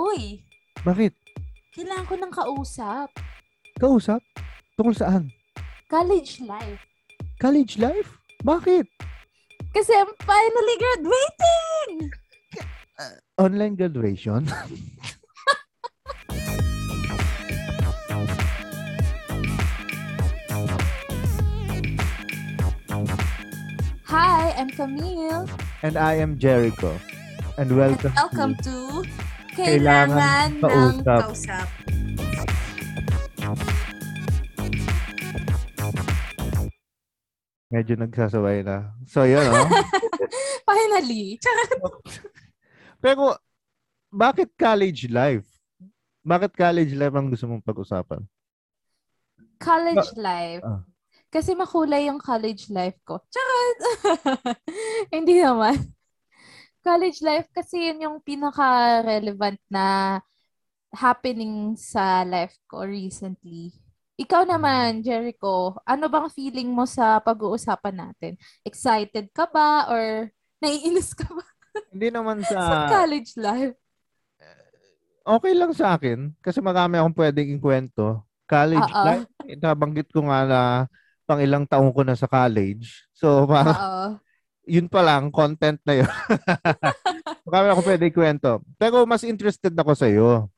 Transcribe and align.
Uy, 0.00 0.40
Bakit? 0.80 1.12
kailangan 1.76 2.08
ko 2.08 2.14
ng 2.16 2.32
kausap. 2.32 3.12
Kausap? 3.76 4.24
Tungkol 4.80 4.96
saan? 4.96 5.28
College 5.92 6.40
life. 6.48 6.80
College 7.36 7.76
life? 7.76 8.16
Bakit? 8.40 8.88
Kasi 9.76 9.92
I'm 9.92 10.08
finally 10.24 10.76
graduating! 10.80 12.08
Online 13.44 13.76
graduation? 13.76 14.48
Hi, 24.08 24.56
I'm 24.56 24.72
Camille. 24.72 25.44
And 25.84 26.00
I 26.00 26.16
am 26.24 26.40
Jericho. 26.40 26.96
And 27.60 27.76
welcome, 27.76 28.16
Welcome 28.16 28.56
to 28.64 29.04
to 29.04 29.29
Kailangan, 29.50 30.10
Kailangan 30.14 30.48
ng 30.50 30.96
Kausap. 31.02 31.22
Kausap. 31.26 31.68
Medyo 37.70 37.94
nagsasaway 38.02 38.66
na. 38.66 38.90
So, 39.06 39.22
yun, 39.22 39.46
oh. 39.46 39.66
Finally. 40.70 41.38
Pero, 42.98 43.38
bakit 44.10 44.50
college 44.58 45.06
life? 45.06 45.46
Bakit 46.26 46.58
college 46.58 46.92
life 46.98 47.14
ang 47.14 47.30
gusto 47.30 47.46
mong 47.46 47.62
pag-usapan? 47.62 48.26
College 49.62 50.10
life. 50.18 50.66
Ah. 50.66 50.82
Kasi 51.30 51.54
makulay 51.54 52.10
yung 52.10 52.18
college 52.18 52.66
life 52.74 52.98
ko. 53.06 53.22
Charot! 53.30 53.78
Hindi 55.14 55.38
naman. 55.38 55.78
College 56.80 57.20
life 57.20 57.48
kasi 57.52 57.92
yun 57.92 58.04
yung 58.08 58.16
pinaka-relevant 58.24 59.60
na 59.68 60.18
happening 60.90 61.76
sa 61.76 62.24
life 62.24 62.56
ko 62.66 62.82
recently. 62.88 63.70
Ikaw 64.20 64.44
naman, 64.44 65.00
Jericho, 65.00 65.80
ano 65.88 66.04
bang 66.12 66.28
feeling 66.28 66.68
mo 66.68 66.84
sa 66.84 67.20
pag-uusapan 67.24 67.96
natin? 68.08 68.32
Excited 68.64 69.32
ka 69.32 69.48
ba 69.48 69.88
or 69.88 70.28
naiinis 70.60 71.16
ka 71.16 71.24
ba 71.24 71.44
Hindi 71.94 72.08
naman 72.12 72.44
sa 72.44 72.58
sa... 72.60 73.00
college 73.00 73.32
life? 73.40 73.76
Okay 75.20 75.52
lang 75.54 75.72
sa 75.72 75.94
akin. 75.96 76.32
Kasi 76.40 76.58
marami 76.58 76.96
akong 76.98 77.16
pwedeng 77.16 77.48
ikwento. 77.54 78.24
College 78.48 78.90
Oo. 78.92 79.04
life. 79.06 79.26
Nabanggit 79.46 80.08
ko 80.10 80.26
nga 80.26 80.40
na 80.44 80.60
pang 81.28 81.38
ilang 81.38 81.64
taong 81.68 81.94
ko 81.94 82.02
na 82.02 82.18
sa 82.18 82.26
college. 82.26 83.06
So, 83.14 83.46
parang 83.46 83.78
Oo. 83.78 84.06
yun 84.62 84.86
pa 84.86 85.00
lang, 85.00 85.28
content 85.28 85.80
na 85.82 85.94
yun. 85.98 86.10
Marami 87.46 87.68
ako 87.68 87.80
pwede 87.82 88.04
ikwento. 88.06 88.50
Pero 88.76 89.02
mas 89.04 89.22
interested 89.22 89.72
ako 89.72 89.92
sa 89.92 90.06
iyo. 90.06 90.48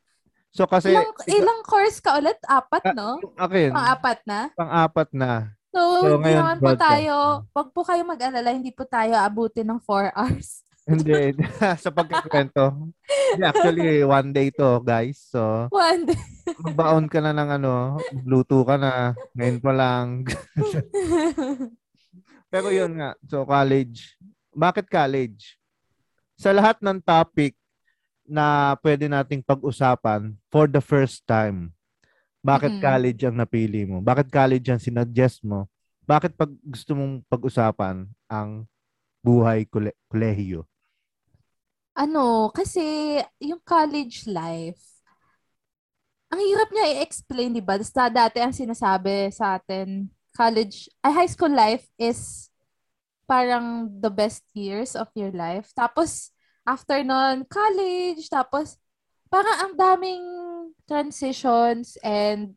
So 0.51 0.69
kasi 0.69 0.93
Ilang, 0.93 1.17
ilang 1.27 1.61
course 1.63 1.97
ka 1.99 2.17
ulit? 2.17 2.37
Apat, 2.45 2.85
Ah, 2.85 2.93
no? 2.93 3.17
akin, 3.35 3.73
Pang-apat 3.73 4.19
na? 4.23 4.41
pang-apat 4.53 5.09
na. 5.11 5.33
So, 5.73 5.81
So, 6.05 6.21
hindi 6.21 6.37
naman 6.37 6.61
po 6.61 6.77
tayo, 6.77 7.49
wag 7.49 7.69
po 7.73 7.81
kayo 7.81 8.05
mag-alala, 8.05 8.53
hindi 8.53 8.69
po 8.69 8.85
tayo 8.85 9.17
abutin 9.17 9.65
ng 9.65 9.81
4 9.81 10.13
hours. 10.19 10.61
Hindi, 10.83 11.33
sa 11.81 11.89
pagkikwento. 11.89 12.93
Hindi, 13.33 13.43
actually, 13.43 14.03
one 14.03 14.29
day 14.29 14.53
to, 14.53 14.83
guys. 14.83 15.17
So, 15.25 15.71
One 15.71 16.05
day. 16.05 16.19
magbaon 16.61 17.09
ka 17.09 17.23
na 17.23 17.33
ng 17.33 17.51
ano, 17.57 17.73
Bluetooth 18.21 18.67
ka 18.67 18.77
na. 18.77 19.17
Ngayon 19.33 19.59
pa 19.63 19.73
lang. 19.73 20.07
Pero 22.53 22.69
yun 22.69 22.93
nga, 23.01 23.17
so 23.25 23.45
college. 23.49 24.17
Bakit 24.53 24.87
college? 24.93 25.57
Sa 26.37 26.51
lahat 26.53 26.81
ng 26.83 27.01
topic 27.03 27.57
na 28.27 28.77
pwede 28.85 29.07
nating 29.11 29.43
pag-usapan 29.45 30.35
for 30.53 30.67
the 30.71 30.81
first 30.83 31.25
time, 31.29 31.73
bakit 32.43 32.75
Mm-mm. 32.75 32.81
college 32.81 33.23
ang 33.27 33.39
napili 33.39 33.85
mo? 33.89 34.01
Bakit 34.03 34.29
college 34.33 34.69
ang 34.71 34.83
sinuggest 34.83 35.43
mo? 35.47 35.69
Bakit 36.07 36.35
pag 36.39 36.51
gusto 36.65 36.93
mong 36.99 37.25
pag-usapan 37.31 38.07
ang 38.31 38.67
buhay 39.25 39.67
kole- 39.69 39.97
kolehiyo? 40.11 40.67
ano, 41.97 42.53
kasi 42.57 42.81
yung 43.41 43.61
college 43.65 44.25
life, 44.29 44.81
ang 46.33 46.41
hirap 46.49 46.69
niya 46.73 46.87
i-explain, 46.99 47.51
di 47.57 47.63
ba? 47.65 47.75
Basta 47.81 48.09
dati 48.19 48.39
ang 48.41 48.55
sinasabi 48.61 49.29
sa 49.39 49.45
atin, 49.61 49.89
college, 50.33 50.89
ay 51.05 51.13
high 51.13 51.31
school 51.31 51.53
life 51.53 51.85
is 51.97 52.49
parang 53.25 53.89
the 54.01 54.11
best 54.13 54.45
years 54.53 54.93
of 54.99 55.09
your 55.17 55.33
life. 55.33 55.73
Tapos, 55.73 56.33
after 56.67 57.01
nun, 57.01 57.47
college, 57.49 58.29
tapos, 58.29 58.77
parang 59.33 59.57
ang 59.65 59.75
daming 59.79 60.25
transitions 60.85 61.97
and 62.05 62.53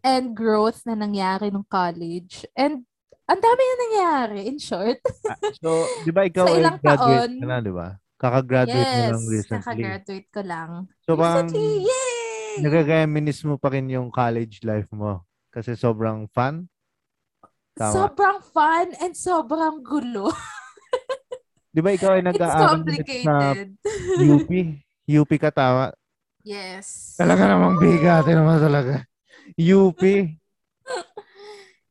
and 0.00 0.32
growth 0.32 0.86
na 0.86 0.94
nangyari 0.94 1.50
nung 1.50 1.66
college. 1.66 2.46
And 2.56 2.86
ang 3.28 3.40
dami 3.40 3.62
na 3.62 3.76
nangyari, 3.86 4.40
in 4.50 4.58
short. 4.58 4.98
Ah, 5.28 5.38
So, 5.62 5.86
di 6.02 6.10
ba 6.10 6.26
ikaw 6.30 6.46
ay 6.48 6.62
graduate 6.80 7.28
taon. 7.28 7.32
ka 7.38 7.46
na, 7.46 7.58
di 7.62 7.72
ba? 7.72 7.88
Kakagraduate 8.18 8.86
mo 8.86 9.02
yes, 9.02 9.10
lang 9.10 9.24
recently. 9.26 9.58
kakagraduate 9.62 10.28
ko 10.30 10.40
lang. 10.46 10.70
So, 11.02 11.18
parang 11.18 11.50
recently, 11.50 11.86
yay! 11.90 12.12
nagre-reminisce 12.62 13.42
mo 13.48 13.56
pa 13.56 13.72
rin 13.72 13.88
yung 13.90 14.12
college 14.12 14.60
life 14.62 14.90
mo. 14.92 15.24
Kasi 15.52 15.76
sobrang 15.76 16.24
fun. 16.32 16.64
Tama. 17.76 17.92
Sobrang 17.92 18.40
fun 18.40 18.96
and 19.04 19.12
sobrang 19.12 19.84
gulo. 19.84 20.32
Di 21.72 21.80
ba 21.80 21.92
ikaw 21.92 22.16
ay 22.16 22.24
nag-aaral 22.24 22.80
complicated. 22.80 23.76
UP? 24.20 24.50
UP 25.08 25.30
ka 25.40 25.52
tama? 25.52 25.92
yes. 26.44 27.16
Talaga 27.16 27.48
namang 27.48 27.80
bigatin 27.80 28.36
naman 28.40 28.60
talaga. 28.60 28.94
UP. 29.56 30.02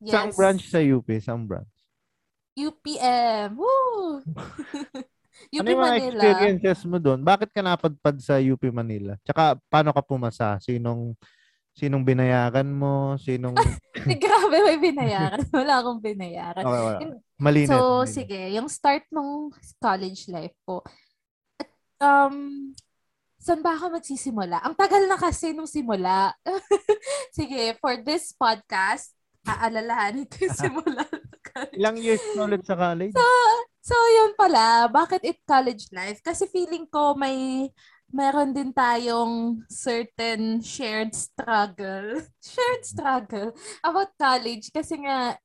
yes. 0.02 0.12
Saan 0.12 0.30
branch 0.34 0.64
sa 0.70 0.82
UP? 0.82 1.08
Saan 1.18 1.46
branch? 1.50 1.70
UPM. 2.54 3.58
Woo! 3.58 4.22
UP 5.56 5.66
ano 5.66 5.68
yung 5.74 5.82
mga 5.82 5.98
Manila. 5.98 6.22
experiences 6.22 6.80
mo 6.86 6.98
doon? 7.02 7.20
Bakit 7.26 7.50
ka 7.50 7.62
napadpad 7.66 8.16
sa 8.22 8.38
UP 8.38 8.62
Manila? 8.70 9.18
Tsaka 9.26 9.58
paano 9.72 9.90
ka 9.90 10.06
pumasa? 10.06 10.62
Sinong 10.62 11.18
sinong 11.76 12.04
binayaran 12.04 12.68
mo? 12.68 13.16
Sinong 13.20 13.56
Grabe, 14.24 14.58
may 14.66 14.80
binayaran. 14.80 15.44
Wala 15.56 15.84
akong 15.84 16.02
binayaran. 16.02 16.64
Okay, 16.64 16.82
wala. 16.82 17.00
Malinis. 17.42 17.70
So, 17.70 17.78
malinis. 18.04 18.14
sige, 18.14 18.42
yung 18.56 18.68
start 18.70 19.04
nung 19.12 19.52
college 19.82 20.30
life 20.30 20.56
ko. 20.64 20.82
At, 21.58 21.70
um, 22.02 22.72
saan 23.42 23.66
ba 23.66 23.74
ako 23.78 23.98
magsisimula? 23.98 24.62
Ang 24.62 24.78
tagal 24.78 25.04
na 25.10 25.18
kasi 25.18 25.54
nung 25.54 25.70
simula. 25.70 26.34
sige, 27.38 27.78
for 27.82 27.98
this 28.02 28.34
podcast, 28.38 29.14
aalalahanin 29.46 30.30
ko 30.30 30.46
yung 30.46 30.58
simula. 30.58 31.02
ng. 31.06 31.70
Ilang 31.76 31.98
years 32.00 32.22
ka 32.22 32.46
ulit 32.46 32.64
sa 32.64 32.78
college? 32.78 33.18
So, 33.82 33.98
yun 33.98 34.38
pala. 34.38 34.86
Bakit 34.94 35.22
it 35.26 35.42
college 35.42 35.90
life? 35.90 36.22
Kasi 36.22 36.46
feeling 36.46 36.86
ko 36.86 37.18
may 37.18 37.68
meron 38.12 38.52
din 38.52 38.76
tayong 38.76 39.64
certain 39.72 40.60
shared 40.62 41.16
struggle. 41.16 42.20
shared 42.44 42.84
struggle 42.84 43.50
about 43.84 44.12
college. 44.20 44.70
Kasi 44.72 45.00
nga, 45.04 45.36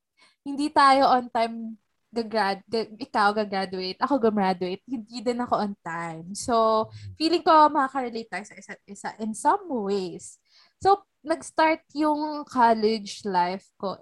hindi 0.43 0.71
tayo 0.71 1.11
on 1.11 1.31
time 1.31 1.79
gagrad, 2.11 2.63
ga- 2.71 2.91
ikaw 2.97 3.35
gagraduate, 3.35 3.99
ako 4.01 4.31
gumraduate, 4.31 4.81
hindi 4.89 5.21
din 5.21 5.43
ako 5.43 5.55
on 5.59 5.75
time. 5.85 6.33
So, 6.33 6.87
feeling 7.19 7.45
ko 7.45 7.69
makaka-relate 7.69 8.31
tayo 8.31 8.45
sa 8.47 8.57
isa't 8.57 8.83
isa 8.89 9.11
in 9.21 9.35
some 9.37 9.69
ways. 9.69 10.39
So, 10.81 11.05
nag-start 11.27 11.85
yung 11.93 12.47
college 12.49 13.27
life 13.27 13.69
ko. 13.77 14.01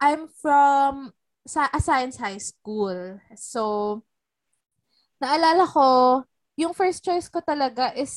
I'm 0.00 0.28
from 0.28 1.14
sa 1.46 1.70
a 1.72 1.80
science 1.80 2.18
high 2.20 2.42
school. 2.42 3.22
So, 3.38 4.02
naalala 5.20 5.64
ko, 5.74 5.86
yung 6.56 6.72
first 6.72 7.04
choice 7.04 7.28
ko 7.28 7.44
talaga 7.44 7.92
is 7.92 8.12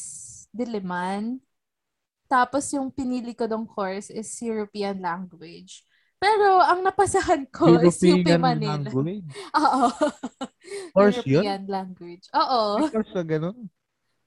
Diliman. 0.49 1.37
Tapos 2.25 2.65
yung 2.73 2.89
pinili 2.89 3.35
ko 3.35 3.45
dong 3.45 3.67
course 3.67 4.09
is 4.09 4.29
European 4.41 5.01
language. 5.03 5.83
Pero 6.19 6.59
ang 6.59 6.83
napasahan 6.83 7.47
ko 7.47 7.79
is 7.79 7.95
UP 7.99 8.23
European 8.23 8.41
Manila. 8.43 8.75
language? 8.75 9.23
Oo. 9.59 9.83
Course 10.91 11.23
yun? 11.23 11.43
European 11.43 11.63
language. 11.67 12.25
Oo. 12.35 12.61
May 12.83 12.91
course 12.91 13.13
na 13.15 13.23
ganun? 13.23 13.57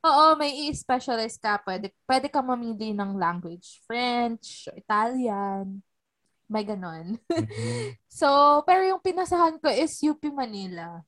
Oo, 0.02 0.24
may 0.34 0.50
i-specialize 0.66 1.38
ka. 1.38 1.62
Pwede, 1.62 1.94
pwede 2.10 2.26
ka 2.26 2.42
mamili 2.42 2.90
ng 2.90 3.14
language. 3.14 3.84
French, 3.86 4.66
Italian. 4.74 5.78
May 6.50 6.64
ganon. 6.66 7.16
Mhm. 7.30 7.96
So, 8.12 8.60
pero 8.68 8.84
yung 8.84 9.00
pinasahan 9.00 9.56
ko 9.56 9.72
is 9.72 9.96
UP 10.04 10.20
Manila. 10.28 11.00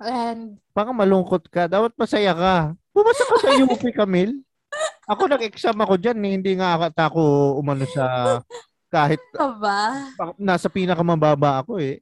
And, 0.00 0.60
Baka 0.76 0.90
malungkot 0.92 1.48
ka. 1.48 1.66
Dapat 1.66 1.96
masaya 1.96 2.32
ka. 2.36 2.56
Pumasa 2.92 3.22
ka 3.24 3.34
sa 3.40 3.50
UP, 3.56 3.80
Camille. 3.98 4.44
Ako 5.08 5.30
nag-exam 5.30 5.76
ako 5.78 5.96
dyan. 5.96 6.18
eh. 6.26 6.32
Hindi 6.36 6.52
nga 6.58 6.76
ata 6.76 7.08
ako 7.08 7.56
umano 7.56 7.86
sa 7.88 8.04
kahit 8.92 9.22
aba, 9.40 10.10
nasa 10.36 10.68
pinakamababa 10.68 11.64
ako 11.64 11.80
eh. 11.80 11.98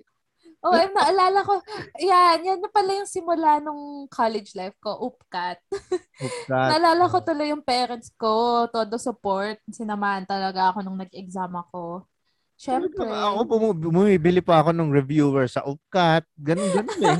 Oh, 0.64 0.72
eh, 0.72 0.88
naalala 0.88 1.44
ko, 1.44 1.60
yan, 2.00 2.40
yan 2.40 2.56
na 2.56 2.72
pala 2.72 2.96
yung 2.96 3.04
simula 3.04 3.60
nung 3.60 4.08
college 4.08 4.56
life 4.56 4.72
ko, 4.80 4.96
UPCAT. 4.96 5.60
Upkat. 6.24 6.68
naalala 6.72 7.04
ko 7.04 7.20
tuloy 7.20 7.52
yung 7.52 7.60
parents 7.60 8.08
ko, 8.16 8.64
todo 8.72 8.96
support, 8.96 9.60
sinamahan 9.68 10.24
talaga 10.24 10.72
ako 10.72 10.80
nung 10.80 10.96
nag-exam 10.96 11.52
ako. 11.52 12.08
Siyempre. 12.56 12.96
Ako 13.04 13.44
bumibili 13.76 14.40
pa 14.40 14.64
ako 14.64 14.72
ng 14.72 14.88
reviewer 14.88 15.44
sa 15.44 15.60
Upcat. 15.68 16.24
Ganun, 16.38 16.70
ganun 16.72 17.12
eh. 17.12 17.18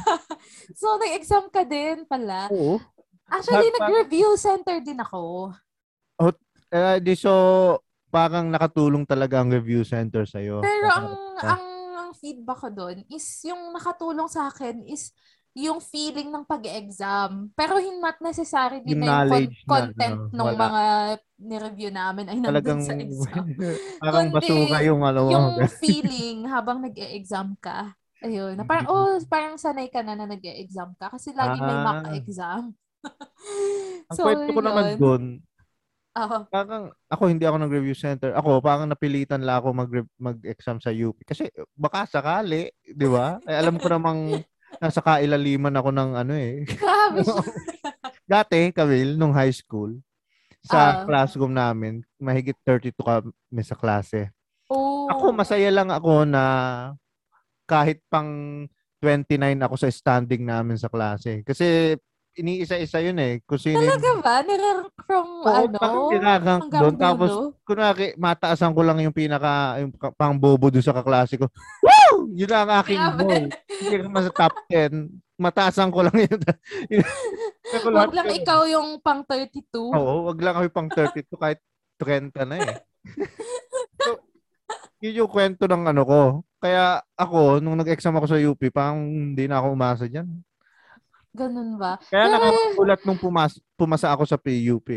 So, 0.75 0.97
nag-exam 0.99 1.49
ka 1.49 1.63
din 1.63 2.05
pala. 2.05 2.49
Oo. 2.51 2.81
Actually, 3.29 3.73
Pag- 3.75 3.89
nag-review 3.89 4.37
center 4.37 4.79
din 4.85 5.01
ako. 5.01 5.53
Eh, 6.75 6.99
di 6.99 7.15
so, 7.15 7.31
parang 8.11 8.51
nakatulong 8.51 9.07
talaga 9.07 9.39
ang 9.43 9.51
review 9.51 9.87
center 9.87 10.27
sa'yo. 10.27 10.59
Pero 10.59 10.91
ang, 10.91 11.07
ang, 11.39 11.65
ang 11.95 12.11
feedback 12.19 12.67
ko 12.67 12.71
doon 12.71 13.07
is 13.07 13.23
yung 13.47 13.71
nakatulong 13.71 14.27
sa 14.27 14.51
akin 14.51 14.83
is 14.87 15.15
yung 15.55 15.79
feeling 15.79 16.35
ng 16.35 16.43
pag-exam. 16.43 17.47
Pero 17.55 17.79
hin- 17.79 18.03
not 18.03 18.19
necessary 18.19 18.83
din 18.83 18.99
Yung 18.99 19.07
na 19.07 19.07
yung 19.07 19.15
con- 19.15 19.23
knowledge 19.31 19.59
na, 19.63 19.71
content 19.71 20.19
no, 20.19 20.31
ng 20.35 20.47
wala. 20.51 20.59
mga 20.59 20.83
ni-review 21.35 21.91
namin 21.95 22.25
ay 22.27 22.37
nandun 22.43 22.51
Talagang, 22.51 22.81
sa 22.83 22.95
exam. 22.99 23.45
parang 24.03 24.27
Kundi, 24.35 24.35
basuka 24.51 24.79
yung 24.83 25.03
ano 25.07 25.21
yung 25.31 25.47
feeling 25.79 26.37
habang 26.51 26.83
nag-e-exam 26.83 27.55
ka. 27.63 27.95
Ayun. 28.25 28.57
Na 28.57 28.65
parang, 28.65 28.87
oh, 28.89 29.21
parang 29.25 29.55
sanay 29.55 29.87
ka 29.87 30.01
na 30.01 30.17
na 30.17 30.25
nag-e-exam 30.25 30.97
ka 30.97 31.13
kasi 31.13 31.31
lagi 31.31 31.61
may 31.61 31.77
Ah. 31.77 31.85
mock 31.85 32.05
exam. 32.15 32.63
Ang 34.11 34.17
kwento 34.17 34.51
ko 34.51 34.61
naman 34.61 34.85
yun. 34.87 34.99
doon, 34.99 35.25
Oo. 36.15 36.39
parang 36.49 36.83
ako 37.07 37.23
hindi 37.27 37.45
ako 37.45 37.57
nag-review 37.59 37.93
center. 37.93 38.33
Ako 38.33 38.59
parang 38.59 38.89
napilitan 38.89 39.45
lang 39.45 39.61
ako 39.61 39.69
mag 39.75 39.91
mag-exam 40.17 40.81
sa 40.81 40.89
UP 40.89 41.21
kasi 41.21 41.47
baka 41.75 42.09
sakali, 42.09 42.73
'di 42.81 43.05
ba? 43.07 43.37
Eh, 43.45 43.53
alam 43.55 43.77
ko 43.77 43.89
namang 43.89 44.41
nasa 44.83 44.99
kailaliman 44.99 45.75
ako 45.75 45.91
ng 45.91 46.11
ano 46.17 46.33
eh. 46.33 46.65
Dati, 48.25 48.73
Camille, 48.73 49.15
nung 49.15 49.33
high 49.33 49.53
school, 49.53 50.01
sa 50.65 50.81
Ah. 50.81 51.05
classroom 51.05 51.53
namin, 51.53 52.01
mahigit 52.17 52.57
32 52.65 52.97
kami 52.97 53.61
sa 53.61 53.77
klase. 53.77 54.33
Oh. 54.67 55.13
Ako, 55.13 55.29
masaya 55.31 55.69
lang 55.69 55.93
ako 55.93 56.25
na 56.25 56.43
kahit 57.65 58.01
pang 58.07 58.65
29 59.01 59.37
ako 59.61 59.75
sa 59.77 59.89
standing 59.89 60.45
namin 60.45 60.77
sa 60.77 60.89
klase. 60.89 61.45
Kasi 61.45 61.97
iniisa-isa 62.35 62.99
yun 62.99 63.19
eh. 63.21 63.41
Kung 63.45 63.61
sino 63.61 63.79
yung- 63.79 63.95
Talaga 63.95 64.11
ba? 64.19 64.35
Nire-rank 64.43 64.91
from 65.07 65.29
Oo, 65.45 65.65
ano? 65.71 66.11
tinarank 66.11 66.63
hanggang 66.67 66.83
doon. 66.83 66.95
Tapos, 66.97 67.31
kunwari, 67.63 68.17
mataasan 68.17 68.75
ko 68.75 68.81
lang 68.83 68.99
yung 68.99 69.15
pinaka, 69.15 69.79
yung 69.79 69.93
pang 70.19 70.35
bobo 70.35 70.67
doon 70.67 70.83
sa 70.83 70.97
kaklase 70.97 71.39
ko. 71.39 71.47
Woo! 71.81 72.33
Yun 72.33 72.51
lang 72.51 72.67
ang 72.67 72.73
aking 72.83 73.01
goal. 73.15 73.45
Hindi 73.47 73.97
ka 74.03 74.21
sa 74.25 74.33
top 74.35 74.55
10. 74.67 75.15
Mataasan 75.35 75.91
ko 75.91 76.01
lang 76.03 76.17
yun. 76.17 76.41
Pero 77.75 77.87
lahat 77.91 78.11
Wag 78.11 78.15
lang 78.15 78.27
yun- 78.27 78.39
ikaw 78.43 78.61
yung 78.67 78.89
pang 78.99 79.23
32. 79.23 79.95
Oo, 79.95 80.27
wag 80.27 80.39
lang 80.43 80.55
kami 80.59 80.69
pang 80.71 80.89
32 80.91 81.27
kahit 81.39 81.61
30 82.03 82.35
na 82.47 82.57
eh. 82.59 82.77
so, 85.05 85.07
yun 85.07 85.21
yung 85.21 85.29
kwento 85.29 85.69
ng 85.69 85.85
ano 85.85 86.03
ko. 86.03 86.21
Kaya 86.57 87.05
ako, 87.13 87.61
nung 87.61 87.77
nag-exam 87.77 88.17
ako 88.17 88.27
sa 88.27 88.41
UP, 88.41 88.57
parang 88.73 89.05
hindi 89.05 89.45
na 89.45 89.61
ako 89.61 89.67
umasa 89.71 90.09
dyan. 90.09 90.25
Ganun 91.29 91.77
ba? 91.77 92.01
Kaya 92.01 92.25
Pero- 92.25 92.33
nakakagulat 92.33 93.01
nung 93.05 93.21
pumas 93.21 93.53
pumasa 93.75 94.09
ako 94.09 94.25
sa 94.25 94.41
PUP. 94.41 94.89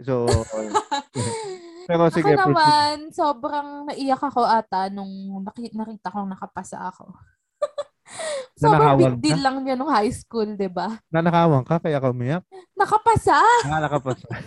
So, 0.00 0.24
pero 1.90 2.06
sige, 2.08 2.30
ako 2.30 2.54
proceed. 2.54 2.54
naman, 2.54 2.96
sobrang 3.10 3.68
naiyak 3.84 4.22
ako 4.22 4.46
ata 4.46 4.86
nung 4.88 5.10
naki- 5.42 5.74
nakita 5.74 6.08
kong 6.08 6.30
nakapasa 6.30 6.78
ako. 6.86 7.10
sobrang 8.54 8.96
big 8.96 9.10
Nanahawag 9.10 9.12
ka? 9.12 9.20
deal 9.20 9.40
lang 9.42 9.56
niya 9.60 9.74
nung 9.74 9.90
high 9.90 10.14
school, 10.14 10.54
di 10.54 10.70
ba? 10.70 10.94
Nanakawang 11.10 11.66
ka, 11.66 11.82
kaya 11.82 11.98
ka 11.98 12.08
umiyak. 12.08 12.46
Nakapasa! 12.72 13.42
Ah, 13.66 13.82
nakapasa. 13.82 14.30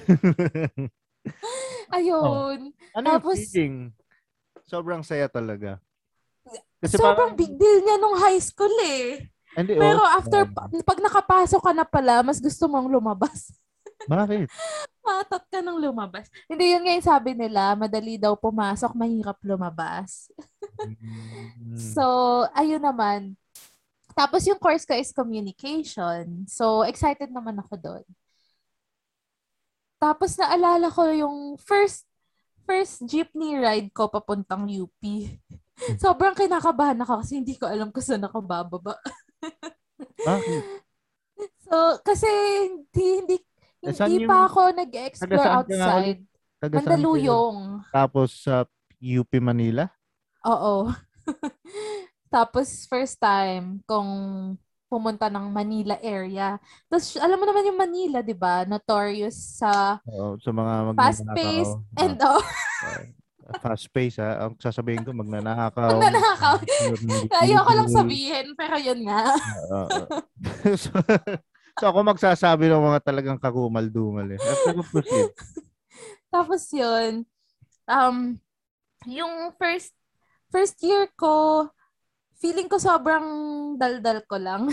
Ayun. 1.94 2.72
ano 2.94 3.06
yung 3.06 3.16
Tapos- 3.20 3.52
feeling? 3.52 3.92
Sobrang 4.68 5.04
saya 5.04 5.28
talaga. 5.28 5.80
Kasi 6.84 7.00
sobrang 7.00 7.32
parang, 7.32 7.40
big 7.40 7.54
deal 7.56 7.80
niya 7.80 7.96
nung 7.96 8.20
high 8.20 8.42
school 8.44 8.76
eh. 8.84 9.24
hindi, 9.56 9.80
Pero 9.80 10.04
oh, 10.04 10.12
after, 10.20 10.44
pag 10.84 11.00
nakapasok 11.00 11.62
ka 11.64 11.72
na 11.72 11.88
pala, 11.88 12.20
mas 12.20 12.44
gusto 12.44 12.68
mong 12.68 12.92
lumabas. 12.92 13.56
Bakit? 14.12 14.52
Matot 15.00 15.44
ka 15.48 15.60
nang 15.64 15.80
lumabas. 15.80 16.28
Hindi 16.48 16.76
yun 16.76 16.84
nga 16.84 16.96
yung 16.96 17.08
sabi 17.08 17.32
nila, 17.32 17.76
madali 17.76 18.20
daw 18.20 18.36
pumasok, 18.36 18.92
mahirap 18.96 19.40
lumabas. 19.44 20.28
Mm. 20.80 21.80
So, 21.96 22.04
ayun 22.54 22.84
naman. 22.84 23.40
Tapos 24.14 24.46
yung 24.46 24.62
course 24.62 24.86
ko 24.86 24.94
is 24.94 25.16
communication. 25.16 26.46
So, 26.46 26.86
excited 26.86 27.34
naman 27.34 27.58
ako 27.58 27.80
doon. 27.80 28.06
Tapos 29.98 30.36
naalala 30.36 30.92
ko 30.92 31.08
yung 31.16 31.56
first 31.56 32.04
first 32.64 33.04
jeepney 33.06 33.56
ride 33.56 33.92
ko 33.92 34.08
papuntang 34.08 34.66
UP. 34.66 35.02
Sobrang 35.98 36.34
kinakabahan 36.34 37.00
ako 37.02 37.22
kasi 37.22 37.42
hindi 37.42 37.56
ko 37.58 37.68
alam 37.68 37.90
kung 37.90 38.04
saan 38.04 38.24
ako 38.24 38.40
bababa. 38.40 38.96
Bakit? 40.28 40.64
So, 41.66 41.76
kasi 42.02 42.28
hindi, 42.70 43.08
hindi, 43.20 43.38
Eh, 43.84 43.92
hindi 43.92 44.24
yung- 44.24 44.32
pa 44.32 44.48
ako 44.48 44.60
nag-explore 44.72 45.50
outside. 45.60 46.24
Mandaluyong. 46.64 47.84
Tapos 47.92 48.48
sa 48.48 48.64
UP 48.98 49.28
Manila? 49.44 49.92
Oo. 50.48 50.88
Tapos 52.34 52.88
first 52.88 53.20
time 53.20 53.84
kung 53.84 54.08
pumunta 54.94 55.26
ng 55.26 55.50
Manila 55.50 55.98
area. 56.06 56.62
Tapos 56.86 57.18
alam 57.18 57.42
mo 57.42 57.50
naman 57.50 57.66
yung 57.66 57.82
Manila, 57.82 58.22
'di 58.22 58.38
ba? 58.38 58.62
Notorious 58.70 59.58
sa 59.58 59.98
Oo, 60.06 60.38
sa 60.38 60.54
mga 60.54 60.94
fast 60.94 61.26
pace 61.34 61.74
and 61.98 62.22
oh, 62.30 62.42
fast 63.58 63.90
pace 63.90 64.22
ha. 64.22 64.48
Ang 64.48 64.54
sasabihin 64.62 65.02
ko 65.02 65.12
magnanakaw. 65.12 65.98
Magnanakaw. 65.98 66.56
ayoko 67.42 67.72
lang 67.74 67.90
sabihin, 67.90 68.54
pero 68.54 68.78
yun 68.78 69.02
nga. 69.10 69.34
So, 70.76 70.92
so 71.80 71.84
ako 71.88 72.04
magsasabi 72.04 72.68
ng 72.68 72.84
mga 72.84 73.00
talagang 73.04 73.40
kakumal-dumal 73.40 74.28
eh. 74.36 74.40
Tapos 76.34 76.68
yun, 76.76 77.24
um, 77.88 78.36
yung 79.08 79.56
first 79.56 79.96
first 80.52 80.78
year 80.84 81.08
ko, 81.16 81.68
feeling 82.44 82.68
ko 82.68 82.76
sobrang 82.76 83.24
daldal 83.80 84.20
ko 84.28 84.36
lang. 84.36 84.68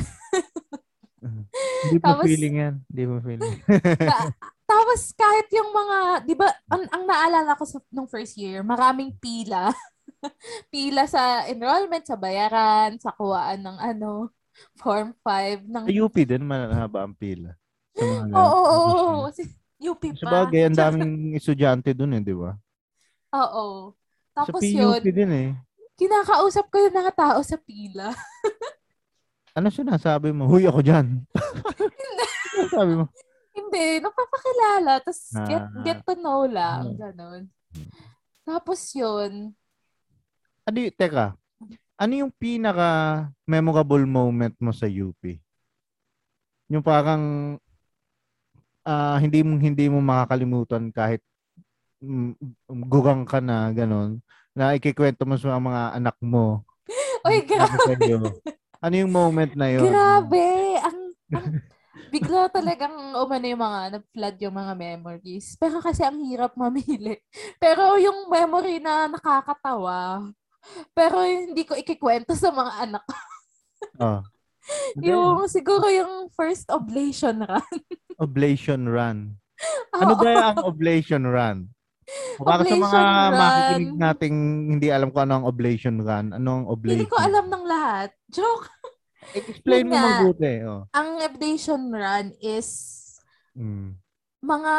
Hindi 1.87 1.97
mo 2.03 2.05
Tapos- 2.05 2.27
feeling 2.27 2.55
yan. 2.59 2.75
Hindi 2.91 3.03
mo 3.07 3.15
feeling. 3.23 3.57
Ta- 3.95 4.35
Tapos 4.71 5.01
kahit 5.19 5.51
yung 5.51 5.71
mga, 5.75 5.99
'di 6.23 6.35
ba, 6.39 6.47
ang, 6.71 6.87
ang 6.95 7.03
naalala 7.03 7.59
ko 7.59 7.67
sa 7.67 7.83
nung 7.91 8.07
first 8.07 8.39
year, 8.39 8.63
maraming 8.63 9.11
pila. 9.19 9.75
pila 10.75 11.11
sa 11.11 11.43
enrollment, 11.51 12.07
sa 12.07 12.15
bayaran, 12.15 12.95
sa 13.03 13.11
kuwaan 13.11 13.67
ng 13.67 13.79
ano, 13.83 14.31
form 14.79 15.11
5 15.27 15.67
ng 15.67 15.85
Sa 15.91 15.95
UP 16.07 16.17
din, 16.23 16.43
mahaba 16.47 17.03
ang 17.03 17.15
pila. 17.19 17.51
Oo, 17.99 18.31
oo, 18.31 18.79
oo. 18.95 19.27
Kasi 19.27 19.43
UP 19.83 20.03
pa. 20.23 20.47
bagay, 20.47 20.71
ang 20.71 20.79
daming 20.79 21.35
estudyante 21.35 21.91
dun 21.91 22.15
eh, 22.15 22.23
di 22.23 22.37
ba? 22.37 22.55
Oo. 23.35 23.97
Tapos 24.31 24.63
PUP 24.63 24.71
yun, 24.71 25.03
din 25.03 25.31
eh. 25.35 25.49
Kinakausap 26.01 26.73
ko 26.73 26.81
yung 26.81 26.97
mga 26.97 27.13
tao 27.13 27.45
sa 27.45 27.61
pila. 27.61 28.09
Ano 29.53 29.69
sinasabi 29.69 30.33
mo? 30.33 30.49
Huy, 30.49 30.65
ako 30.65 30.81
dyan. 30.81 31.27
sabi 32.73 32.97
mo? 32.97 33.05
Hindi, 33.53 34.01
napapakilala. 34.01 35.05
Tapos 35.05 35.21
get, 35.45 35.61
Ah. 35.61 35.83
get 35.85 35.99
to 36.01 36.15
know 36.17 36.49
lang. 36.49 36.95
Hmm. 36.95 36.97
Ganon. 36.97 37.43
Tapos 38.47 38.81
yun, 38.97 39.53
Ano 40.65 40.77
y- 40.79 40.95
teka, 40.95 41.35
ano 41.99 42.13
yung 42.15 42.33
pinaka 42.33 43.27
memorable 43.45 44.07
moment 44.07 44.55
mo 44.57 44.71
sa 44.71 44.87
UP? 44.87 45.19
Yung 46.71 46.81
parang 46.81 47.57
ah, 48.87 49.19
hindi 49.19 49.43
mo 49.43 49.59
hindi 49.59 49.91
mo 49.91 49.99
makakalimutan 50.01 50.89
kahit 50.95 51.21
mm, 52.01 52.33
gugang 52.89 53.27
ka 53.27 53.43
na 53.43 53.69
ganon 53.75 54.23
na 54.55 54.75
ikikwento 54.75 55.23
mo 55.25 55.39
sa 55.39 55.59
mga 55.59 55.97
anak 55.97 56.17
mo. 56.23 56.65
Uy, 57.27 57.45
Para 57.47 57.71
grabe. 57.77 58.41
Ano 58.81 58.95
yung 58.97 59.13
moment 59.13 59.53
na 59.53 59.69
yun? 59.69 59.85
Grabe. 59.85 60.49
Ang, 60.81 60.99
ang 61.37 61.47
bigla 62.15 62.49
talagang 62.49 62.97
umano 63.13 63.45
yung 63.47 63.63
mga 63.63 63.81
nag-flood 64.01 64.37
yung 64.41 64.57
mga 64.57 64.73
memories. 64.75 65.55
Pero 65.61 65.85
kasi 65.85 66.01
ang 66.03 66.19
hirap 66.25 66.57
mamili. 66.57 67.21
Pero 67.63 68.01
yung 68.01 68.27
memory 68.33 68.81
na 68.81 69.07
nakakatawa, 69.07 70.27
pero 70.93 71.25
hindi 71.25 71.65
ko 71.65 71.73
ikikwento 71.73 72.37
sa 72.37 72.53
mga 72.53 72.73
anak. 72.85 73.05
ko. 73.09 73.17
Oh. 73.97 74.21
Yung 75.01 75.49
siguro 75.49 75.89
yung 75.89 76.29
first 76.37 76.69
oblation 76.69 77.41
run. 77.49 77.75
Oblation 78.21 78.85
run. 78.85 79.41
Ano 79.97 80.21
ba 80.21 80.53
ang 80.53 80.61
oblation 80.69 81.25
run? 81.25 81.73
O 82.37 82.43
Para 82.43 82.63
sa 82.63 82.73
mga 82.73 82.81
Oblation 82.81 83.05
run. 83.05 83.37
makikinig 83.37 83.93
nating 83.97 84.37
hindi 84.71 84.89
alam 84.89 85.09
kung 85.09 85.23
ano 85.23 85.35
ang 85.37 85.47
oblation 85.47 85.97
run, 85.99 86.27
ano 86.33 86.49
ang 86.51 86.65
Hindi 86.65 86.73
oblation? 86.73 87.07
ko 87.07 87.17
alam 87.17 87.45
ng 87.47 87.65
lahat. 87.65 88.11
Joke. 88.35 88.67
Explain 89.31 89.85
mo 89.85 89.95
mabuti. 89.95 90.65
Oh. 90.65 90.89
Ang 90.91 91.21
oblation 91.21 91.81
run 91.89 92.33
is 92.37 92.97
Mm. 93.51 93.99
mga 94.41 94.75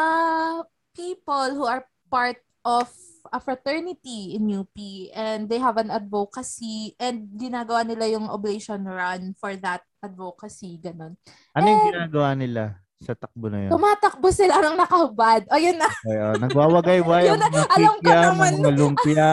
people 0.92 1.48
who 1.52 1.62
are 1.62 1.84
part 2.08 2.36
of 2.62 2.88
a 3.28 3.38
fraternity 3.38 4.34
in 4.34 4.48
UP 4.48 4.74
and 5.12 5.46
they 5.46 5.56
have 5.56 5.76
an 5.76 5.88
advocacy 5.88 6.96
and 6.96 7.30
ginagawa 7.32 7.82
nila 7.82 8.08
yung 8.08 8.26
oblation 8.26 8.82
run 8.82 9.32
for 9.34 9.54
that 9.54 9.80
advocacy, 10.00 10.76
ganun. 10.76 11.14
Ano 11.52 11.64
yung 11.64 11.80
Eh, 11.80 11.88
ginagawa 11.92 12.30
nila 12.34 12.81
sa 13.02 13.18
takbo 13.18 13.50
na 13.50 13.66
yun? 13.66 13.70
Tumatakbo 13.74 14.28
sila 14.30 14.62
ng 14.62 14.76
nakahubad. 14.78 15.42
O 15.50 15.58
yun 15.58 15.76
na. 15.76 15.90
Ay, 16.06 16.16
oh, 16.22 16.34
nagwawagay-way 16.38 17.24
Yun 17.34 17.40
na, 17.42 17.48
alam 17.50 17.96
ko 17.98 18.10
naman. 18.10 18.52
mga 18.62 18.72
lumpia, 18.78 19.28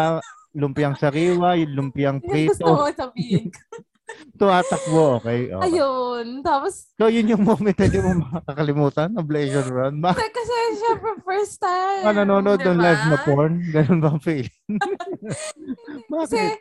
lumpiang 0.57 0.95
sariwa, 0.97 1.53
yung 1.55 1.73
lumpiang 1.77 2.17
Yun 2.19 2.49
gusto 2.49 2.65
prito. 2.65 2.73
ko 2.73 2.89
sabihin. 2.91 3.47
Tumatakbo, 4.41 5.21
okay? 5.21 5.53
okay. 5.53 5.69
Ayun. 5.69 6.41
Tapos, 6.41 6.89
So, 6.97 7.13
yun 7.13 7.29
yung 7.29 7.45
moment 7.45 7.77
na 7.77 7.85
di 7.85 8.01
mo 8.01 8.25
makakalimutan, 8.25 9.13
oblation 9.13 9.69
run. 9.69 10.01
Ba? 10.01 10.17
kasi, 10.17 10.55
syempre 10.81 11.13
first 11.21 11.61
time. 11.61 12.09
Mga 12.09 12.25
nanonood 12.25 12.57
ng 12.57 12.77
diba? 12.79 12.85
live 12.89 13.03
na 13.05 13.17
porn? 13.21 13.53
Ganun 13.69 13.99
ba 14.01 14.09
ang 14.09 14.21
feeling? 14.25 14.49
Kasi, 16.09 16.57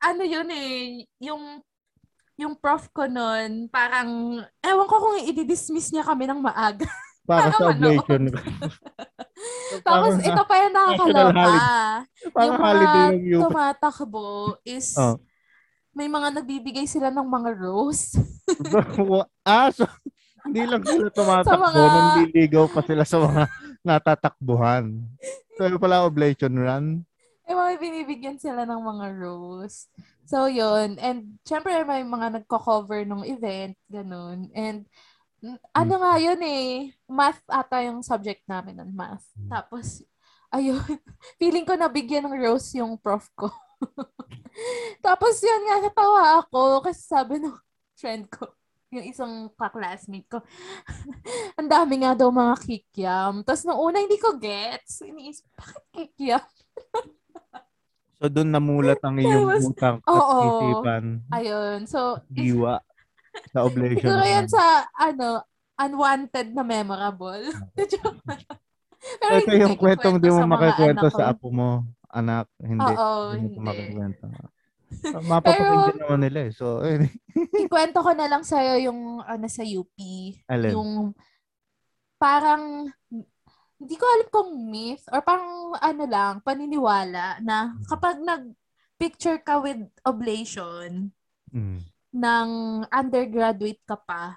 ano 0.00 0.22
yun 0.22 0.48
eh, 0.48 1.04
yung 1.20 1.58
yung 2.40 2.56
prof 2.56 2.88
ko 2.90 3.04
nun, 3.04 3.68
parang, 3.68 4.40
ewan 4.64 4.88
ko 4.88 4.96
kung 4.96 5.16
i-dismiss 5.20 5.92
niya 5.92 6.08
kami 6.08 6.24
ng 6.24 6.40
maaga. 6.40 6.88
Para 7.28 7.52
sa 7.52 7.70
manood. 7.70 8.00
oblation. 8.00 8.22
Tapos, 9.86 10.18
ito 10.18 10.42
pa 10.42 10.54
yung 10.66 10.74
nakakaloka. 10.74 11.46
Yung 12.42 12.56
mga 12.58 12.90
tumatakbo 13.38 14.26
is, 14.66 14.96
Oh. 14.98 15.20
may 15.94 16.08
mga 16.10 16.40
nagbibigay 16.40 16.88
sila 16.88 17.12
ng 17.12 17.28
mga 17.28 17.50
rose. 17.60 18.18
ah, 19.46 19.70
so, 19.70 19.86
hindi 20.42 20.64
lang 20.64 20.82
sila 20.82 21.12
tumatakbo, 21.12 21.46
Sa 21.46 21.56
mga- 21.60 21.82
nandiligaw 21.86 22.64
pa 22.66 22.80
sila 22.82 23.04
sa 23.06 23.16
mga 23.22 23.42
natatakbuhan. 23.84 24.84
So, 25.54 25.68
pala 25.76 26.08
oblation 26.08 26.56
run. 26.56 27.04
Mga 27.60 27.76
binibigyan 27.76 28.38
sila 28.40 28.64
ng 28.64 28.80
mga 28.80 29.06
rose. 29.20 29.92
So, 30.24 30.48
yun. 30.48 30.96
And, 30.96 31.36
syempre, 31.44 31.76
may 31.84 32.00
mga 32.00 32.40
nagko-cover 32.40 33.04
ng 33.04 33.28
event, 33.28 33.76
ganun. 33.92 34.48
And, 34.56 34.88
ano 35.76 35.94
nga 36.00 36.16
yun 36.20 36.40
eh, 36.40 36.92
math 37.08 37.40
ata 37.48 37.84
yung 37.84 38.00
subject 38.00 38.44
namin 38.48 38.80
ng 38.80 38.92
math. 38.96 39.28
Hmm. 39.36 39.48
Tapos, 39.52 40.00
ayun, 40.48 40.80
feeling 41.40 41.68
ko 41.68 41.76
nabigyan 41.76 42.24
ng 42.24 42.40
rose 42.40 42.80
yung 42.80 42.96
prof 42.96 43.28
ko. 43.36 43.52
Tapos, 45.06 45.40
yun 45.44 45.62
nga, 45.68 45.76
natawa 45.84 46.40
ako 46.40 46.84
kasi 46.84 47.00
sabi 47.04 47.40
ng 47.40 47.52
friend 48.00 48.24
ko, 48.32 48.48
yung 48.90 49.06
isang 49.06 49.52
ka-classmate 49.54 50.26
ko, 50.26 50.42
ang 51.54 51.68
dami 51.68 52.02
nga 52.02 52.16
daw 52.16 52.32
mga 52.32 52.56
kikiam. 52.64 53.44
Tapos, 53.46 53.62
nung 53.68 53.78
una, 53.78 54.02
hindi 54.02 54.18
ko 54.18 54.34
gets. 54.40 55.04
Iniisip, 55.04 55.46
bakit 55.54 55.84
kikiam? 55.94 56.42
So, 58.20 58.28
doon 58.28 58.52
namulat 58.52 59.00
ang 59.00 59.16
iyong 59.16 59.48
Tapos, 59.48 59.64
utang 59.64 59.96
at 60.04 60.12
oo. 60.12 60.40
isipan, 60.44 61.04
Ayun. 61.32 61.88
So, 61.88 62.20
diwa 62.28 62.84
sa 63.48 63.64
oblation 63.68 64.12
siguro 64.12 64.24
yan 64.28 64.44
sa, 64.44 64.84
ano, 64.92 65.40
unwanted 65.80 66.52
na 66.52 66.60
memorable. 66.60 67.48
Pero 69.20 69.32
Ito 69.40 69.52
yung 69.56 69.80
kwentong 69.80 70.20
di 70.20 70.28
mo 70.28 70.44
anak 70.44 71.08
sa 71.08 71.32
apo 71.32 71.48
mo, 71.48 71.88
anak. 72.12 72.44
Hindi. 72.60 72.92
Oo, 72.92 73.32
hindi 73.32 73.56
mo 73.56 73.64
hindi. 73.64 73.68
makikwento. 73.72 74.24
Mapapakinggan 75.32 75.96
naman 76.04 76.20
nila 76.20 76.40
eh. 76.44 76.52
So, 76.52 76.84
eh, 76.84 77.08
Ikwento 77.56 78.04
ko 78.04 78.12
na 78.12 78.28
lang 78.28 78.44
sa'yo 78.44 78.90
yung 78.90 79.24
ano 79.24 79.46
sa 79.48 79.64
UP. 79.64 79.96
Alin? 80.50 80.76
Yung 80.76 81.16
parang 82.20 82.92
hindi 83.80 83.96
ko 83.96 84.04
alam 84.04 84.28
kung 84.28 84.50
myth 84.68 85.08
or 85.08 85.24
parang 85.24 85.72
ano 85.80 86.04
lang, 86.04 86.44
paniniwala 86.44 87.40
na 87.40 87.72
kapag 87.88 88.20
nag-picture 88.20 89.40
ka 89.40 89.56
with 89.56 89.80
oblation 90.04 91.08
mm. 91.48 91.80
ng 92.12 92.48
undergraduate 92.92 93.80
ka 93.88 93.96
pa, 93.96 94.36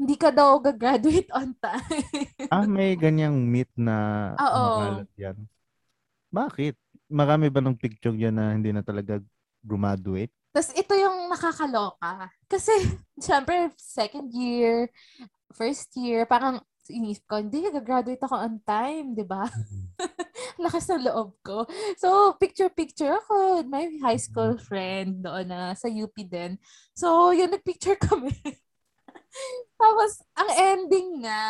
hindi 0.00 0.16
ka 0.16 0.32
daw 0.32 0.56
gagraduate 0.56 1.28
on 1.36 1.52
time. 1.60 2.08
Ah, 2.48 2.64
may 2.64 2.96
ganyang 2.96 3.36
myth 3.36 3.70
na 3.76 4.32
Oo. 4.40 5.04
yan. 5.20 5.36
Bakit? 6.32 6.74
Marami 7.12 7.52
ba 7.52 7.60
ng 7.60 7.76
picture 7.76 8.16
yan 8.16 8.40
na 8.40 8.56
hindi 8.56 8.72
na 8.72 8.80
talaga 8.80 9.20
graduate? 9.60 10.32
Tapos 10.52 10.72
ito 10.72 10.96
yung 10.96 11.28
nakakaloka. 11.28 12.32
Kasi, 12.48 12.72
syempre, 13.28 13.68
second 13.76 14.32
year, 14.32 14.88
first 15.52 15.92
year, 16.00 16.24
parang 16.24 16.64
inisip 16.90 17.28
ko, 17.30 17.38
hindi, 17.38 17.62
gagraduate 17.70 18.22
ako 18.22 18.34
on 18.34 18.58
time, 18.66 19.14
di 19.14 19.22
ba? 19.22 19.46
Lakas 20.62 20.90
ng 20.90 21.06
loob 21.06 21.38
ko. 21.46 21.68
So, 21.94 22.34
picture-picture 22.40 23.12
ako. 23.22 23.62
with 23.62 23.68
My 23.70 23.86
high 24.02 24.18
school 24.18 24.58
friend 24.58 25.22
doon 25.22 25.46
na 25.52 25.78
sa 25.78 25.86
UP 25.86 26.14
din. 26.16 26.58
So, 26.96 27.30
yun, 27.30 27.54
nagpicture 27.54 27.94
kami. 28.08 28.34
Tapos, 29.78 30.22
ang 30.34 30.50
ending 30.54 31.22
nga, 31.24 31.42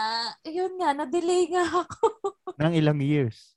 yun 0.44 0.76
nga, 0.76 0.92
na-delay 0.92 1.48
nga 1.50 1.64
ako. 1.64 2.06
Nang 2.60 2.76
ilang 2.76 3.00
years? 3.00 3.56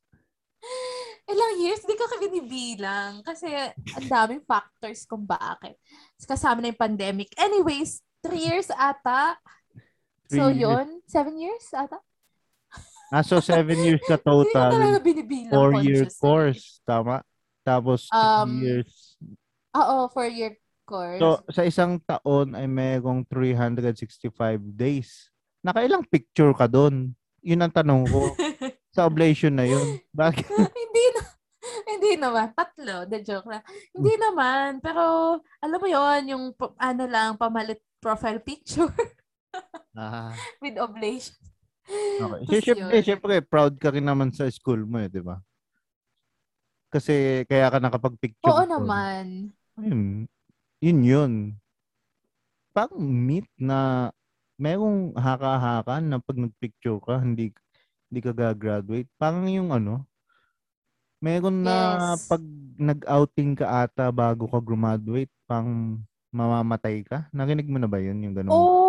Ilang 1.25 1.53
years, 1.61 1.81
di 1.83 1.97
ko 1.97 2.05
kami 2.05 2.29
binibilang. 2.29 3.21
Kasi 3.25 3.49
ang 3.73 4.07
daming 4.07 4.43
factors 4.45 5.03
kung 5.09 5.25
bakit. 5.25 5.77
Kasama 6.21 6.61
na 6.61 6.73
yung 6.73 6.79
pandemic. 6.79 7.33
Anyways, 7.37 8.01
three 8.21 8.45
years 8.45 8.69
ata. 8.73 9.37
Three 10.25 10.39
so 10.39 10.47
years. 10.49 10.59
yun, 10.61 10.87
seven 11.05 11.35
years 11.37 11.65
ata. 11.71 11.99
Ah, 13.13 13.21
so 13.21 13.37
seven 13.37 13.77
years 13.79 14.01
ka 14.01 14.17
Hindi 14.25 14.25
ko 14.25 14.41
talaga 14.49 14.97
total. 14.97 14.97
binibilang 14.99 15.53
Four-year 15.53 16.05
course. 16.17 16.81
Tama? 16.81 17.21
Tapos 17.61 18.09
two 18.09 18.17
Um, 18.17 18.51
years. 18.59 19.17
Oo, 19.71 20.09
four-year 20.09 20.57
course. 20.83 21.21
So, 21.21 21.45
sa 21.49 21.61
isang 21.63 22.01
taon 22.01 22.53
ay 22.53 22.65
mayroong 22.65 23.25
365 23.29 24.33
days. 24.73 25.29
Nakailang 25.61 26.05
picture 26.05 26.53
ka 26.53 26.65
doon? 26.65 27.13
Yun 27.41 27.61
ang 27.61 27.73
tanong 27.73 28.05
ko. 28.05 28.21
sa 28.95 29.05
oblation 29.05 29.53
na 29.53 29.65
yun. 29.65 30.01
Bakit? 30.09 30.45
hindi 30.81 31.05
na. 31.13 31.23
Hindi 31.85 32.11
naman. 32.17 32.47
Tatlo. 32.53 33.05
The 33.05 33.19
joke 33.21 33.49
lang. 33.49 33.61
Hindi 33.91 34.13
naman. 34.15 34.77
Pero, 34.79 35.03
alam 35.59 35.77
mo 35.77 35.87
yon 35.87 36.21
yung 36.25 36.43
ano 36.77 37.03
lang, 37.05 37.35
pamalit 37.35 37.81
profile 37.99 38.41
picture 38.41 38.89
Ah, 39.95 40.35
with 40.63 40.75
oblation. 40.77 41.35
okay. 42.19 42.45
Tapos 42.45 42.63
Siyempre, 42.63 42.95
yun. 42.99 43.03
siyempre, 43.03 43.33
proud 43.43 43.73
ka 43.79 43.89
rin 43.95 44.03
naman 44.03 44.29
sa 44.35 44.47
school 44.51 44.83
mo 44.83 44.99
eh, 44.99 45.07
di 45.07 45.23
ba? 45.23 45.39
Kasi 46.91 47.43
kaya 47.47 47.67
ka 47.67 47.79
nakapag-picture. 47.83 48.55
Oo 48.55 48.63
naman. 48.63 49.51
Yun, 49.79 50.27
yun 50.79 50.99
yun. 51.03 51.33
Parang 52.75 52.99
myth 52.99 53.47
na 53.59 54.11
merong 54.59 55.11
haka-haka 55.15 55.99
na 55.99 56.19
pag 56.19 56.37
nag-picture 56.39 56.99
ka, 57.03 57.19
hindi 57.19 57.51
hindi 58.07 58.19
ka 58.23 58.31
gagraduate. 58.31 59.07
Parang 59.19 59.47
yung 59.51 59.75
ano, 59.75 60.07
meron 61.19 61.63
na 61.63 61.75
Yes. 62.15 62.27
pag 62.31 62.43
nag-outing 62.75 63.55
ka 63.59 63.87
ata 63.87 64.11
bago 64.11 64.47
ka 64.47 64.59
graduate, 64.59 65.31
pang 65.47 65.99
mamamatay 66.31 67.03
ka. 67.07 67.27
Narinig 67.31 67.67
mo 67.71 67.79
na 67.79 67.87
ba 67.87 67.99
yun? 67.99 68.19
Yung 68.23 68.35
ganun? 68.35 68.51
Oh, 68.51 68.84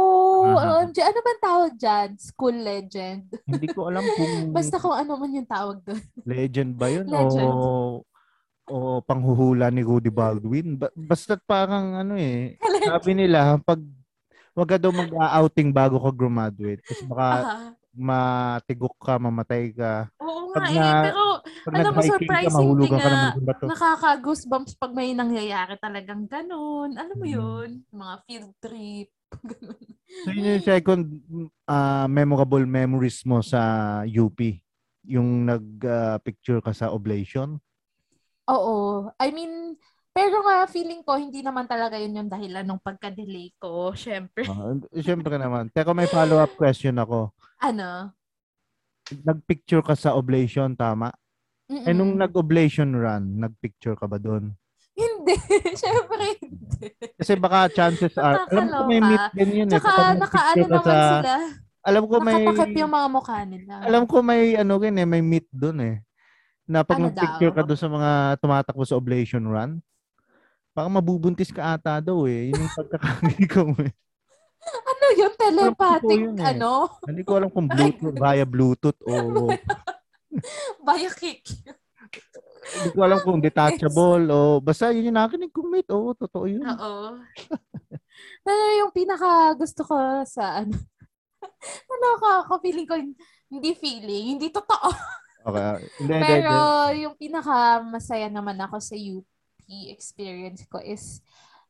Aha. 0.48 0.70
OMG. 0.80 0.98
Ano 1.00 1.18
bang 1.20 1.40
tawag 1.40 1.72
dyan? 1.74 2.08
School 2.16 2.56
legend. 2.56 3.22
Hindi 3.48 3.66
ko 3.68 3.80
alam 3.86 4.04
kung 4.06 4.32
Basta 4.56 4.76
kung 4.76 4.92
ano 4.92 5.12
man 5.14 5.32
yung 5.32 5.46
tawag 5.46 5.78
doon. 5.80 6.02
legend 6.22 6.72
ba 6.72 6.86
yun 6.86 7.04
Legend. 7.04 7.48
o 7.48 8.02
o 8.66 8.76
panghuhula 9.00 9.68
ni 9.68 9.80
Rudy 9.80 10.08
Baldwin. 10.08 10.74
Ba- 10.76 10.92
basta 10.92 11.34
parang 11.36 11.94
ano 11.96 12.14
eh, 12.14 12.58
sabi 12.86 13.14
nila 13.14 13.58
pag 13.58 13.78
wag 14.52 14.68
ka 14.68 14.76
daw 14.76 14.90
mag-outing 14.90 15.70
bago 15.70 15.96
ka 15.96 16.10
graduate 16.10 16.80
kasi 16.80 17.04
baka 17.04 17.26
Aha. 17.36 17.56
matigok 17.92 18.96
ka, 18.98 19.14
mamatay 19.16 19.70
ka. 19.70 20.08
Oo 20.18 20.50
Pag 20.50 20.62
nga 20.64 20.70
na- 20.72 20.80
eh. 20.80 21.04
Pero 21.04 21.22
Pag 21.62 21.72
Alam 21.74 21.90
mo, 21.90 21.98
ka, 21.98 22.02
surprising 22.06 22.70
ka 22.80 22.96
nga, 22.96 23.10
ng 23.34 23.42
bato. 23.42 23.64
nakaka-goosebumps 23.66 24.74
pag 24.76 24.92
may 24.92 25.10
nangyayari 25.12 25.74
talagang 25.76 26.24
ganun. 26.24 26.94
Alam 26.94 27.16
mo 27.16 27.26
Mm. 27.26 27.34
yun? 27.34 27.68
Mga 27.90 28.14
field 28.22 28.52
trip. 28.56 29.08
ganun. 29.50 29.80
So 30.24 30.28
yun 30.32 30.50
yung 30.56 30.64
second 30.64 31.02
ah, 31.68 32.06
memorable 32.08 32.64
memories 32.64 33.22
mo 33.26 33.42
sa 33.42 34.02
UP. 34.06 34.38
Yung 35.06 35.46
nag-picture 35.46 36.62
ka 36.62 36.74
sa 36.74 36.90
oblation. 36.90 37.60
Oo. 38.50 39.10
I 39.18 39.30
mean, 39.34 39.74
pero 40.16 40.40
nga 40.40 40.64
feeling 40.64 41.04
ko, 41.04 41.20
hindi 41.20 41.44
naman 41.44 41.68
talaga 41.68 42.00
yun 42.00 42.16
yung 42.16 42.30
dahilan 42.32 42.64
ng 42.64 42.80
pagka-delay 42.80 43.52
ko. 43.60 43.92
Siyempre. 43.92 44.48
Uh, 44.48 44.80
Siyempre 44.96 45.36
naman. 45.36 45.68
Teka, 45.68 45.92
may 45.92 46.08
follow-up 46.08 46.56
question 46.56 46.96
ako. 46.96 47.36
Ano? 47.60 48.16
Nag-picture 49.12 49.84
ka 49.84 49.92
sa 49.92 50.16
oblation, 50.16 50.72
tama? 50.74 51.12
Mm-mm. 51.68 51.84
Eh, 51.84 51.94
nung 51.94 52.16
nag-oblation 52.16 52.96
run, 52.96 53.38
nag-picture 53.42 53.98
ka 53.98 54.08
ba 54.08 54.16
doon? 54.16 54.56
Hindi. 54.96 55.34
Siyempre 55.80 56.24
hindi. 56.40 56.86
Kasi 57.14 57.32
baka 57.36 57.68
chances 57.68 58.16
are, 58.16 58.48
alam 58.48 58.66
ko 58.66 58.80
may 58.84 58.98
meet 58.98 59.24
din 59.32 59.50
yun 59.54 59.68
eh. 59.68 59.76
Tsaka 59.76 60.16
nakaano 60.16 60.64
naman 60.64 60.80
sa- 60.82 61.20
sila. 61.20 61.36
Alam 61.86 62.02
ko 62.04 62.14
may, 62.18 62.42
Nakatakip 62.42 62.76
yung 62.76 62.90
mga 62.90 63.08
mukha 63.08 63.38
nila. 63.46 63.72
alam 63.78 64.02
ko 64.04 64.18
may 64.18 64.58
ano 64.58 64.74
rin 64.74 64.96
eh, 64.96 65.06
may 65.06 65.22
meet 65.22 65.46
doon 65.48 65.78
eh. 65.80 65.96
Na 66.66 66.82
pag 66.82 66.98
Ano 66.98 67.06
nag-picture 67.08 67.54
daw? 67.54 67.56
ka 67.56 67.62
doon 67.62 67.78
sa 67.78 67.86
mga 67.88 68.10
tumatakbo 68.42 68.82
sa 68.82 68.98
oblation 68.98 69.46
run, 69.46 69.78
baka 70.72 70.88
mabubuntis 70.90 71.54
ka 71.54 71.78
ata 71.78 72.02
daw 72.02 72.26
eh. 72.26 72.50
Yun 72.50 72.58
yung 72.58 72.74
pagkakagin 72.74 73.46
ko 73.46 73.60
eh. 73.78 73.92
ano 74.90 75.06
yun? 75.14 75.32
Telepathic, 75.36 76.18
yun 76.18 76.36
eh. 76.36 76.50
ano? 76.50 76.90
Hindi 77.06 77.22
ko 77.22 77.38
alam 77.38 77.54
kung 77.54 77.70
Bluetooth, 77.70 78.18
via 78.18 78.42
Bluetooth 78.42 78.98
o 79.00 79.14
Via 80.86 81.10
kick. 81.12 81.46
Hindi 82.74 82.88
ko 82.94 83.00
alam 83.02 83.18
kung 83.22 83.38
detachable 83.38 84.24
o 84.30 84.58
basta 84.58 84.90
yun 84.90 85.12
yung 85.12 85.18
nakinig 85.18 85.52
kong 85.54 85.70
mate. 85.70 85.90
Oo, 85.94 86.12
totoo 86.16 86.44
yun. 86.50 86.62
Oo. 86.64 87.20
Pero 88.46 88.62
yung 88.82 88.90
pinaka 88.90 89.54
gusto 89.54 89.86
ko 89.86 89.96
sa 90.26 90.64
ano, 90.64 90.74
ano 91.94 92.06
ka 92.18 92.30
ako, 92.46 92.52
feeling 92.64 92.88
ko, 92.88 92.98
hindi 93.50 93.70
feeling, 93.76 94.38
hindi 94.38 94.48
totoo. 94.50 94.88
Okay. 95.46 95.62
ah, 95.62 95.78
hindi, 96.02 96.12
Pero 96.26 96.54
hindi. 96.90 97.06
yung 97.06 97.14
pinaka 97.14 97.84
masaya 97.86 98.26
naman 98.26 98.58
ako 98.58 98.82
sa 98.82 98.98
UP 98.98 99.26
experience 99.90 100.66
ko 100.66 100.78
is 100.82 101.22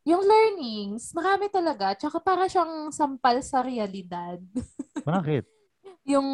yung 0.06 0.22
learnings, 0.22 1.10
marami 1.12 1.50
talaga. 1.50 1.98
Tsaka 1.98 2.22
para 2.22 2.46
siyang 2.46 2.94
sampal 2.94 3.42
sa 3.42 3.60
realidad. 3.60 4.38
Bakit? 5.04 5.56
yung 6.06 6.28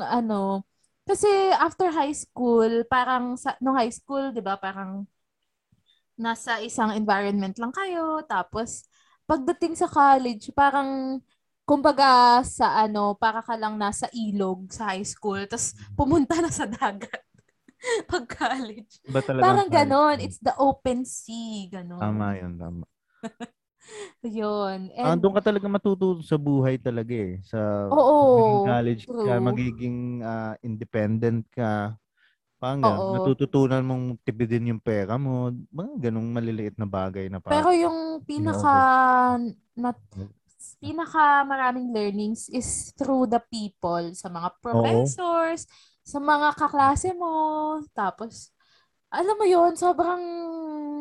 ano, 0.00 0.64
kasi 1.08 1.26
after 1.56 1.88
high 1.88 2.12
school, 2.12 2.84
parang 2.84 3.40
sa, 3.40 3.56
nung 3.64 3.74
high 3.80 3.92
school, 3.92 4.28
di 4.30 4.44
ba, 4.44 4.60
parang 4.60 5.08
nasa 6.20 6.60
isang 6.60 6.92
environment 6.92 7.56
lang 7.56 7.72
kayo. 7.72 8.20
Tapos, 8.28 8.84
pagdating 9.24 9.74
sa 9.80 9.88
college, 9.88 10.52
parang, 10.52 11.18
kumbaga 11.64 12.44
sa 12.44 12.80
ano, 12.84 13.16
para 13.16 13.40
ka 13.40 13.56
lang 13.56 13.80
nasa 13.80 14.08
ilog 14.12 14.68
sa 14.68 14.92
high 14.92 15.04
school. 15.08 15.40
Tapos, 15.48 15.72
pumunta 15.96 16.36
na 16.44 16.52
sa 16.52 16.68
dagat. 16.68 17.24
Pag 18.10 18.24
college. 18.28 19.00
Ba 19.08 19.22
talaga? 19.22 19.44
Parang 19.48 19.70
ganon. 19.70 20.18
It's 20.20 20.42
the 20.42 20.52
open 20.58 21.06
sea. 21.06 21.70
Ganon. 21.72 22.02
Tama 22.02 22.36
yun, 22.36 22.52
tama. 22.58 22.84
Yun. 24.26 24.90
Ah, 24.98 25.14
And, 25.14 25.22
doon 25.22 25.34
ka 25.38 25.42
talaga 25.48 25.66
matututo 25.70 26.20
sa 26.26 26.34
buhay 26.34 26.76
talaga 26.78 27.14
eh. 27.14 27.38
Sa 27.46 27.88
Oo, 27.92 28.34
magiging 28.34 28.62
college 28.66 29.02
ka, 29.06 29.14
true. 29.14 29.40
magiging 29.40 29.98
ah, 30.26 30.54
independent 30.60 31.46
ka. 31.54 31.94
Parang. 32.58 32.82
Oo. 32.82 33.14
Natututunan 33.14 33.86
mong 33.86 34.18
tipidin 34.26 34.74
yung 34.74 34.82
pera 34.82 35.14
mo. 35.14 35.54
Mga 35.70 36.10
ganong 36.10 36.28
maliliit 36.34 36.74
na 36.74 36.86
bagay 36.90 37.30
na 37.30 37.38
Pero 37.38 37.70
parang. 37.70 37.78
yung 37.78 37.98
pinaka 38.26 38.74
na, 39.78 39.90
pinaka 40.82 41.46
maraming 41.46 41.94
learnings 41.94 42.50
is 42.50 42.90
through 42.98 43.30
the 43.30 43.38
people, 43.46 44.02
sa 44.18 44.26
mga 44.26 44.50
professors, 44.58 45.64
sa 46.02 46.18
mga 46.18 46.58
kaklase 46.58 47.14
mo, 47.14 47.78
tapos 47.94 48.50
alam 49.08 49.34
mo 49.36 49.44
yon 49.48 49.72
sobrang 49.72 50.22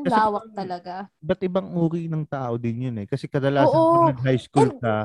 Kasi 0.08 0.14
lawak 0.16 0.46
talaga. 0.56 1.12
Ba't 1.20 1.40
ibang 1.44 1.68
uri 1.76 2.08
ng 2.08 2.24
tao 2.24 2.56
din 2.56 2.88
yun 2.88 2.96
eh. 3.04 3.08
Kasi 3.10 3.28
kadalasan 3.28 3.76
Oo. 3.76 3.92
pag 3.92 4.16
nag-high 4.16 4.40
school 4.40 4.72
And- 4.72 4.80
ka, 4.80 4.96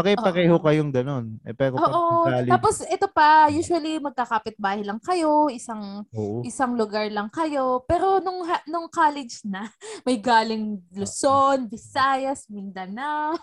pare-pareho 0.00 0.54
Oo. 0.54 0.62
kayong 0.62 0.90
ganon. 0.90 1.36
Eh, 1.42 1.52
pero 1.52 1.76
Oo. 1.76 1.84
nag-college, 2.24 2.48
Tapos 2.48 2.74
ito 2.82 3.06
pa, 3.06 3.28
usually 3.46 3.96
magkakapit 3.96 4.56
bahay 4.56 4.80
lang 4.80 4.96
kayo, 4.98 5.46
isang 5.46 6.02
oo. 6.10 6.40
isang 6.42 6.74
lugar 6.74 7.04
lang 7.06 7.28
kayo. 7.28 7.84
Pero 7.84 8.18
nung 8.18 8.40
nung 8.66 8.88
college 8.88 9.44
na, 9.44 9.68
may 10.04 10.16
galing 10.16 10.80
Luzon, 10.90 11.66
Visayas, 11.66 12.48
Mindanao. 12.48 13.36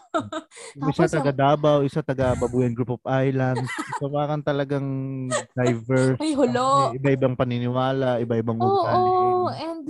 Isa 0.73 0.81
Tapos 0.81 0.97
yung- 0.97 1.15
taga 1.15 1.33
Davao, 1.33 1.77
isa 1.81 2.01
taga 2.01 2.33
Babuyan 2.33 2.71
Group 2.71 2.93
of 2.93 3.03
Islands. 3.05 3.69
so 3.95 4.07
parang 4.07 4.41
talagang 4.41 4.87
diverse. 5.55 6.17
May 6.17 6.33
hulo. 6.33 6.89
May 6.89 7.13
iba-ibang 7.13 7.35
paniniwala, 7.35 8.17
iba-ibang 8.17 8.57
Oo, 8.57 8.67
ugali. 9.47 9.63
and 9.63 9.85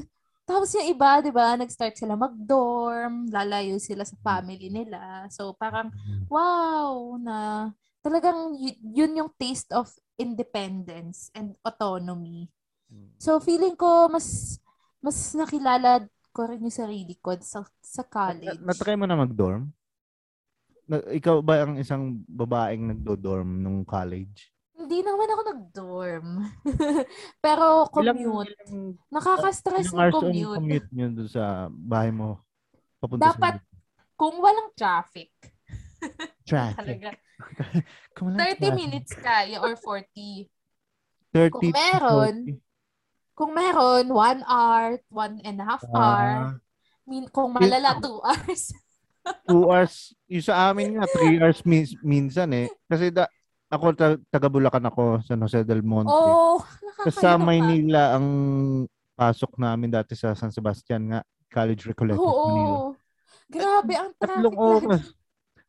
tapos 0.47 0.71
yung 0.79 0.87
iba, 0.87 1.19
'di 1.19 1.31
ba, 1.35 1.59
nag-start 1.59 1.99
sila 1.99 2.15
mag-dorm, 2.15 3.27
lalayo 3.27 3.75
sila 3.83 4.07
sa 4.07 4.15
family 4.23 4.71
nila. 4.71 5.27
So 5.27 5.51
parang 5.53 5.91
wow 6.31 7.19
na 7.19 7.69
talagang 7.99 8.55
yun 8.81 9.19
yung 9.19 9.31
taste 9.35 9.69
of 9.75 9.91
independence 10.15 11.27
and 11.35 11.59
autonomy. 11.67 12.47
So 13.19 13.43
feeling 13.43 13.75
ko 13.75 14.07
mas 14.07 14.57
mas 15.03 15.35
nakilala 15.35 16.07
ko 16.31 16.47
rin 16.47 16.63
yung 16.63 16.73
sarili 16.73 17.19
ko 17.19 17.35
sa 17.43 17.67
sa 17.83 18.07
college. 18.07 18.63
Na- 18.63 18.71
Natry 18.71 18.95
mo 18.95 19.03
na 19.03 19.19
mag-dorm? 19.19 19.67
Na, 20.87 21.03
ikaw 21.11 21.43
ba 21.43 21.67
ang 21.67 21.75
isang 21.75 22.23
babaeng 22.23 22.87
nagdo-dorm 22.95 23.59
nung 23.59 23.83
college? 23.83 24.47
Hindi 24.77 25.01
naman 25.01 25.25
ako 25.27 25.41
nag-dorm. 25.43 26.27
Pero 27.45 27.89
commute. 27.89 28.53
Ilang, 28.53 28.93
Nakaka-stress 29.09 29.83
ilang 29.83 29.91
yung 29.91 29.99
hours 29.99 30.13
ang 30.13 30.21
commute. 30.21 30.57
commute 30.61 30.89
nyo 30.93 31.07
doon 31.11 31.29
sa 31.29 31.43
bahay 31.67 32.11
mo? 32.13 32.45
Papunta 32.97 33.21
Dapat 33.27 33.53
sa 33.57 33.65
Kung 34.13 34.37
walang 34.37 34.73
traffic, 34.73 35.29
traffic. 36.49 37.21
Kung 38.17 38.33
walang 38.33 38.41
30 38.49 38.53
traffic. 38.55 38.73
minutes 38.73 39.11
kaya 39.13 39.57
or 39.59 39.73
40. 39.73 40.49
30 41.29 41.53
Kung 41.53 41.69
meron, 41.69 42.35
40. 42.49 43.37
Kung 43.37 43.51
meron, 43.53 44.05
1 44.09 44.17
hour, 44.43 44.97
1 45.09 45.45
and 45.45 45.57
a 45.61 45.65
half 45.67 45.85
hour. 45.91 46.29
Ah, 46.49 46.53
Min, 47.05 47.29
kung 47.29 47.53
malala, 47.53 47.97
2 47.97 48.09
hours. 48.19 48.73
two 49.45 49.63
hours. 49.63 50.17
Yung 50.25 50.41
sa 50.41 50.69
amin 50.69 50.97
nga, 50.97 51.05
three 51.07 51.37
hours 51.37 51.61
min- 51.61 51.99
minsan 52.01 52.49
eh. 52.51 52.67
Kasi 52.83 53.11
da, 53.11 53.29
ako, 53.67 53.85
ta- 53.93 54.19
taga 54.31 54.47
Bulacan 54.47 54.85
ako, 54.87 55.19
San 55.23 55.43
Jose 55.43 55.63
del 55.63 55.83
Monte. 55.83 56.07
oh, 56.11 56.63
sa. 57.11 57.35
Maynila, 57.35 58.15
ang 58.15 58.27
pasok 59.13 59.59
namin 59.59 59.91
dati 59.91 60.15
sa 60.15 60.31
San 60.33 60.49
Sebastian 60.49 61.11
nga, 61.11 61.19
College 61.47 61.91
Recollected 61.91 62.23
Oo. 62.23 62.47
Manila. 62.47 62.77
Grabe 63.47 63.93
ang 63.95 64.11
traffic. 64.15 64.43
Tatlong 64.43 64.57
oras. 64.57 65.03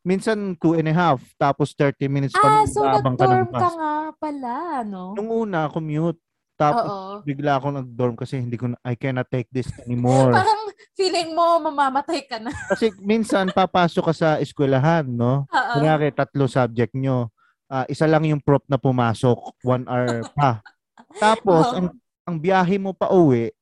Minsan, 0.02 0.56
two 0.56 0.78
and 0.78 0.88
a 0.88 0.94
half. 0.94 1.20
Tapos 1.36 1.74
30 1.74 2.06
minutes 2.08 2.34
pa 2.34 2.62
Ah, 2.62 2.64
so 2.64 2.80
abang 2.86 3.18
ka 3.18 3.26
ng 3.26 3.44
nag-dorm 3.44 3.50
ka 3.50 3.68
nga 3.74 3.92
pala, 4.16 4.54
no? 4.86 5.12
Nung 5.14 5.30
una, 5.30 5.66
commute. 5.68 6.18
Tapos, 6.58 6.90
Oo. 6.90 7.12
bigla 7.22 7.58
ako 7.58 7.82
nag-dorm 7.82 8.14
kasi 8.18 8.42
hindi 8.42 8.58
ko 8.58 8.74
na, 8.74 8.78
I 8.82 8.98
cannot 8.98 9.30
take 9.30 9.46
this 9.50 9.70
anymore. 9.86 10.34
Parang 10.34 10.70
feeling 10.98 11.34
mo 11.34 11.62
mamamatay 11.62 12.26
ka 12.26 12.42
na. 12.42 12.50
kasi 12.50 12.90
minsan, 12.98 13.50
papasok 13.50 14.10
ka 14.10 14.14
sa 14.14 14.28
eskwelahan, 14.42 15.06
no? 15.06 15.46
Oo. 15.54 16.10
Tatlo 16.10 16.50
subject 16.50 16.94
nyo. 16.94 17.30
Ah, 17.68 17.84
isa 17.84 18.08
lang 18.08 18.24
yung 18.24 18.40
prop 18.40 18.64
na 18.64 18.80
pumasok. 18.80 19.60
One 19.60 19.84
hour 19.84 20.24
pa. 20.32 20.64
Tapos, 21.22 21.68
ang, 21.76 21.92
ang 22.24 22.36
biyahe 22.40 22.80
mo 22.80 22.96
pa 22.96 23.12
uwi, 23.12 23.52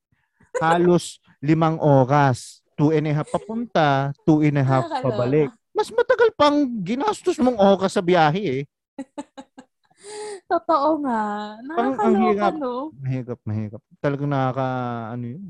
halos 0.63 1.19
limang 1.43 1.77
oras. 1.83 2.63
Two 2.77 2.93
and 2.93 3.09
a 3.09 3.13
half 3.13 3.27
papunta, 3.33 4.13
two 4.23 4.45
and 4.45 4.61
a 4.61 4.65
half 4.65 4.85
Nakakaloka. 4.87 5.07
pabalik. 5.11 5.51
Mas 5.73 5.89
matagal 5.89 6.29
pang 6.37 6.57
ginastos 6.85 7.41
mong 7.41 7.57
oras 7.57 7.97
sa 7.97 8.05
biyahe 8.05 8.43
eh. 8.45 8.63
Totoo 10.47 11.03
nga. 11.03 11.23
Parang 11.67 11.95
ang 11.97 12.15
Nakakaloka, 12.15 12.31
hirap. 12.31 12.53
no? 12.55 12.75
Mahirap, 13.01 13.41
mahirap. 13.43 13.83
Talagang 13.99 14.31
nakaka, 14.31 14.69
ano 15.17 15.25
yun, 15.35 15.43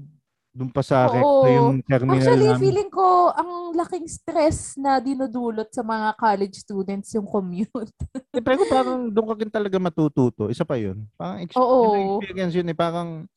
doon 0.57 0.73
pa 0.73 0.81
sa 0.81 1.05
Oo. 1.05 1.13
recto 1.13 1.49
yung 1.53 1.71
terminal 1.85 2.17
Actually, 2.17 2.49
namin. 2.49 2.63
feeling 2.65 2.89
ko 2.89 3.29
ang 3.29 3.51
laking 3.77 4.09
stress 4.09 4.81
na 4.81 4.97
dinudulot 4.97 5.69
sa 5.69 5.85
mga 5.85 6.17
college 6.17 6.57
students 6.57 7.13
yung 7.13 7.29
commute. 7.29 7.93
Siyempre 8.33 8.57
ko 8.57 8.65
parang 8.65 9.13
doon 9.13 9.27
ka 9.29 9.35
rin 9.37 9.53
talaga 9.53 9.77
matututo. 9.77 10.49
Isa 10.49 10.65
pa 10.65 10.81
yun. 10.81 11.05
Parang 11.15 11.45
ex- 11.45 11.53
Oo. 11.55 12.17
experience 12.19 12.57
yun 12.57 12.73
eh. 12.73 12.75
Parang 12.75 13.29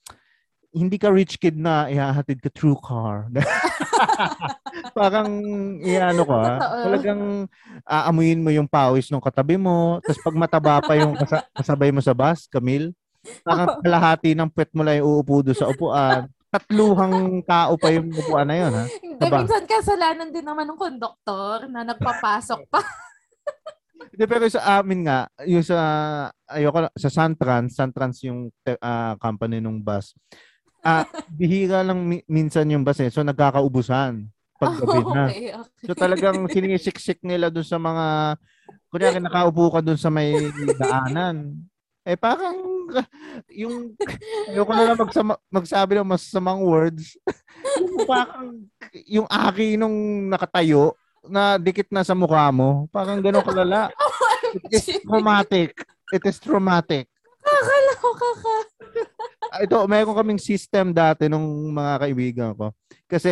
hindi 0.72 0.96
ka 0.96 1.12
rich 1.12 1.36
kid 1.36 1.60
na 1.60 1.92
ihahatid 1.92 2.40
ka 2.40 2.48
through 2.54 2.80
car. 2.80 3.28
parang 4.98 5.28
iano 5.82 6.24
ka. 6.24 6.42
Totoo. 6.56 6.84
Talagang 6.88 7.22
aamuyin 7.84 8.40
mo 8.40 8.50
yung 8.50 8.70
pawis 8.70 9.12
ng 9.12 9.20
katabi 9.20 9.60
mo. 9.60 10.00
Tapos 10.06 10.24
pag 10.24 10.36
mataba 10.40 10.80
pa 10.80 10.96
yung 10.96 11.20
kasa- 11.20 11.44
kasabay 11.52 11.92
mo 11.92 12.00
sa 12.00 12.16
bus, 12.16 12.48
Camille, 12.48 12.94
parang 13.44 13.82
kalahati 13.84 14.32
ng 14.32 14.48
pet 14.48 14.72
mo 14.72 14.86
lang 14.86 15.04
yung 15.04 15.20
uupo 15.20 15.44
doon 15.44 15.58
sa 15.58 15.68
upuan. 15.68 16.30
Tatluhang 16.50 17.46
tao 17.46 17.78
pa 17.78 17.94
yung 17.94 18.10
upuan 18.10 18.50
na 18.50 18.58
yun, 18.58 18.74
ha? 18.74 18.86
Hindi, 18.90 19.26
Aba. 19.30 19.38
minsan 19.46 19.64
kasalanan 19.70 20.34
din 20.34 20.42
naman 20.42 20.66
ng 20.66 20.80
konduktor 20.82 21.70
na 21.70 21.86
nagpapasok 21.86 22.66
pa. 22.74 22.82
Hindi, 24.10 24.26
pero 24.26 24.50
sa 24.50 24.82
amin 24.82 25.06
nga, 25.06 25.30
yung 25.46 25.62
sa, 25.62 25.78
ayoko, 26.50 26.90
sa 26.98 27.10
Santrans, 27.14 27.78
Santrans 27.78 28.18
yung 28.26 28.50
ah, 28.82 29.14
company 29.22 29.62
ng 29.62 29.78
bus. 29.78 30.18
Ah, 30.82 31.06
bihira 31.40 31.86
lang 31.86 32.02
mi- 32.02 32.26
minsan 32.26 32.66
yung 32.72 32.82
bus 32.82 32.98
eh. 33.04 33.14
So 33.14 33.22
nagkakaubusan 33.22 34.26
pag 34.60 34.74
gabi 34.76 35.00
na. 35.06 35.24
okay, 35.30 35.54
okay. 35.56 35.86
So 35.86 35.94
talagang 35.94 36.50
sinisiksik 36.50 37.24
nila 37.24 37.48
dun 37.54 37.64
sa 37.64 37.80
mga 37.80 38.36
kunyari 38.90 39.20
nakaupo 39.22 39.70
ka 39.72 39.80
dun 39.86 40.00
sa 40.00 40.10
may 40.10 40.50
daanan. 40.76 41.56
Eh 42.04 42.18
parang 42.18 42.58
yung, 43.62 43.94
ayoko 44.50 44.72
na 44.74 44.86
lang 44.90 45.00
magsama, 45.00 45.34
magsabi 45.50 45.92
ng 46.00 46.12
masasamang 46.12 46.62
words. 46.62 47.16
yung 47.80 48.06
parang, 48.08 48.48
yung 49.06 49.28
aki 49.30 49.76
nung 49.76 50.28
nakatayo, 50.30 50.96
na 51.28 51.60
dikit 51.60 51.92
na 51.92 52.02
sa 52.02 52.16
mukha 52.16 52.48
mo, 52.50 52.88
parang 52.90 53.20
gano'n 53.20 53.44
kalala. 53.44 53.92
It 54.72 54.82
is 54.82 55.04
traumatic. 55.04 55.76
It 56.10 56.24
is 56.26 56.38
traumatic. 56.42 57.06
Kakaloka 57.44 58.32
ka. 58.40 58.58
Ah, 59.52 59.60
Ito, 59.62 59.86
meron 59.86 60.16
kaming 60.16 60.42
system 60.42 60.96
dati 60.96 61.30
nung 61.30 61.46
mga 61.70 61.94
kaibigan 62.02 62.52
ko. 62.58 62.74
Kasi, 63.06 63.30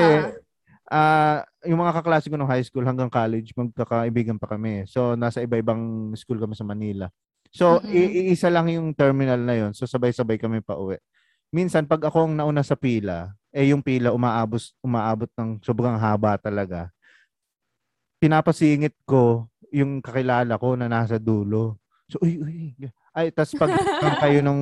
ah 0.87 1.41
yung 1.67 1.83
mga 1.83 1.99
kaklase 1.99 2.31
ko 2.31 2.39
nung 2.39 2.49
high 2.49 2.63
school 2.63 2.87
hanggang 2.87 3.11
college, 3.11 3.51
magkakaibigan 3.51 4.39
pa 4.39 4.47
kami. 4.55 4.87
So, 4.87 5.19
nasa 5.19 5.43
iba-ibang 5.43 6.15
school 6.15 6.39
kami 6.39 6.55
sa 6.55 6.63
Manila. 6.63 7.11
So, 7.57 7.81
Mm-mm. 7.81 7.89
i- 7.89 8.29
iisa 8.29 8.53
lang 8.53 8.69
yung 8.69 8.93
terminal 8.93 9.41
na 9.41 9.57
yon 9.57 9.71
So, 9.73 9.89
sabay-sabay 9.89 10.37
kami 10.37 10.61
pa 10.61 10.77
uwi. 10.77 11.01
Minsan, 11.49 11.89
pag 11.89 12.05
ako 12.05 12.29
ang 12.29 12.33
nauna 12.37 12.61
sa 12.61 12.77
pila, 12.77 13.33
eh 13.49 13.73
yung 13.73 13.81
pila 13.81 14.13
umaabot, 14.13 14.61
umaabot 14.85 15.25
ng 15.33 15.57
sobrang 15.65 15.97
haba 15.97 16.37
talaga. 16.37 16.93
Pinapasingit 18.21 18.93
ko 19.09 19.49
yung 19.73 20.05
kakilala 20.05 20.53
ko 20.61 20.77
na 20.77 20.85
nasa 20.85 21.17
dulo. 21.17 21.81
So, 22.05 22.21
uy, 22.21 22.37
uy. 22.37 22.59
Ay, 23.17 23.33
tas 23.33 23.49
pag 23.57 23.73
pag 23.73 24.15
kayo 24.21 24.45
nung, 24.45 24.61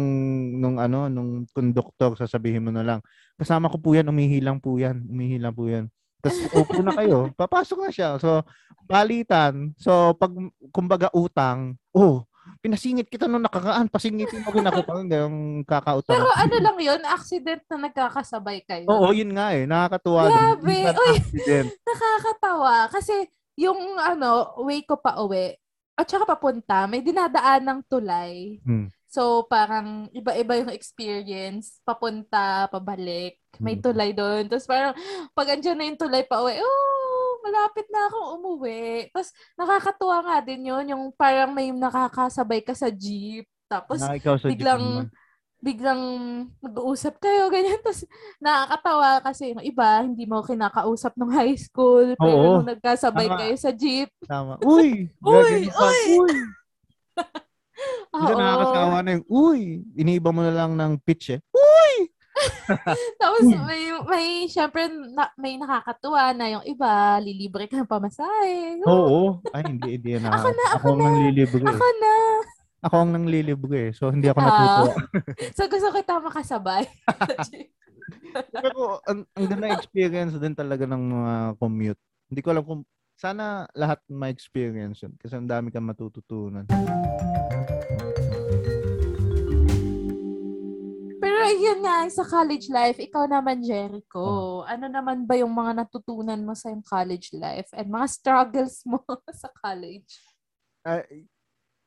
nung 0.55 0.79
ano, 0.79 1.12
nung 1.12 1.43
conductor, 1.51 2.15
sasabihin 2.15 2.63
mo 2.63 2.71
na 2.71 2.81
lang, 2.88 2.99
kasama 3.36 3.67
ko 3.67 3.75
po 3.75 3.91
yan, 3.91 4.08
umihilang 4.08 4.63
po 4.63 4.79
yan, 4.79 5.03
umihilang 5.03 5.51
po 5.51 5.67
yan. 5.67 5.91
Tapos 6.23 6.39
upo 6.55 6.79
na 6.81 6.95
kayo, 6.95 7.29
papasok 7.36 7.79
na 7.86 7.91
siya. 7.91 8.10
So, 8.17 8.41
palitan. 8.88 9.75
So, 9.77 10.15
pag, 10.15 10.31
kumbaga, 10.71 11.12
utang, 11.13 11.75
oh, 11.91 12.23
pinasingit 12.62 13.08
kita 13.10 13.25
nung 13.25 13.43
nakakaan, 13.43 13.89
pasingitin 13.89 14.41
mo 14.41 14.49
rin 14.53 14.65
ako 14.65 14.81
pang 14.88 15.05
yung 15.05 15.65
kakautang. 15.65 16.13
Pero 16.17 16.29
ano 16.29 16.55
lang 16.62 16.77
yun, 16.77 17.01
accident 17.05 17.62
na 17.69 17.89
nagkakasabay 17.89 18.65
kayo. 18.65 18.86
Oo, 18.88 19.10
yun 19.13 19.34
nga 19.34 19.53
eh. 19.53 19.65
Nakakatuwa. 19.65 20.29
Grabe. 20.29 20.77
Uy. 20.93 21.15
Nakakatawa. 21.89 22.89
Kasi 22.89 23.25
yung 23.55 23.97
ano, 23.97 24.53
way 24.63 24.84
ko 24.84 24.99
pa 24.99 25.17
uwi, 25.21 25.55
at 25.95 26.12
saka 26.12 26.27
papunta, 26.27 26.84
may 26.91 26.99
dinadaan 26.99 27.63
ng 27.63 27.79
tulay. 27.88 28.60
Hmm. 28.67 28.91
So, 29.08 29.47
parang 29.47 30.12
iba-iba 30.12 30.60
yung 30.60 30.75
experience. 30.75 31.79
Papunta, 31.88 32.67
pabalik. 32.67 33.39
May 33.63 33.79
Hmm. 33.79 33.84
tulay 33.88 34.12
doon. 34.12 34.51
Tapos 34.51 34.67
parang, 34.67 34.91
pag 35.31 35.55
andyan 35.55 35.79
na 35.79 35.88
yung 35.88 35.95
tulay 35.95 36.27
pa 36.27 36.43
uwi, 36.43 36.60
oh, 36.60 36.94
malapit 37.45 37.86
na 37.93 38.10
akong 38.10 38.29
umuwi. 38.41 39.13
Tapos, 39.13 39.29
nakakatuwa 39.53 40.17
nga 40.25 40.38
din 40.41 40.65
yun. 40.65 40.86
Yung 40.89 41.03
parang 41.13 41.53
may 41.53 41.69
nakakasabay 41.69 42.65
ka 42.65 42.73
sa 42.73 42.89
jeep. 42.89 43.45
Tapos, 43.69 44.01
Na 44.01 44.17
ikaw 44.17 44.34
sa 44.36 44.49
jeep 44.49 44.58
biglang 44.58 44.81
naman. 45.05 45.08
biglang 45.62 46.01
mag-uusap 46.62 47.17
kayo, 47.17 47.49
ganyan. 47.49 47.77
Tapos 47.81 48.05
nakakatawa 48.38 49.10
kasi 49.21 49.53
yung 49.53 49.62
iba, 49.62 50.01
hindi 50.01 50.25
mo 50.25 50.41
kinakausap 50.41 51.13
nung 51.17 51.34
high 51.34 51.58
school. 51.58 52.13
Pero 52.17 52.34
Oo. 52.34 52.51
nung 52.60 52.69
nagkasabay 52.69 53.27
Tama. 53.29 53.38
kayo 53.41 53.55
sa 53.58 53.71
jeep, 53.73 54.10
Tama. 54.25 54.58
Uy! 54.65 55.10
Uy! 55.21 55.69
Uy! 55.69 56.01
Uy! 56.21 56.36
Oo. 58.15 58.29
nakakasawa 58.31 58.97
na 59.01 59.10
yung, 59.17 59.25
uy! 59.27 59.60
Iniba 59.93 60.29
mo 60.29 60.41
na 60.41 60.53
lang 60.53 60.73
ng 60.73 61.01
pitch 61.01 61.36
eh. 61.36 61.41
Tapos 63.21 63.43
may, 63.48 63.91
may, 64.08 64.28
syempre, 64.52 64.91
na, 64.91 65.32
may 65.39 65.56
nakakatuwa 65.56 66.36
na 66.36 66.45
yung 66.52 66.65
iba, 66.67 67.17
lilibre 67.24 67.65
ka 67.67 67.80
ng 67.80 67.89
pamasahe. 67.89 68.84
Oo. 68.84 69.39
Ay, 69.56 69.63
hindi, 69.71 69.95
hindi 70.00 70.12
na. 70.19 70.36
Ako 70.36 70.50
na, 70.52 70.65
ako 70.76 70.86
ang 70.91 71.00
na. 71.00 71.06
nanglilibre. 71.10 71.63
eh. 71.63 71.71
Ako 71.71 71.88
na. 72.00 72.13
Ako 72.86 72.95
ang 73.02 73.12
nanglilibre. 73.15 73.78
eh. 73.89 73.91
So, 73.95 74.12
hindi 74.12 74.28
ako 74.30 74.39
natutuwa. 74.43 74.93
So 75.56 75.65
gusto 75.71 75.88
kita 75.95 76.19
makasabay. 76.21 76.84
Pero, 78.54 79.00
ang, 79.08 79.26
ang 79.34 79.45
ganda 79.50 79.74
experience 79.74 80.36
din 80.38 80.54
talaga 80.54 80.86
ng 80.86 81.02
mga 81.02 81.34
commute. 81.58 82.02
Hindi 82.30 82.41
ko 82.43 82.50
alam 82.54 82.63
kung, 82.67 82.82
sana 83.15 83.63
lahat 83.71 84.04
ma-experience 84.12 85.08
yun. 85.08 85.15
Kasi 85.15 85.39
ang 85.39 85.48
dami 85.48 85.71
kang 85.71 85.88
matututunan. 85.88 86.67
Yun 91.51 91.79
nga, 91.86 92.05
sa 92.10 92.23
college 92.25 92.67
life, 92.69 92.97
ikaw 93.01 93.25
naman, 93.29 93.62
Jericho. 93.62 94.62
Ano 94.65 94.86
naman 94.89 95.25
ba 95.27 95.38
yung 95.38 95.53
mga 95.53 95.86
natutunan 95.86 96.41
mo 96.41 96.53
sa 96.53 96.69
yung 96.71 96.86
college 96.86 97.34
life 97.36 97.69
and 97.73 97.89
mga 97.89 98.08
struggles 98.10 98.81
mo 98.86 99.01
sa 99.41 99.49
college? 99.62 100.21
Ah, 100.86 101.01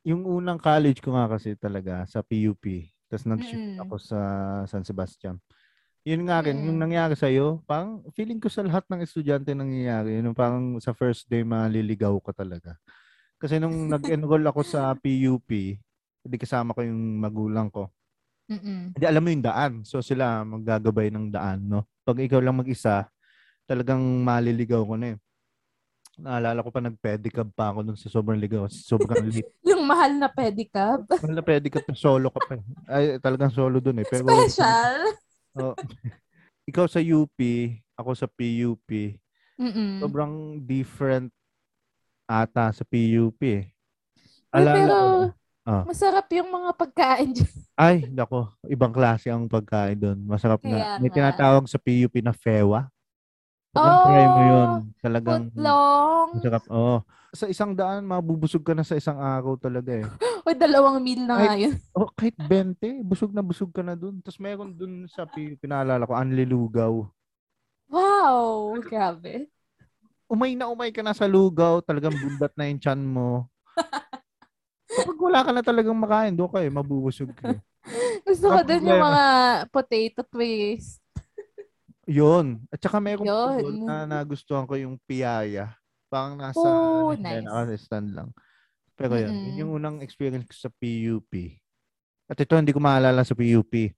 yung 0.02 0.26
unang 0.26 0.58
college 0.58 0.98
ko 1.02 1.14
nga 1.14 1.28
kasi 1.30 1.54
talaga 1.54 2.02
sa 2.08 2.22
PUP. 2.24 2.88
Tapos 3.08 3.24
nag-shift 3.24 3.64
Mm-mm. 3.64 3.82
ako 3.86 3.94
sa 4.00 4.18
San 4.66 4.82
Sebastian. 4.84 5.36
Yun 6.08 6.24
nga 6.24 6.40
rin, 6.40 6.56
yung 6.56 6.78
Mm-mm. 6.78 6.88
nangyari 6.88 7.14
sa'yo, 7.18 7.60
parang 7.68 8.00
feeling 8.16 8.40
ko 8.40 8.48
sa 8.48 8.64
lahat 8.64 8.86
ng 8.88 9.04
estudyante 9.04 9.52
nangyayari. 9.52 10.16
Yun, 10.16 10.32
yung 10.32 10.38
parang 10.38 10.64
sa 10.80 10.96
first 10.96 11.28
day 11.28 11.44
maliligaw 11.44 12.16
ka 12.24 12.32
talaga. 12.32 12.78
Kasi 13.38 13.60
nung 13.60 13.86
nag-enroll 13.92 14.42
ako 14.48 14.60
sa 14.64 14.94
PUP, 14.96 15.50
hindi 16.24 16.36
kasama 16.40 16.72
ko 16.74 16.80
yung 16.82 17.20
magulang 17.20 17.68
ko. 17.68 17.92
Mm-mm. 18.48 18.96
Hindi 18.96 19.04
alam 19.04 19.22
mo 19.22 19.28
yung 19.28 19.44
daan. 19.44 19.72
So 19.84 20.00
sila 20.00 20.40
maggagabay 20.42 21.12
ng 21.12 21.28
daan, 21.28 21.68
no? 21.68 21.84
Pag 22.02 22.24
ikaw 22.24 22.40
lang 22.40 22.56
mag-isa, 22.56 23.04
talagang 23.68 24.00
maliligaw 24.00 24.80
ko 24.88 24.96
na 24.96 25.14
eh. 25.14 25.16
Naalala 26.18 26.64
ko 26.66 26.74
pa 26.74 26.82
nag-pedicab 26.82 27.46
pa 27.54 27.70
ako 27.70 27.87
dun 27.87 27.98
sa 28.00 28.11
sobrang 28.11 28.40
ligaw. 28.40 28.66
Sobrang 28.66 29.22
lit. 29.30 29.46
Yung 29.62 29.87
mahal 29.87 30.18
na 30.18 30.26
pedicab. 30.26 31.06
Mahal 31.06 31.34
na 31.37 31.44
pedicab 31.44 31.84
solo 31.94 32.32
ka 32.34 32.40
pa 32.42 32.52
eh. 32.58 32.64
Ay, 32.90 33.04
talagang 33.22 33.54
solo 33.54 33.78
dun 33.78 34.02
eh. 34.02 34.06
Pero, 34.08 34.26
Special. 34.26 34.98
Oh, 35.58 35.74
ikaw 36.70 36.87
sa 36.87 37.02
UP, 37.02 37.34
ako 37.98 38.14
sa 38.14 38.30
PUP. 38.30 39.18
Mm-mm. 39.58 39.98
Sobrang 39.98 40.62
different 40.62 41.34
ata 42.30 42.70
sa 42.70 42.87
PUP 42.87 43.40
eh. 43.42 43.74
Alala 44.54 44.76
pero 44.78 44.94
ko. 44.94 45.08
Ah. 45.68 45.85
masarap 45.85 46.24
yung 46.33 46.48
mga 46.48 46.70
pagkain 46.72 47.28
dyan. 47.31 47.52
Ay, 47.76 48.09
nako. 48.09 48.48
Ibang 48.64 48.88
klase 48.88 49.28
ang 49.28 49.44
pagkain 49.44 50.00
doon. 50.00 50.18
Masarap 50.24 50.64
Kaya 50.64 50.96
na. 50.96 50.98
May 50.98 51.12
nga. 51.12 51.16
tinatawag 51.20 51.68
sa 51.68 51.76
PUP 51.76 52.24
na 52.24 52.33
fewa. 52.33 52.88
Pag 53.68 53.85
Oh, 53.85 54.04
try 54.09 54.24
mo 54.24 54.40
yun, 54.42 54.70
talagang 54.98 55.52
Putlong. 55.52 56.28
masarap. 56.35 56.64
Oo. 56.72 56.96
Sa 57.31 57.44
isang 57.46 57.76
daan, 57.76 58.02
mabubusog 58.02 58.64
ka 58.64 58.72
na 58.72 58.81
sa 58.81 58.96
isang 58.96 59.20
araw 59.20 59.61
talaga 59.61 59.92
eh. 59.92 60.09
O 60.48 60.57
dalawang 60.57 61.04
meal 61.04 61.28
na 61.28 61.37
nga 61.37 61.52
yun. 61.54 61.76
Oh, 61.92 62.09
kahit 62.09 62.33
20, 62.40 63.04
busog 63.04 63.37
na 63.37 63.44
busog 63.44 63.68
ka 63.68 63.85
na 63.85 63.92
doon. 63.92 64.24
Tapos 64.24 64.40
meron 64.40 64.72
doon 64.72 65.04
sa 65.04 65.28
PUP, 65.28 65.61
naalala 65.62 66.09
ko, 66.09 66.16
Anlilugaw. 66.16 67.04
Wow. 67.92 68.72
Grabe. 68.81 69.52
Umay 70.24 70.57
na 70.57 70.68
umay 70.68 70.88
ka 70.88 71.04
na 71.04 71.12
sa 71.12 71.28
lugaw, 71.28 71.81
talagang 71.81 72.16
bundat 72.16 72.57
na 72.57 72.64
yung 72.64 72.81
chan 72.81 72.98
mo. 72.98 73.52
Kapag 74.88 75.18
wala 75.20 75.40
ka 75.44 75.51
na 75.53 75.61
talagang 75.61 75.94
makain, 75.94 76.33
doon 76.33 76.48
kayo, 76.48 76.68
mabubusog 76.72 77.31
ka. 77.37 77.53
eh. 77.53 77.61
Gusto 78.29 78.48
ko 78.48 78.61
Ang 78.61 78.68
din 78.68 78.88
yung 78.88 79.01
mga 79.01 79.24
potato 79.68 80.20
twist. 80.24 81.01
Yun. 82.09 82.64
At 82.72 82.81
saka 82.81 82.96
pa 82.96 83.20
Yun. 83.20 83.85
na 83.85 84.09
nagustuhan 84.09 84.64
ko 84.64 84.74
yung 84.74 84.96
piyaya. 85.05 85.77
Parang 86.09 86.40
nasa 86.40 86.64
Oh, 86.64 87.12
ano 87.12 87.20
nice. 87.20 87.44
naka-stand 87.44 88.16
lang. 88.16 88.29
Pero 88.96 89.14
yun, 89.14 89.29
yun 89.29 89.37
Mm-mm. 89.44 89.59
yung 89.61 89.70
unang 89.77 89.96
experience 90.01 90.48
ko 90.48 90.57
sa 90.57 90.70
PUP. 90.72 91.33
At 92.27 92.40
ito, 92.40 92.57
hindi 92.57 92.72
ko 92.72 92.81
maalala 92.81 93.22
sa 93.22 93.37
PUP. 93.37 93.92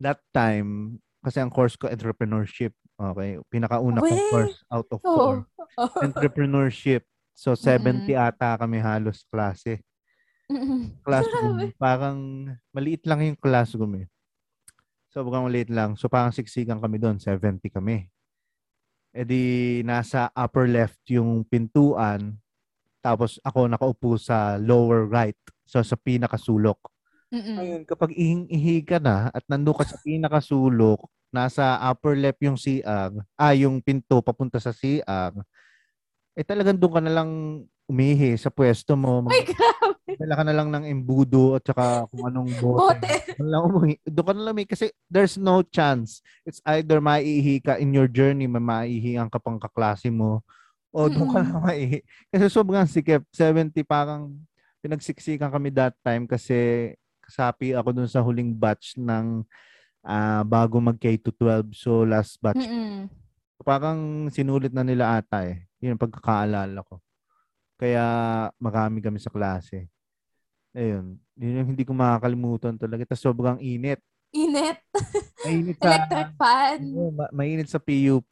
That 0.00 0.24
time, 0.32 0.96
kasi 1.20 1.38
ang 1.38 1.52
course 1.52 1.76
ko, 1.76 1.86
entrepreneurship. 1.86 2.72
Okay? 2.96 3.36
Pinakauna 3.46 4.00
kong 4.00 4.08
Weh! 4.16 4.30
course 4.32 4.56
out 4.72 4.88
of 4.88 5.00
Oo. 5.00 5.12
four. 5.14 5.34
Entrepreneurship. 6.06 7.04
So, 7.40 7.56
70 7.56 8.12
Mm-mm. 8.12 8.20
ata 8.20 8.60
kami 8.60 8.84
halos 8.84 9.24
klase. 9.32 9.80
Mm-mm. 10.52 11.00
Classroom. 11.00 11.72
Parang 11.80 12.18
maliit 12.68 13.00
lang 13.08 13.24
yung 13.24 13.38
classroom 13.40 14.04
eh. 14.04 14.06
Sobrang 15.08 15.48
maliit 15.48 15.72
lang. 15.72 15.96
So, 15.96 16.12
parang 16.12 16.36
siksikan 16.36 16.76
kami 16.76 17.00
doon. 17.00 17.16
70 17.16 17.64
kami. 17.72 18.12
E 19.16 19.24
di, 19.24 19.42
nasa 19.88 20.28
upper 20.36 20.68
left 20.68 21.00
yung 21.08 21.40
pintuan. 21.48 22.36
Tapos 23.00 23.40
ako 23.40 23.72
nakaupo 23.72 24.20
sa 24.20 24.60
lower 24.60 25.08
right. 25.08 25.40
So, 25.64 25.80
sa 25.80 25.96
pinakasulok. 25.96 26.76
Mm-mm. 27.32 27.56
Ngayon, 27.56 27.82
kapag 27.88 28.12
ihing-ihi 28.20 28.84
ka 28.84 29.00
na 29.00 29.32
at 29.32 29.48
nandun 29.48 29.80
ka 29.80 29.88
sa 29.88 29.96
pinakasulok, 30.04 31.08
nasa 31.32 31.80
upper 31.88 32.20
left 32.20 32.42
yung 32.44 32.60
CR, 32.60 33.16
ah, 33.40 33.54
yung 33.56 33.80
pinto 33.80 34.20
papunta 34.20 34.60
sa 34.60 34.76
CR, 34.76 35.32
eh 36.34 36.44
talagang 36.46 36.78
doon 36.78 36.94
ka 36.98 37.02
na 37.02 37.12
lang 37.12 37.30
umihi 37.90 38.38
sa 38.38 38.54
pwesto 38.54 38.94
mo. 38.94 39.26
Ay, 39.26 39.50
grabe. 39.50 40.14
Dala 40.14 40.34
ka 40.38 40.44
na 40.46 40.54
lang 40.54 40.68
ng 40.70 40.84
embudo 40.86 41.58
at 41.58 41.66
saka 41.66 42.06
kung 42.06 42.22
anong 42.30 42.50
bote. 42.62 42.78
Bote. 42.78 43.12
Doon 43.34 43.48
lang 43.50 43.62
umuhi. 43.66 43.94
Doon 44.06 44.26
ka 44.26 44.32
na 44.34 44.42
lang 44.46 44.54
umihi. 44.54 44.70
Kasi 44.70 44.86
there's 45.10 45.34
no 45.34 45.66
chance. 45.66 46.22
It's 46.46 46.62
either 46.62 47.02
maiihi 47.02 47.66
ka 47.66 47.82
in 47.82 47.90
your 47.90 48.06
journey, 48.06 48.46
may 48.46 48.62
maiihihan 48.62 49.26
ka 49.26 49.42
pang 49.42 49.58
kaklase 49.58 50.06
mo, 50.06 50.46
o 50.94 51.10
doon 51.10 51.28
ka 51.34 51.42
na 51.42 51.58
maiihi. 51.66 52.06
Kasi 52.30 52.44
sobrang 52.46 52.86
sikip. 52.86 53.26
70 53.34 53.74
parang 53.82 54.38
pinagsiksikan 54.80 55.50
kami 55.50 55.74
that 55.74 55.92
time 56.00 56.24
kasi 56.24 56.94
sapi 57.26 57.76
ako 57.76 57.92
dun 57.92 58.10
sa 58.10 58.24
huling 58.24 58.54
batch 58.54 58.96
ng 58.96 59.42
ah, 60.06 60.46
bago 60.46 60.78
mag 60.78 60.98
K-12. 60.98 61.74
So, 61.74 62.06
last 62.06 62.38
batch. 62.38 62.62
Mm-mm. 62.62 63.10
Parang 63.60 64.30
sinulit 64.32 64.72
na 64.72 64.86
nila 64.86 65.20
ata 65.20 65.44
eh. 65.44 65.69
Yun 65.80 65.96
ang 65.96 66.02
pagkakaalala 66.02 66.80
ko. 66.84 67.00
Kaya 67.80 68.04
marami 68.60 69.00
kami 69.00 69.16
sa 69.16 69.32
klase. 69.32 69.88
Ayun. 70.76 71.16
Yun 71.40 71.58
yung 71.64 71.68
hindi 71.74 71.82
ko 71.82 71.96
makakalimutan 71.96 72.76
talaga. 72.76 73.08
Tapos 73.08 73.24
sobrang 73.24 73.56
init. 73.58 73.98
Init. 74.30 74.78
Mainit 75.42 75.76
sa, 75.82 75.88
Electric 75.90 76.30
fan. 76.38 76.78
Oo, 76.94 77.10
ma- 77.10 77.32
mainit 77.34 77.66
sa 77.66 77.82
PUP. 77.82 78.30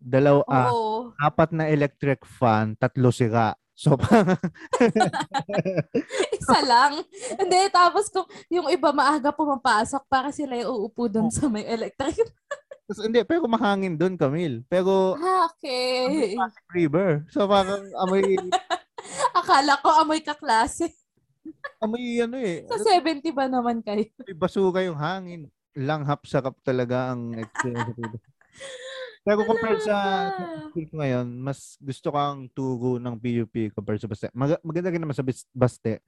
Dalaw, 0.00 0.42
ah, 0.48 0.72
Oo. 0.72 1.14
apat 1.14 1.54
na 1.54 1.70
electric 1.70 2.26
fan, 2.26 2.74
tatlo 2.74 3.14
sira. 3.14 3.54
So, 3.78 3.94
parang- 3.94 4.42
Isa 6.34 6.58
lang. 6.66 6.98
Hindi, 7.38 7.60
tapos 7.70 8.10
kung 8.10 8.26
yung 8.50 8.66
iba 8.66 8.90
maaga 8.90 9.30
pumapasok 9.30 10.02
para 10.04 10.34
sila 10.34 10.58
yung 10.58 10.82
uupo 10.82 11.06
doon 11.06 11.30
sa 11.30 11.46
may 11.46 11.62
electric. 11.62 12.18
tas, 12.88 12.98
hindi, 12.98 13.22
pero 13.22 13.46
mahangin 13.46 13.94
doon, 13.94 14.18
Camille. 14.18 14.66
Pero, 14.66 15.14
Ah, 15.14 15.46
okay. 15.46 16.34
Pasig 16.34 16.66
River. 16.74 17.22
So, 17.30 17.46
parang 17.46 17.86
amoy, 18.02 18.34
Akala 19.38 19.78
ko 19.78 19.94
amoy 19.94 20.26
kaklase. 20.26 20.90
amoy 21.78 22.18
ano 22.18 22.34
eh. 22.34 22.66
Sa 22.66 22.82
70 22.82 23.30
ba 23.30 23.46
naman 23.46 23.78
kayo? 23.78 24.10
May 24.26 24.34
basuka 24.34 24.82
yung 24.82 24.98
hangin. 24.98 25.46
Langhap 25.78 26.26
sarap 26.26 26.58
talaga 26.60 27.14
ang 27.14 27.38
experience. 27.38 28.18
Pero 29.28 29.44
compared 29.44 29.84
sa 29.84 29.96
school 30.64 30.88
ko 30.88 30.94
ngayon, 30.96 31.28
mas 31.36 31.76
gusto 31.76 32.08
kang 32.08 32.48
turo 32.48 32.96
ng 32.96 33.12
PUP 33.14 33.76
compared 33.76 34.00
sa 34.00 34.08
Baste. 34.08 34.32
Mag- 34.32 34.64
maganda 34.64 34.88
rin 34.88 34.96
naman 34.96 35.12
sa 35.12 35.20
Bas- 35.20 35.44
Baste. 35.52 36.00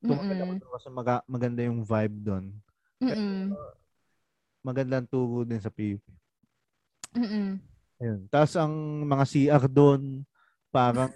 Tumakit 0.00 0.36
ako 0.38 0.52
doon 0.56 0.72
kasi 0.72 0.88
maga- 0.88 1.26
maganda 1.26 1.60
yung 1.60 1.84
vibe 1.84 2.16
doon. 2.24 2.44
Mm-mm. 3.04 3.52
Maganda 4.60 4.96
ang 4.96 5.08
turo 5.08 5.44
din 5.44 5.60
sa 5.60 5.68
PUP. 5.68 6.00
Mm-mm. 7.12 7.60
Ayun. 8.00 8.20
Tapos 8.32 8.56
ang 8.56 8.72
mga 9.04 9.24
CR 9.28 9.64
doon, 9.68 10.24
parang 10.72 11.12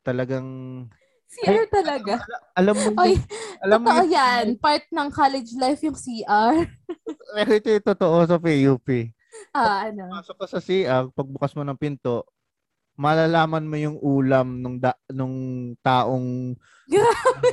talagang, 0.00 0.48
CR 1.28 1.68
talaga. 1.70 2.24
alam 2.56 2.74
mo, 2.74 2.88
Oy, 2.98 3.20
alam 3.60 3.78
mo 3.78 3.86
totoo 3.86 4.02
yung- 4.02 4.10
yan. 4.10 4.44
Part 4.56 4.88
ng 4.88 5.08
college 5.12 5.52
life 5.54 5.80
yung 5.80 5.94
CR. 5.94 6.56
Pero 7.36 7.50
ito 7.52 7.68
yung 7.68 7.86
totoo 7.86 8.16
sa 8.24 8.40
PUP. 8.40 8.88
Ah, 9.56 9.88
ano? 9.90 10.10
Pasok 10.14 10.36
ka 10.38 10.46
sa 10.46 10.60
CR, 10.62 11.10
pagbukas 11.10 11.52
mo 11.56 11.62
ng 11.66 11.78
pinto, 11.78 12.22
malalaman 12.94 13.64
mo 13.64 13.76
yung 13.80 13.96
ulam 13.98 14.60
nung 14.60 14.76
da, 14.76 14.92
nung 15.08 15.36
taong 15.80 16.54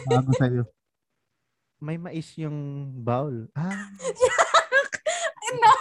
bago 0.05 0.31
sa'yo. 0.41 0.63
May 1.77 1.95
mais 1.95 2.27
yung 2.35 2.89
bowl. 3.01 3.47
Ah, 3.53 3.69
no, 5.61 5.73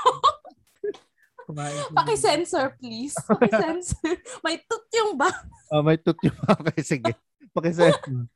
kumain 1.48 1.72
siya. 1.72 1.96
paki-sensor 1.96 2.66
please. 2.76 3.16
Paki-sensor. 3.16 4.12
May 4.44 4.60
tut 4.60 4.86
yung 4.92 5.16
ba? 5.16 5.32
Ah, 5.72 5.80
may 5.80 5.96
tut 5.96 6.20
yung 6.20 6.36
okay, 6.46 6.84
sige. 6.84 7.12
Pakisensor. 7.50 8.28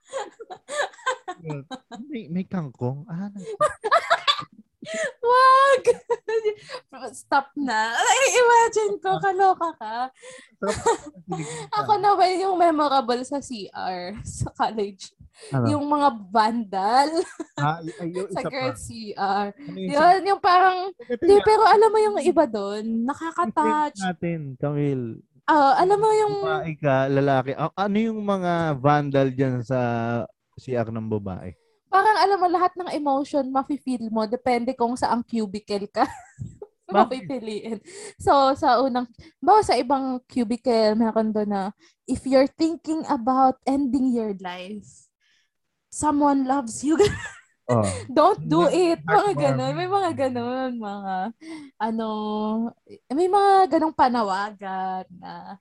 Yun. 1.41 1.63
may, 2.09 2.25
may 2.33 2.45
kangkong. 2.49 3.05
Ah, 3.07 3.29
nag- 3.29 3.55
Wag! 5.21 5.83
Stop 7.13 7.53
na. 7.55 7.93
Ay, 7.93 8.21
imagine 8.33 8.97
ko, 8.97 9.21
kaloka 9.21 9.71
ka. 9.77 9.97
Ako 11.79 12.01
na 12.01 12.17
ba 12.17 12.25
yung 12.27 12.57
memorable 12.57 13.21
sa 13.23 13.39
CR 13.39 14.17
sa 14.25 14.49
college? 14.53 15.13
Ano? 15.53 15.73
Yung 15.73 15.85
mga 15.87 16.09
vandal 16.29 17.11
Ah, 17.57 17.81
y- 17.81 18.13
yung 18.13 18.29
sa 18.29 18.45
girls 18.45 18.81
CR. 18.83 19.53
Ano 19.53 19.77
yung 19.79 19.89
Yun, 19.89 20.21
yung 20.27 20.41
parang, 20.43 20.93
di, 21.01 21.35
pero 21.41 21.65
alam 21.65 21.89
mo 21.89 21.99
yung 21.99 22.17
iba 22.21 22.45
doon, 22.45 23.05
nakaka-touch. 23.05 24.01
natin, 24.01 24.57
Camille. 24.57 25.21
Ah, 25.45 25.81
alam 25.81 25.97
mo 25.97 26.11
yung, 26.13 26.35
Babae 26.41 26.73
ka, 26.77 27.09
lalaki. 27.09 27.53
A- 27.53 27.73
ano 27.75 27.97
yung 27.97 28.21
mga 28.21 28.53
vandal 28.77 29.29
dyan 29.33 29.61
sa 29.61 29.81
CR 30.57 30.89
ng 30.89 31.09
babae? 31.11 31.57
Parang 31.91 32.17
alam 32.17 32.39
mo 32.39 32.49
lahat 32.49 32.73
ng 32.79 32.91
emotion 32.95 33.45
mafe-feel 33.51 34.09
mo 34.09 34.25
depende 34.25 34.73
kung 34.79 34.95
saang 34.95 35.27
cubicle 35.27 35.91
ka. 35.91 36.07
mo 36.91 37.03
Bakit? 37.07 37.11
pipiliin. 37.11 37.79
So, 38.19 38.55
sa 38.55 38.83
unang, 38.83 39.07
bawa 39.39 39.63
sa 39.63 39.79
ibang 39.79 40.19
cubicle, 40.27 40.99
meron 40.99 41.31
doon 41.31 41.51
na, 41.51 41.63
if 42.07 42.27
you're 42.27 42.51
thinking 42.51 43.07
about 43.07 43.59
ending 43.65 44.11
your 44.11 44.35
life, 44.43 45.07
someone 45.91 46.47
loves 46.47 46.83
you, 46.83 46.97
Oh. 47.71 47.87
don't 48.11 48.51
do 48.51 48.67
it. 48.67 48.99
Mga 49.07 49.31
ganon. 49.39 49.73
May 49.79 49.87
mga 49.87 50.11
ganon. 50.19 50.71
Mga, 50.75 51.15
ano, 51.79 52.09
may 53.15 53.31
mga 53.31 53.79
ganong 53.79 53.95
panawagan 53.95 55.07
na 55.15 55.55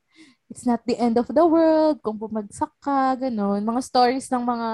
it's 0.50 0.66
not 0.66 0.82
the 0.84 0.98
end 0.98 1.16
of 1.22 1.30
the 1.30 1.46
world, 1.46 2.02
kung 2.02 2.18
bumagsak 2.18 2.74
ka, 2.82 3.14
ganon. 3.16 3.62
Mga 3.62 3.82
stories 3.86 4.26
ng 4.34 4.44
mga 4.44 4.70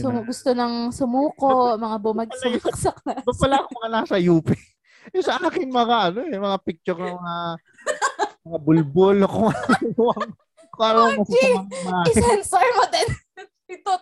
sum- 0.00 0.24
gusto 0.24 0.50
ng 0.56 0.88
sumuko, 0.88 1.76
mga 1.76 1.96
bumagsak 2.00 2.96
na. 3.04 3.20
Ba 3.20 3.32
pala 3.36 3.60
ako 3.60 3.68
mga 3.76 3.90
nasa 3.92 4.16
UP? 4.16 4.48
Yung 5.14 5.24
sa 5.24 5.36
akin 5.36 5.68
mga 5.68 5.96
ano 6.10 6.20
eh, 6.24 6.38
mga 6.38 6.58
picture 6.64 6.96
ng 6.96 7.18
mga 7.18 7.36
mga 8.42 8.58
bulbul 8.62 9.18
kung 9.32 9.50
ano 9.50 10.04
kung 10.72 10.86
ano 10.88 11.00
mo 11.20 11.22
sa 11.28 11.36
I-censor 12.08 12.66
mo 12.78 12.84
din. 12.88 13.08
Ito. 13.76 13.92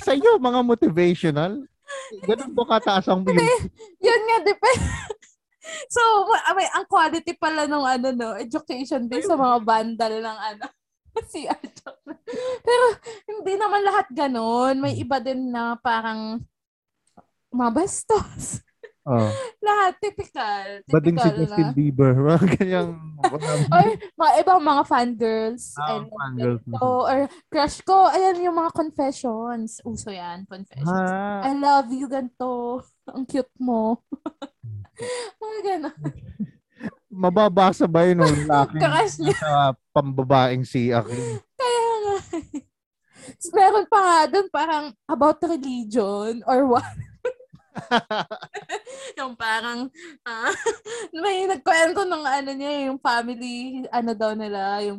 Sa 0.00 0.12
iyo, 0.16 0.40
mga 0.40 0.60
motivational. 0.64 1.52
Ganun 2.24 2.52
ba 2.56 2.78
kataas 2.78 3.08
ang 3.08 3.24
view? 3.24 3.36
Yun 4.00 4.22
nga, 4.28 4.36
depende. 4.44 4.84
So, 5.94 6.00
ma- 6.28 6.54
may, 6.56 6.68
ang 6.72 6.86
quality 6.88 7.32
pala 7.36 7.68
ng 7.68 7.84
ano, 7.84 8.08
no, 8.12 8.28
education 8.36 9.04
din 9.08 9.24
sa 9.24 9.36
mga 9.36 9.58
bandal 9.64 10.14
ng 10.20 10.38
ano, 10.38 10.64
si. 11.32 11.44
Pero, 12.64 12.84
hindi 13.28 13.52
naman 13.56 13.82
lahat 13.84 14.06
ganon. 14.12 14.80
May 14.80 14.96
iba 15.00 15.18
din 15.20 15.52
na 15.52 15.76
parang 15.80 16.40
mabastos. 17.52 18.62
Oh. 19.08 19.24
Lahat, 19.64 19.96
typical. 20.04 20.84
Bading 20.84 21.16
si 21.16 21.28
Typical 21.32 21.48
Justin. 21.48 21.68
Bieber. 21.72 22.12
Mga 22.12 22.44
ganyang... 22.60 22.90
Or 23.72 23.86
mga 23.96 24.32
ibang 24.44 24.60
mga 24.60 24.82
fangirls. 24.84 25.72
Ah, 25.80 25.96
love 25.96 26.12
fangirls. 26.12 26.62
ganito. 26.68 26.84
or 27.08 27.20
crush 27.48 27.80
ko, 27.88 28.12
ayan 28.12 28.44
yung 28.44 28.60
mga 28.60 28.72
confessions. 28.76 29.80
Uso 29.88 30.12
yan, 30.12 30.44
confessions. 30.44 30.92
Ah, 30.92 31.40
I 31.40 31.56
love 31.56 31.88
you, 31.88 32.04
ganito. 32.04 32.84
Ang 33.08 33.24
cute 33.24 33.56
mo. 33.56 34.04
Mga 35.38 35.58
gano'n. 35.64 35.96
mababasa 37.08 37.88
ba 37.88 38.06
yun 38.06 38.22
ng 38.22 38.46
niya. 39.24 39.36
sa 39.38 39.74
pambabaeng 39.90 40.62
si 40.62 40.94
Akin? 40.94 41.42
Kaya 41.58 41.88
nga. 42.04 42.16
Tapos 43.28 43.50
Meron 43.52 43.86
pa 43.86 43.98
nga 44.00 44.18
doon 44.30 44.48
parang 44.48 44.86
about 45.04 45.38
religion 45.44 46.40
or 46.48 46.64
what. 46.64 46.86
yung 49.18 49.38
parang 49.38 49.86
ah, 50.26 50.50
may 51.14 51.46
nagkwento 51.46 52.02
ng 52.02 52.24
ano 52.26 52.50
niya 52.50 52.90
yung 52.90 52.98
family 52.98 53.86
ano 53.94 54.10
daw 54.18 54.34
nila 54.34 54.82
yung 54.82 54.98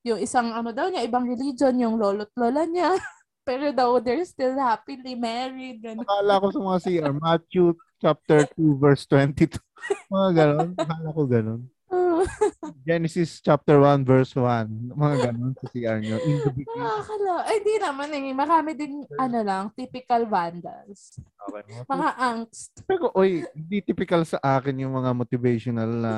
yung 0.00 0.16
isang 0.22 0.48
ano 0.54 0.72
daw 0.72 0.88
niya 0.88 1.04
ibang 1.04 1.28
religion 1.28 1.76
yung 1.76 2.00
lolo't 2.00 2.32
lola 2.32 2.64
niya 2.64 2.96
pero 3.46 3.68
daw 3.74 4.00
they're 4.00 4.24
still 4.24 4.56
happily 4.56 5.12
married 5.12 5.84
ganun. 5.84 6.08
Akala 6.08 6.40
ko 6.40 6.46
sa 6.50 6.60
mga 6.64 6.78
CR, 6.82 7.14
Matthew 7.14 7.66
chapter 8.00 8.44
2 8.56 8.76
verse 8.76 9.04
22. 9.08 9.58
Mga 10.12 10.28
ganon. 10.34 10.70
Akala 10.76 11.08
ko 11.12 11.22
ganon. 11.26 11.62
Genesis 12.88 13.38
chapter 13.38 13.78
1 13.78 14.02
verse 14.02 14.34
1. 14.34 14.94
Mga 14.94 15.14
ganon 15.22 15.52
sa 15.54 15.66
CR 15.70 15.98
nyo. 16.02 16.16
In 16.18 16.36
the 16.42 16.52
beginning. 16.52 16.82
Nakakala. 16.82 17.34
Ay, 17.46 17.56
di 17.62 17.74
naman 17.78 18.08
eh. 18.10 18.32
Marami 18.34 18.70
din, 18.74 18.92
ano 19.16 19.38
lang, 19.42 19.64
typical 19.76 20.26
vandals. 20.26 21.20
Okay. 21.46 21.86
Mga 21.86 22.08
angst. 22.18 22.72
Pero, 22.84 23.12
oy, 23.14 23.46
hindi 23.54 23.78
typical 23.84 24.26
sa 24.26 24.40
akin 24.42 24.82
yung 24.82 24.94
mga 24.96 25.10
motivational 25.14 25.90
na 25.90 26.12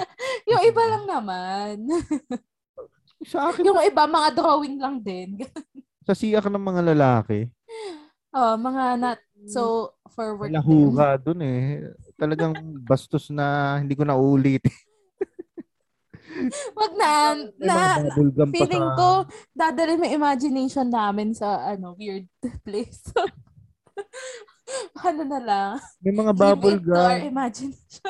Yung 0.50 0.62
iba 0.62 0.82
lang 0.86 1.04
naman. 1.10 1.74
sa 3.26 3.50
akin, 3.50 3.66
yung 3.66 3.82
iba, 3.82 4.06
mga 4.06 4.30
drawing 4.36 4.78
lang 4.78 5.02
din. 5.02 5.42
sa 6.06 6.14
CR 6.14 6.46
ng 6.46 6.62
mga 6.62 6.82
lalaki. 6.94 7.50
Oh, 8.30 8.54
mga 8.54 8.84
not 9.00 9.20
so 9.48 9.94
forward. 10.16 10.48
Wala 10.48 10.64
din. 10.64 10.68
huga 10.68 11.08
dun 11.20 11.40
eh. 11.44 11.92
Talagang 12.16 12.56
bastos 12.88 13.28
na 13.28 13.76
hindi 13.80 13.92
ko 13.92 14.08
na 14.08 14.16
uulit. 14.16 14.64
Wag 16.76 16.92
na, 17.00 17.32
May 17.56 17.64
na, 17.64 17.76
feeling 18.52 18.88
ko, 18.92 19.24
dadali 19.56 19.96
mo 19.96 20.04
imagination 20.04 20.84
namin 20.84 21.32
sa, 21.32 21.64
ano, 21.64 21.96
weird 21.96 22.28
place. 22.66 23.08
ano 25.00 25.22
na 25.24 25.40
lang. 25.40 25.72
May 26.04 26.12
mga 26.12 26.32
bubble 26.36 26.76
gum. 26.76 27.24
imagination. 27.24 28.04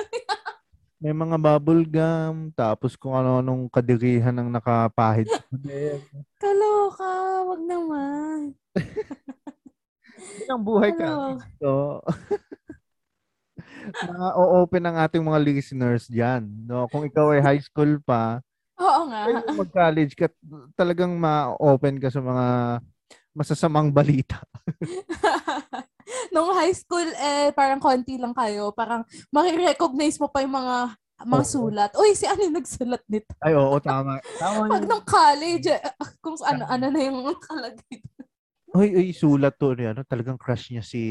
May 0.98 1.14
mga 1.14 1.36
bubble 1.38 1.86
gum. 1.86 2.50
Tapos 2.50 2.98
kung 2.98 3.14
ano-anong 3.14 3.70
kadirihan 3.70 4.34
ng 4.34 4.50
nakapahid. 4.50 5.30
Kaloka, 6.42 7.46
wag 7.46 7.62
naman. 7.62 8.58
Yun 10.42 10.50
ang 10.50 10.64
buhay 10.64 10.90
ka. 10.94 11.06
Ano? 11.06 11.38
So, 11.62 11.70
na-open 14.06 14.84
ang 14.86 14.96
ating 15.00 15.22
mga 15.22 15.40
listeners 15.42 16.04
dyan. 16.10 16.46
No? 16.66 16.90
Kung 16.90 17.06
ikaw 17.06 17.34
ay 17.34 17.42
high 17.42 17.62
school 17.62 17.98
pa, 18.02 18.42
Oo 18.76 19.08
nga. 19.08 19.30
ay 19.30 19.32
mag-college 19.56 20.12
ka, 20.18 20.28
talagang 20.76 21.16
ma-open 21.16 21.96
ka 21.96 22.12
sa 22.12 22.20
mga 22.20 22.46
masasamang 23.36 23.92
balita. 23.92 24.40
Nung 26.34 26.52
high 26.56 26.76
school, 26.76 27.04
eh, 27.04 27.52
parang 27.52 27.80
konti 27.80 28.16
lang 28.16 28.32
kayo. 28.32 28.72
Parang 28.72 29.04
marirecognize 29.32 30.20
mo 30.20 30.28
pa 30.28 30.44
yung 30.44 30.56
mga 30.56 30.96
mga 31.24 31.44
Oo. 31.48 31.48
sulat. 31.48 31.90
Uy, 31.96 32.12
si 32.12 32.28
ano 32.28 32.44
yung 32.44 32.60
nagsulat 32.60 33.00
nito? 33.08 33.32
Ay, 33.40 33.56
oo, 33.56 33.80
tama. 33.80 34.20
Tama 34.36 34.68
Pag 34.72 34.84
nung 34.84 35.04
college, 35.08 35.72
eh, 35.72 35.80
kung 36.20 36.36
ano, 36.44 36.68
ano 36.68 36.86
na 36.92 37.00
yung 37.00 37.24
nakalagay. 37.24 38.04
Uy, 38.76 38.88
uy, 38.92 39.08
sulat 39.16 39.56
to. 39.56 39.72
Ano, 39.72 40.04
talagang 40.04 40.36
crush 40.36 40.68
niya 40.70 40.84
si 40.84 41.02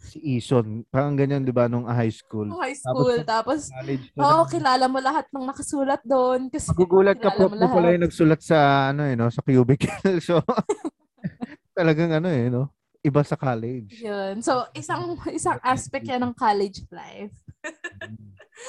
si 0.00 0.16
Ison. 0.40 0.82
Parang 0.88 1.12
ganyan, 1.12 1.44
di 1.44 1.52
ba, 1.52 1.68
nung 1.68 1.84
high 1.84 2.10
school. 2.10 2.48
Nung 2.48 2.64
high 2.64 2.74
school. 2.74 3.20
Tapos, 3.22 3.68
oo, 4.16 4.42
na. 4.42 4.48
kilala 4.48 4.84
mo 4.88 4.98
lahat 4.98 5.28
ng 5.28 5.44
nakasulat 5.44 6.00
doon. 6.02 6.48
Kasi 6.48 6.72
Magugulat 6.72 7.20
ka 7.20 7.30
po 7.36 7.52
mo 7.52 7.66
pala 7.68 7.92
yung 7.92 8.04
nagsulat 8.08 8.40
sa 8.40 8.90
ano 8.90 9.04
eh 9.04 9.14
no, 9.14 9.28
sa 9.28 9.44
cubicle. 9.44 9.92
So 10.24 10.40
talagang 11.78 12.16
ano 12.16 12.32
eh 12.32 12.48
no, 12.48 12.72
iba 13.04 13.20
sa 13.24 13.36
college. 13.36 14.00
Yun. 14.00 14.40
So, 14.40 14.64
isang 14.72 15.16
isang 15.32 15.60
aspect 15.60 16.08
yan 16.08 16.24
ng 16.24 16.34
college 16.36 16.84
life. 16.92 17.36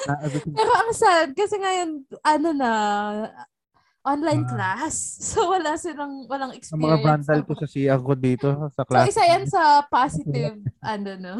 Na, 0.07 0.13
everything- 0.23 0.55
Pero 0.57 0.71
ang 0.71 0.91
sad, 0.95 1.31
kasi 1.35 1.55
ngayon, 1.59 1.89
ano 2.23 2.49
na, 2.55 2.71
online 4.03 4.43
Ah. 4.43 4.49
class. 4.49 4.95
So, 5.31 5.51
wala 5.51 5.75
silang, 5.75 6.25
walang 6.25 6.51
Ang 6.51 6.57
experience. 6.57 6.83
mga 6.83 6.97
vandal 6.99 7.39
ko 7.43 7.53
sa 7.53 7.65
siya 7.65 7.95
ko 7.95 8.13
dito 8.13 8.47
sa 8.69 8.81
So, 8.81 8.87
class. 8.87 9.07
isa 9.07 9.23
yan 9.23 9.45
sa 9.45 9.61
positive, 9.85 10.57
ano, 10.93 11.09
no, 11.15 11.35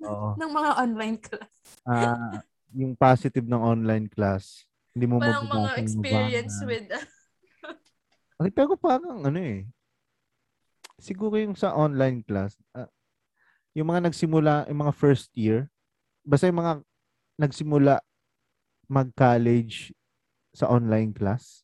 Oo. 0.00 0.28
ng 0.40 0.50
mga 0.50 0.70
online 0.78 1.18
class. 1.18 1.50
Ah, 1.82 2.40
yung 2.70 2.94
positive 2.94 3.44
ng 3.44 3.58
online 3.58 4.06
class. 4.06 4.66
Hindi 4.90 5.06
mo 5.06 5.18
Walang 5.18 5.46
mga 5.46 5.72
experience 5.76 6.54
mga- 6.56 6.66
with, 6.66 6.88
Ay, 8.36 8.50
pero 8.50 8.74
parang 8.74 9.22
ano 9.22 9.38
eh. 9.38 9.62
Siguro 10.96 11.34
yung 11.34 11.54
sa 11.54 11.74
online 11.74 12.22
class, 12.22 12.54
ah, 12.70 12.86
yung 13.72 13.86
mga 13.86 14.06
nagsimula, 14.06 14.66
yung 14.66 14.80
mga 14.80 14.94
first 14.94 15.34
year, 15.34 15.66
basta 16.22 16.46
yung 16.46 16.58
mga 16.58 16.74
nagsimula 17.36 17.98
mag-college 18.86 19.90
sa 20.50 20.68
online 20.68 21.10
class, 21.10 21.63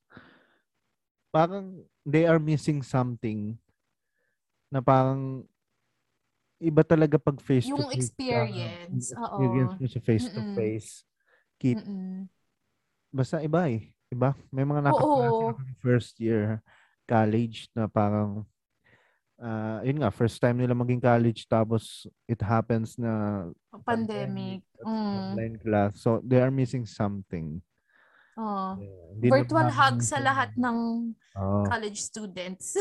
parang 1.31 1.83
they 2.03 2.27
are 2.27 2.39
missing 2.43 2.83
something 2.83 3.55
na 4.71 4.79
parang 4.83 5.47
iba 6.61 6.85
talaga 6.85 7.17
pag 7.17 7.41
face 7.41 7.67
to 7.67 7.81
Yung 7.81 7.89
face. 7.89 8.13
experience, 8.13 9.15
oo. 9.17 9.39
Experience 9.41 9.75
mo 9.81 9.87
sa 9.89 10.01
face 10.05 10.27
to 10.29 10.41
face. 10.53 10.91
Kit, 11.57 11.81
basta 13.11 13.41
iba 13.41 13.65
eh. 13.71 13.91
Iba? 14.11 14.35
May 14.51 14.67
mga 14.67 14.83
nakaklase 14.91 15.43
ng 15.55 15.79
first 15.81 16.15
year 16.19 16.59
college 17.07 17.71
na 17.75 17.87
parang 17.91 18.43
ah 19.41 19.81
yun 19.83 19.99
nga, 20.03 20.13
first 20.13 20.37
time 20.37 20.61
nila 20.61 20.77
maging 20.77 21.01
college 21.01 21.49
tapos 21.49 22.05
it 22.29 22.39
happens 22.45 22.95
na 23.01 23.47
pandemic. 23.87 24.61
at 24.79 24.87
Mm. 24.87 25.17
online 25.33 25.57
class. 25.61 25.93
So, 26.01 26.21
they 26.25 26.41
are 26.41 26.53
missing 26.53 26.85
something. 26.89 27.61
Oo. 28.39 28.67
Yeah. 28.79 29.33
Virtual 29.33 29.69
hug 29.71 29.97
sa 30.05 30.19
lahat 30.23 30.55
ng 30.55 30.77
Oo. 31.35 31.65
college 31.67 31.99
students. 31.99 32.79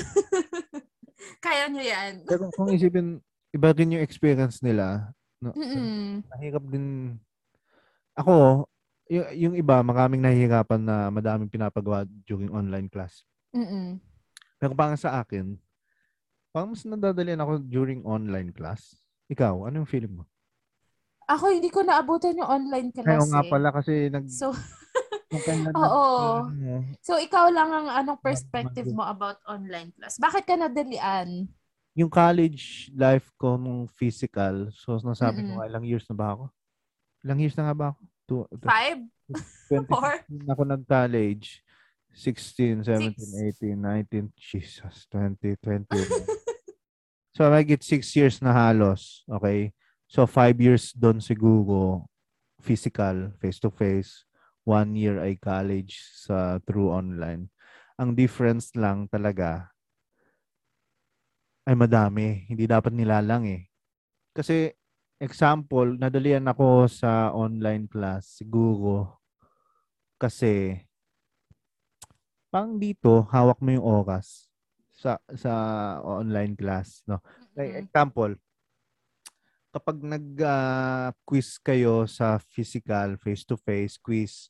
Kaya 1.45 1.67
nyo 1.67 1.83
yan. 1.83 2.23
Pero 2.27 2.51
kung 2.53 2.69
isipin, 2.71 3.19
iba 3.53 3.69
din 3.73 3.97
yung 3.97 4.05
experience 4.05 4.61
nila. 4.61 5.09
No? 5.41 5.55
Mm-mm. 5.55 6.23
Nahirap 6.29 6.63
din. 6.69 7.17
Ako, 8.15 8.67
yung, 9.09 9.27
yung 9.33 9.55
iba, 9.57 9.81
maraming 9.81 10.21
nahihirapan 10.21 10.81
na 10.83 11.09
madaming 11.09 11.49
pinapagawa 11.49 12.05
during 12.27 12.51
online 12.53 12.87
class. 12.91 13.25
Mm-mm. 13.55 13.97
Pero 14.59 14.75
parang 14.75 14.99
sa 14.99 15.23
akin, 15.23 15.55
parang 16.53 16.75
mas 16.75 16.83
nadadalian 16.85 17.41
ako 17.41 17.63
during 17.63 18.03
online 18.05 18.51
class. 18.53 18.99
Ikaw, 19.31 19.65
ano 19.65 19.81
yung 19.83 19.89
feeling 19.89 20.13
mo? 20.21 20.23
Ako, 21.29 21.53
hindi 21.53 21.69
ko 21.69 21.85
naabutan 21.85 22.41
yung 22.41 22.49
online 22.49 22.89
class 22.89 23.05
Kaya 23.05 23.21
nga 23.21 23.41
eh. 23.45 23.49
pala 23.49 23.69
kasi 23.69 23.93
nag... 24.09 24.25
So, 24.27 24.49
Oo. 25.77 26.49
so 27.05 27.21
ikaw 27.21 27.53
lang 27.53 27.69
ang 27.69 27.87
anong 27.89 28.17
perspective 28.17 28.89
mo 28.89 29.05
about 29.05 29.37
online 29.45 29.93
class? 29.93 30.17
Bakit 30.17 30.43
ka 30.45 30.57
nadalian? 30.57 31.45
yung 31.99 32.07
college 32.07 32.87
life 32.95 33.27
ko 33.35 33.59
nung 33.59 33.83
physical, 33.91 34.71
so 34.71 34.95
nasabi 35.03 35.43
ko 35.43 35.51
Mm-mm. 35.51 35.57
nga, 35.59 35.67
ilang 35.67 35.85
years 35.85 36.07
na 36.07 36.15
ba 36.15 36.27
ako? 36.31 36.43
Ilang 37.27 37.39
years 37.43 37.55
na 37.59 37.63
nga 37.67 37.75
ba 37.75 37.85
ako? 37.91 37.99
Two, 38.23 38.43
two, 38.55 38.69
Five? 38.69 38.99
20 39.67 39.89
Four? 39.91 40.13
ako 40.47 40.61
nag-college. 40.63 41.59
16, 42.09 42.87
17, 42.87 43.15
Six. 43.15 43.61
18, 43.61 43.77
19, 43.77 44.33
Jesus, 44.33 44.95
20, 45.11 45.59
21. 45.61 45.85
so, 47.37 47.45
I 47.51 47.61
get 47.61 47.85
six 47.85 48.09
years 48.17 48.41
na 48.41 48.49
halos. 48.49 49.23
Okay? 49.29 49.75
So, 50.09 50.25
five 50.25 50.57
years 50.57 50.89
doon 50.95 51.21
siguro 51.21 52.09
physical, 52.59 53.29
face-to-face. 53.37 54.25
One 54.67 54.95
year 54.97 55.19
ay 55.21 55.39
college 55.39 55.99
sa 56.15 56.59
through 56.63 56.91
online. 56.91 57.49
Ang 57.99 58.15
difference 58.15 58.71
lang 58.75 59.07
talaga 59.11 59.71
ay 61.67 61.75
madami. 61.77 62.47
Hindi 62.49 62.65
dapat 62.65 62.91
nilalang 62.95 63.45
eh. 63.49 63.67
Kasi, 64.33 64.71
example, 65.19 65.97
nadalian 65.99 66.47
ako 66.49 66.87
sa 66.89 67.31
online 67.35 67.85
class 67.91 68.39
siguro 68.41 69.19
kasi 70.19 70.75
pang 72.51 72.81
dito, 72.81 73.29
hawak 73.29 73.61
mo 73.61 73.69
yung 73.77 73.85
oras 73.85 74.49
sa 74.89 75.21
sa 75.37 75.53
online 76.03 76.57
class, 76.57 77.05
no? 77.05 77.21
Like 77.55 77.71
Mm-mm. 77.71 77.85
example, 77.87 78.33
kapag 79.69 80.01
nag-quiz 80.01 81.61
kayo 81.61 82.09
sa 82.09 82.41
physical, 82.41 83.17
face-to-face 83.21 84.01
quiz, 84.01 84.49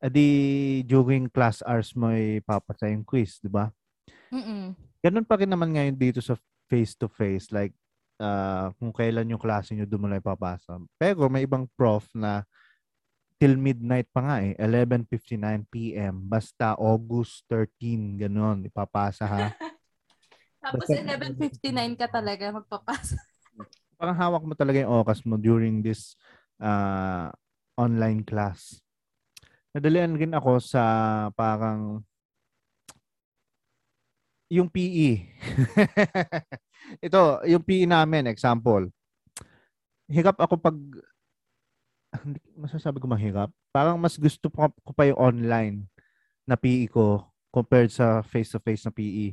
adi 0.00 0.80
during 0.84 1.28
class 1.28 1.64
hours 1.64 1.92
mo 1.96 2.12
ipapasa 2.12 2.88
yung 2.92 3.04
quiz, 3.04 3.40
di 3.40 3.48
ba? 3.48 3.72
Mm-mm. 4.32 4.76
Ganun 5.04 5.24
pa 5.28 5.36
rin 5.36 5.48
naman 5.48 5.72
ngayon 5.72 5.96
dito 5.96 6.20
sa 6.24 6.36
face-to-face, 6.68 7.52
like 7.52 7.76
ah, 8.20 8.72
kung 8.80 8.92
kailan 8.92 9.28
yung 9.28 9.40
klase 9.40 9.76
nyo, 9.76 9.84
doon 9.84 10.08
mo 10.08 10.16
ipapasa. 10.16 10.80
Pero 10.96 11.28
may 11.28 11.44
ibang 11.44 11.68
prof 11.76 12.08
na 12.16 12.44
till 13.36 13.60
midnight 13.60 14.08
pa 14.08 14.24
nga 14.24 14.36
eh, 14.40 14.56
11.59 14.56 15.68
p.m. 15.68 16.16
Basta 16.24 16.78
August 16.80 17.44
13, 17.52 18.24
ganun, 18.24 18.64
ipapasa 18.64 19.28
ha. 19.28 19.52
Tapos 20.64 20.88
Basta- 20.88 21.04
11.59 21.28 22.00
ka 22.00 22.08
talaga 22.08 22.48
magpapasa. 22.56 23.20
Parang 24.04 24.20
hawak 24.20 24.44
mo 24.44 24.52
talaga 24.52 24.84
yung 24.84 25.00
oras 25.00 25.24
mo 25.24 25.40
during 25.40 25.80
this 25.80 26.12
ah, 26.60 27.32
online 27.72 28.20
class. 28.20 28.84
Nadalian 29.72 30.20
rin 30.20 30.36
ako 30.36 30.60
sa 30.60 30.84
parang 31.32 32.04
yung 34.52 34.68
PE. 34.68 35.24
Ito, 37.08 37.48
yung 37.48 37.64
PE 37.64 37.88
namin, 37.88 38.28
example. 38.28 38.92
Hirap 40.12 40.36
ako 40.36 40.60
pag 40.60 40.76
masasabi 42.60 43.00
ko 43.00 43.08
mahirap. 43.08 43.48
Parang 43.72 43.96
mas 43.96 44.20
gusto 44.20 44.52
ko 44.52 44.92
pa 44.92 45.08
yung 45.08 45.16
online 45.16 45.88
na 46.44 46.60
PE 46.60 46.92
ko 46.92 47.24
compared 47.48 47.88
sa 47.88 48.20
face-to-face 48.20 48.84
na 48.84 48.92
PE. 48.92 49.32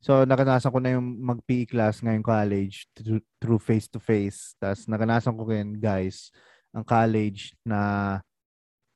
So, 0.00 0.24
naranasan 0.24 0.72
ko 0.72 0.80
na 0.80 0.96
yung 0.96 1.20
mag-PE 1.20 1.68
class 1.68 2.00
ngayong 2.00 2.24
college 2.24 2.88
through, 2.96 3.20
through 3.36 3.60
face-to-face. 3.60 4.56
Tapos, 4.56 4.88
naranasan 4.88 5.36
ko 5.36 5.44
rin, 5.44 5.76
guys, 5.76 6.32
ang 6.72 6.80
college 6.80 7.52
na 7.60 8.16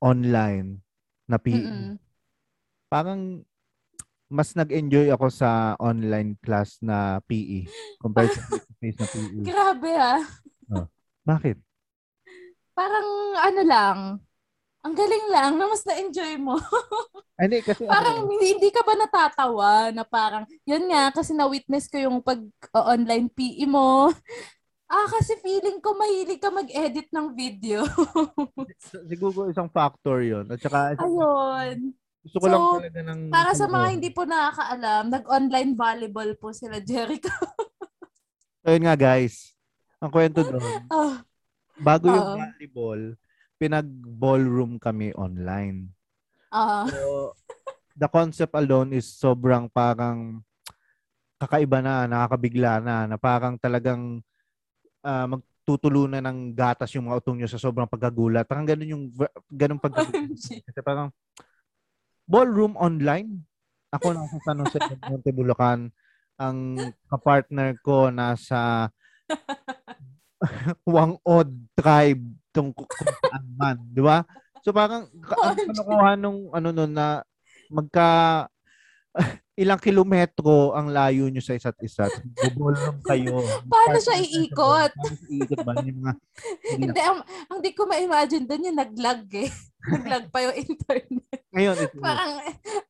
online 0.01 0.81
na 1.29 1.37
PE. 1.37 1.61
Mm-mm. 1.61 1.89
Parang 2.89 3.45
mas 4.25 4.57
nag-enjoy 4.57 5.13
ako 5.13 5.29
sa 5.29 5.77
online 5.77 6.33
class 6.41 6.81
na 6.81 7.21
PE 7.29 7.69
compared 8.01 8.33
sa 8.33 8.41
face-to-face 8.49 8.97
na 8.97 9.05
PE. 9.05 9.39
Grabe 9.49 9.91
ah. 9.93 10.21
Bakit? 11.25 11.57
Parang 12.73 13.09
ano 13.37 13.61
lang. 13.61 13.97
Ang 14.85 14.93
galing 14.93 15.25
lang 15.33 15.57
na 15.57 15.65
mas 15.65 15.81
na-enjoy 15.81 16.37
mo. 16.37 16.61
Hindi, 17.41 17.65
kasi 17.65 17.89
parang 17.89 18.21
ako, 18.21 18.29
hindi, 18.37 18.45
hindi 18.53 18.69
ka 18.69 18.81
ba 18.85 18.93
natatawa 18.93 19.71
na 19.89 20.05
parang, 20.05 20.45
yun 20.61 20.85
nga, 20.93 21.09
kasi 21.09 21.33
na-witness 21.33 21.89
ko 21.89 21.97
yung 21.97 22.21
pag-online 22.21 23.25
PE 23.33 23.65
mo. 23.65 24.13
Ah, 24.85 25.09
kasi 25.09 25.41
feeling 25.41 25.81
ko 25.81 25.97
mahilig 25.97 26.37
ka 26.37 26.53
mag-edit 26.53 27.09
ng 27.09 27.33
video. 27.33 27.81
siguro 29.09 29.49
isang 29.49 29.65
factor 29.73 30.21
yon 30.21 30.45
At 30.53 30.61
saka, 30.61 30.93
Ayun. 31.01 31.89
gusto 32.21 32.37
ko 32.37 32.45
So, 32.45 32.53
lang 32.53 32.63
talaga 32.77 32.99
ng... 33.09 33.19
Para 33.33 33.51
sa 33.57 33.65
mga 33.65 33.87
hindi 33.89 34.13
po 34.13 34.29
nakakaalam, 34.29 35.03
nag-online 35.09 35.71
volleyball 35.73 36.31
po 36.37 36.53
sila 36.53 36.77
Jericho. 36.77 37.33
So 38.61 38.69
yun 38.69 38.85
nga 38.85 38.93
guys, 38.93 39.57
ang 39.97 40.13
kwento 40.13 40.45
doon, 40.45 40.61
Oh, 40.93 41.17
bago 41.81 42.05
yung 42.05 42.21
Oo. 42.21 42.37
volleyball, 42.37 43.01
pinag-ballroom 43.55 44.77
kami 44.77 45.15
online. 45.15 45.91
ah, 46.51 46.87
So, 46.87 47.31
the 47.95 48.11
concept 48.11 48.51
alone 48.55 48.91
is 48.91 49.07
sobrang 49.07 49.71
parang 49.71 50.43
kakaiba 51.39 51.79
na, 51.79 52.07
nakakabigla 52.07 52.83
na, 52.83 52.95
na 53.07 53.17
parang 53.19 53.55
talagang 53.55 54.19
ah, 55.03 55.27
magtutulunan 55.27 56.23
ng 56.23 56.51
gatas 56.55 56.91
yung 56.95 57.07
mga 57.11 57.17
utong 57.23 57.37
nyo 57.39 57.47
sa 57.47 57.61
sobrang 57.61 57.87
pagkagulat. 57.87 58.43
Parang 58.47 58.67
ganun 58.67 58.91
yung, 58.91 59.03
ganun 59.47 59.79
pagkagulat. 59.79 60.31
OMG. 60.31 60.63
Kasi 60.63 60.79
parang, 60.83 61.11
ballroom 62.25 62.73
online. 62.75 63.45
Ako 63.93 64.11
nasa 64.11 64.37
San 64.43 64.59
Jose 64.59 64.79
Monte, 65.07 65.31
Bulacan. 65.31 65.87
Ang 66.35 66.91
kapartner 67.07 67.79
ko 67.79 68.11
nasa 68.11 68.91
Wangod 70.85 71.49
tribe 71.73 72.21
tung 72.55 72.71
kung 72.71 72.87
saan 72.87 73.43
man, 73.59 73.77
di 73.91 73.99
ba? 73.99 74.23
So 74.63 74.71
parang 74.71 75.11
ang 75.11 75.53
OMG. 75.59 75.75
kalokohan 75.75 76.17
nung 76.23 76.47
ano 76.55 76.71
nun 76.71 76.95
na 76.95 77.19
magka 77.67 78.47
ilang 79.61 79.79
kilometro 79.79 80.75
ang 80.75 80.91
layo 80.91 81.31
nyo 81.31 81.39
sa 81.39 81.55
isa't 81.55 81.79
isa. 81.79 82.11
Bubulong 82.35 82.99
kayo. 83.07 83.39
Paano 83.71 83.97
siya 84.03 84.19
iikot? 84.19 84.91
Paano 84.91 85.15
siya 85.15 85.31
iikot 85.31 85.59
ba? 85.63 85.73
Yung 85.79 85.99
mga, 86.03 86.13
hindi 86.83 86.99
ang, 86.99 87.19
ang 87.47 87.59
di 87.63 87.71
ko 87.71 87.87
ma-imagine 87.87 88.43
doon 88.43 88.67
yung 88.71 88.79
naglag 88.79 89.23
eh. 89.31 89.51
naglag 89.85 90.25
pa 90.27 90.43
yung 90.43 90.55
internet. 90.59 91.39
Ngayon, 91.55 91.75
ito, 91.87 91.97
Parang 92.03 92.31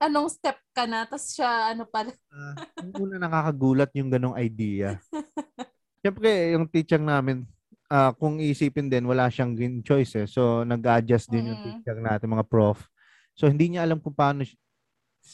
anong 0.02 0.30
step 0.34 0.58
ka 0.74 0.90
na, 0.90 1.06
tapos 1.06 1.38
siya 1.38 1.76
ano 1.76 1.86
pala. 1.86 2.10
Ah, 2.34 2.56
yung 2.82 3.14
una 3.14 3.22
nakakagulat 3.22 3.94
yung 3.94 4.10
ganong 4.10 4.40
idea. 4.40 4.98
Siyempre, 6.02 6.56
yung 6.58 6.66
teacher 6.66 7.02
namin, 7.02 7.46
ah, 7.88 8.12
kung 8.12 8.38
isipin 8.38 8.88
din, 8.88 9.06
wala 9.06 9.30
siyang 9.30 9.54
green 9.54 9.82
choice 9.82 10.16
eh. 10.16 10.28
So, 10.28 10.62
nag-adjust 10.64 11.30
din 11.30 11.50
yung 11.50 11.60
Mm. 11.60 11.66
teacher 11.66 11.98
natin, 11.98 12.28
mga 12.28 12.48
prof. 12.48 12.82
So, 13.34 13.46
hindi 13.46 13.70
niya 13.70 13.84
alam 13.84 14.00
kung 14.00 14.14
paano, 14.14 14.42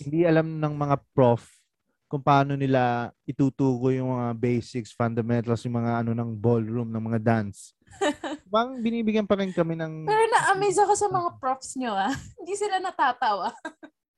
hindi 0.02 0.20
alam 0.24 0.60
ng 0.60 0.74
mga 0.74 0.98
prof 1.12 1.44
kung 2.08 2.20
paano 2.20 2.60
nila 2.60 3.08
itutugo 3.24 3.88
yung 3.88 4.12
mga 4.12 4.36
basics, 4.36 4.92
fundamentals, 4.92 5.64
yung 5.64 5.80
mga 5.80 6.04
ano 6.04 6.12
ng 6.12 6.32
ballroom, 6.36 6.92
ng 6.92 7.04
mga 7.08 7.20
dance. 7.24 7.72
Bang 8.52 8.84
binibigyan 8.84 9.24
pa 9.24 9.40
rin 9.40 9.56
kami 9.56 9.80
ng 9.80 10.04
Pero 10.04 10.24
na-amaze 10.28 10.80
ako 10.84 10.94
sa 10.96 11.08
mga 11.08 11.30
profs 11.40 11.80
nyo 11.80 11.96
ah. 11.96 12.12
Hindi 12.40 12.54
sila 12.60 12.84
natatawa. 12.84 13.56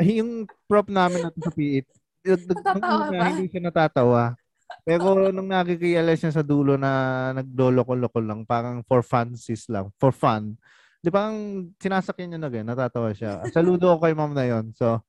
Yung 0.02 0.50
prop 0.66 0.90
namin 0.90 1.22
na 1.22 1.30
to 1.30 1.38
sa 1.38 1.54
PE, 1.54 1.86
Natatawa 2.24 3.12
ba? 3.12 3.30
hindi 3.30 3.46
siya 3.52 3.62
natatawa. 3.62 4.34
Pero 4.82 5.30
nung 5.30 5.54
nakikialas 5.54 6.26
niya 6.26 6.34
sa 6.34 6.42
dulo 6.42 6.74
na 6.74 7.32
nagdoloko-loko 7.38 8.18
lang, 8.18 8.42
parang 8.50 8.82
for 8.90 9.06
funsies 9.06 9.70
lang, 9.70 9.94
for 10.02 10.10
fun. 10.10 10.58
Di 11.04 11.14
ba 11.14 11.30
ang 11.30 11.70
sinasakyan 11.78 12.34
niya 12.34 12.40
na 12.42 12.50
ganyan, 12.50 12.74
natatawa 12.74 13.14
siya. 13.14 13.46
Saludo 13.54 13.94
ako 13.94 14.10
kay 14.10 14.16
ma'am 14.18 14.34
na 14.34 14.46
yon. 14.48 14.66
So, 14.74 15.04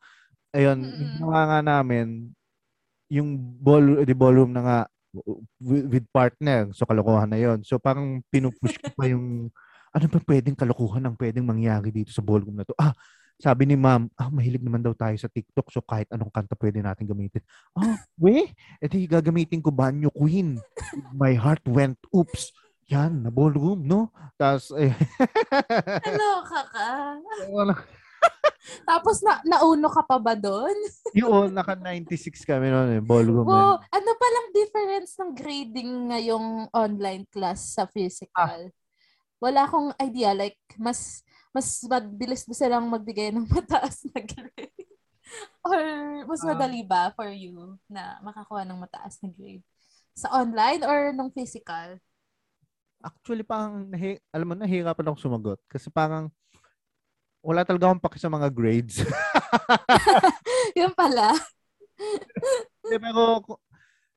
ayun, 0.51 0.83
ginawa 0.83 1.41
nga 1.49 1.61
namin, 1.63 2.35
yung 3.09 3.39
ball, 3.63 4.03
the 4.03 4.15
ballroom 4.15 4.51
na 4.51 4.63
nga, 4.63 4.79
with, 5.63 5.87
with 5.87 6.07
partner. 6.11 6.75
So, 6.75 6.83
kalokohan 6.83 7.31
na 7.31 7.39
yon. 7.39 7.63
So, 7.63 7.79
parang 7.79 8.27
pinupush 8.27 8.79
ko 8.83 8.91
pa 8.95 9.07
yung, 9.07 9.55
ano 9.95 10.05
ba 10.11 10.19
pwedeng 10.27 10.59
kalokohan 10.59 11.07
ang 11.07 11.15
pwedeng 11.15 11.47
mangyari 11.47 11.95
dito 11.95 12.11
sa 12.11 12.27
ballroom 12.27 12.59
na 12.59 12.67
to? 12.67 12.75
Ah, 12.75 12.91
sabi 13.39 13.67
ni 13.67 13.75
ma'am, 13.75 14.07
ah, 14.15 14.31
mahilig 14.31 14.63
naman 14.63 14.83
daw 14.83 14.95
tayo 14.95 15.15
sa 15.19 15.27
TikTok. 15.27 15.69
So, 15.75 15.83
kahit 15.83 16.07
anong 16.15 16.31
kanta 16.31 16.55
pwede 16.55 16.79
natin 16.81 17.07
gamitin. 17.07 17.43
Ah, 17.75 17.99
we? 18.15 18.47
E 18.79 18.85
di 18.87 19.11
gagamitin 19.11 19.59
ko 19.59 19.75
Banyo 19.75 20.11
Queen. 20.15 20.59
My 21.15 21.35
heart 21.35 21.63
went, 21.67 21.99
oops. 22.15 22.55
Yan, 22.93 23.25
na 23.25 23.33
ballroom, 23.33 23.81
no? 23.89 24.13
Tapos, 24.37 24.69
eh, 24.77 24.93
Kaloka 26.05 26.61
ka. 26.69 26.89
wala. 27.49 27.75
Tapos 28.85 29.21
na 29.21 29.41
nauno 29.45 29.93
ka 29.93 30.01
pa 30.05 30.17
ba 30.17 30.33
doon? 30.33 30.73
yun, 31.13 31.53
naka 31.53 31.77
96 31.77 32.45
kami 32.49 32.73
noon 32.73 33.01
eh, 33.01 33.03
ballroom. 33.05 33.45
Wow, 33.45 33.81
eh. 33.81 33.89
ano 33.93 34.11
palang 34.17 34.49
difference 34.57 35.13
ng 35.21 35.33
grading 35.37 35.91
ngayong 36.13 36.69
online 36.73 37.25
class 37.29 37.77
sa 37.77 37.85
physical? 37.89 38.73
Wala 39.41 39.69
akong 39.69 39.93
idea. 40.01 40.33
Like, 40.33 40.61
mas 40.81 41.21
mas 41.55 41.79
mabilis 41.87 42.43
ba 42.43 42.55
silang 42.55 42.91
magbigay 42.91 43.31
ng 43.31 43.47
mataas 43.55 44.03
na 44.11 44.19
grade? 44.19 44.91
Or 45.63 45.81
mas 46.27 46.43
Ah. 46.43 46.53
madali 46.53 46.83
ba 46.83 47.15
for 47.15 47.31
you 47.31 47.79
na 47.87 48.19
makakuha 48.21 48.67
ng 48.67 48.77
mataas 48.77 49.23
na 49.23 49.31
grade? 49.31 49.63
Sa 50.19 50.31
online 50.35 50.83
or 50.83 51.15
nung 51.15 51.31
physical? 51.31 51.97
Actually, 53.05 53.45
parang, 53.45 53.85
nahi, 53.87 54.17
alam 54.33 54.47
mo, 54.49 54.55
nahihirapan 54.57 55.13
ako 55.13 55.17
sumagot. 55.21 55.61
Kasi 55.69 55.93
parang, 55.93 56.33
wala 57.45 57.61
talaga 57.61 57.93
akong 57.93 58.01
paki 58.01 58.17
sa 58.17 58.33
mga 58.33 58.49
grades. 58.49 59.05
Yun 60.79 60.93
pala. 60.97 61.37
Hindi, 62.81 62.97
pero, 62.97 63.45
ku- 63.45 63.61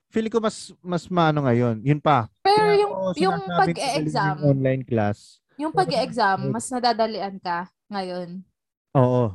feeling 0.08 0.32
ko 0.32 0.40
mas, 0.40 0.72
mas 0.80 1.04
maano 1.12 1.44
ngayon. 1.44 1.84
Yun 1.84 2.00
pa. 2.00 2.32
Pero 2.40 2.72
yung, 2.80 2.94
yung 3.20 3.36
Yung 3.44 4.40
online 4.40 4.84
class. 4.88 5.44
Yung 5.58 5.74
pag-e-exam, 5.74 6.54
mas 6.54 6.70
nadadalian 6.70 7.42
ka 7.42 7.68
ngayon. 7.90 8.46
Oo. 8.94 9.34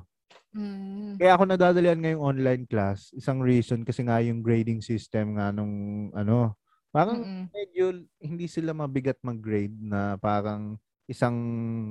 Mm. 0.53 1.17
Kaya 1.17 1.33
ako 1.35 1.45
nadadalian 1.49 1.99
ngayong 1.99 2.23
online 2.23 2.65
class. 2.69 3.11
Isang 3.17 3.41
reason 3.41 3.83
kasi 3.83 4.05
nga 4.05 4.21
yung 4.23 4.45
grading 4.45 4.85
system 4.85 5.37
nga 5.41 5.51
nung 5.51 6.09
ano, 6.13 6.55
parang 6.93 7.25
Mm-mm. 7.25 7.45
medyo 7.51 8.05
hindi 8.21 8.47
sila 8.47 8.77
mabigat 8.77 9.17
mag-grade 9.25 9.73
na 9.81 10.21
parang 10.21 10.77
isang 11.09 11.35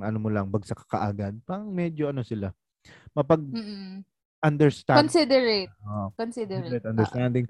ano 0.00 0.18
mo 0.22 0.30
lang 0.30 0.48
bagsak 0.48 0.78
ka 0.86 0.96
kaagad. 0.98 1.36
Parang 1.42 1.68
medyo 1.68 2.08
ano 2.08 2.22
sila. 2.22 2.54
Mm-mm. 2.86 3.10
Mapag-understand. 3.14 4.98
Considerate. 5.06 5.70
Oo, 5.84 6.06
Considerate. 6.14 6.62
considerate 6.62 6.86
understanding. 6.88 7.46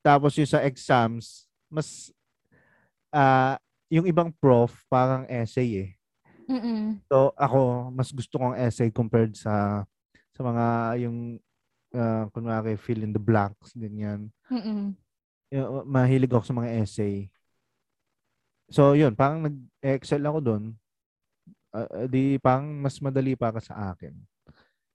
Tapos 0.00 0.32
yung 0.40 0.48
sa 0.48 0.64
exams, 0.64 1.46
mas 1.68 2.10
ah 3.12 3.56
yung 3.92 4.08
ibang 4.08 4.32
prof 4.40 4.72
parang 4.90 5.28
essay 5.28 5.68
eh. 5.84 5.90
Mm-mm. 6.46 7.02
So 7.10 7.34
ako 7.34 7.90
mas 7.90 8.10
gusto 8.14 8.38
kong 8.38 8.56
essay 8.58 8.90
compared 8.94 9.34
sa 9.34 9.82
sa 10.30 10.40
mga 10.46 10.64
yung 11.06 11.42
uh, 11.94 12.24
kunwari 12.30 12.78
fill 12.78 13.02
in 13.02 13.10
the 13.10 13.22
blanks 13.22 13.74
ganyan. 13.74 14.30
Mm-mm. 14.50 14.94
Yung- 15.50 15.86
mahilig 15.86 16.30
ako 16.30 16.44
sa 16.46 16.56
mga 16.56 16.70
essay. 16.82 17.26
So 18.66 18.98
yun, 18.98 19.14
parang 19.14 19.46
nag-excel 19.46 20.22
ako 20.26 20.38
doon. 20.42 20.64
Ah, 21.70 22.08
di 22.08 22.40
parang 22.42 22.66
mas 22.82 22.98
madali 22.98 23.38
para 23.38 23.62
sa 23.62 23.94
akin. 23.94 24.14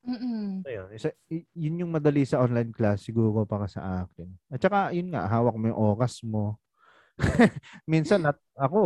Mm-mm. 0.02 0.66
Ayun, 0.66 0.90
isa, 0.98 1.14
y- 1.30 1.46
yun 1.54 1.86
yung 1.86 1.94
madali 1.94 2.26
sa 2.26 2.42
online 2.42 2.74
class 2.74 3.06
siguro 3.06 3.46
para 3.46 3.70
sa 3.70 4.04
akin. 4.04 4.28
At 4.50 4.60
saka 4.60 4.90
yun 4.92 5.14
nga, 5.14 5.30
hawak 5.30 5.56
mo 5.56 5.70
yung 5.70 5.78
oras 5.96 6.26
mo. 6.26 6.58
minsan 7.92 8.26
at 8.26 8.38
ako, 8.58 8.80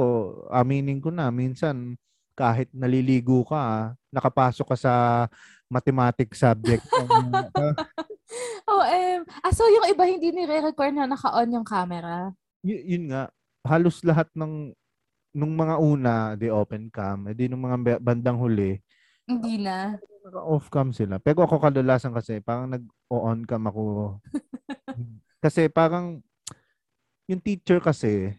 aminin 0.51 0.99
ko 0.99 1.09
na, 1.09 1.32
minsan 1.32 1.95
kahit 2.36 2.67
naliligo 2.75 3.47
ka, 3.47 3.95
nakapasok 4.11 4.75
ka 4.75 4.77
sa 4.77 4.93
mathematics 5.71 6.43
subject. 6.43 6.83
um, 6.99 7.31
ah, 9.45 9.51
so 9.55 9.63
yung 9.65 9.88
iba 9.89 10.03
hindi 10.05 10.29
nire-record 10.36 10.93
na 10.93 11.07
naka-on 11.09 11.55
yung 11.55 11.67
camera? 11.67 12.29
y- 12.65 12.97
yun 12.97 13.13
nga, 13.13 13.29
halos 13.65 14.01
lahat 14.01 14.25
ng 14.33 14.73
nung 15.36 15.53
mga 15.53 15.75
una, 15.77 16.15
di 16.39 16.47
open 16.47 16.88
cam, 16.88 17.27
edi 17.27 17.51
nung 17.51 17.61
mga 17.61 17.99
bandang 17.99 18.39
huli, 18.39 18.79
Hindi 19.27 19.59
na. 19.59 19.99
off 20.47 20.71
cam 20.71 20.95
sila. 20.95 21.19
Pero 21.19 21.43
ako 21.43 21.59
kadalasan 21.59 22.15
kasi, 22.15 22.39
parang 22.39 22.71
nag-on 22.71 23.43
cam 23.43 23.67
ako. 23.67 24.15
kasi 25.43 25.67
parang, 25.67 26.23
yung 27.27 27.43
teacher 27.43 27.83
kasi, 27.83 28.31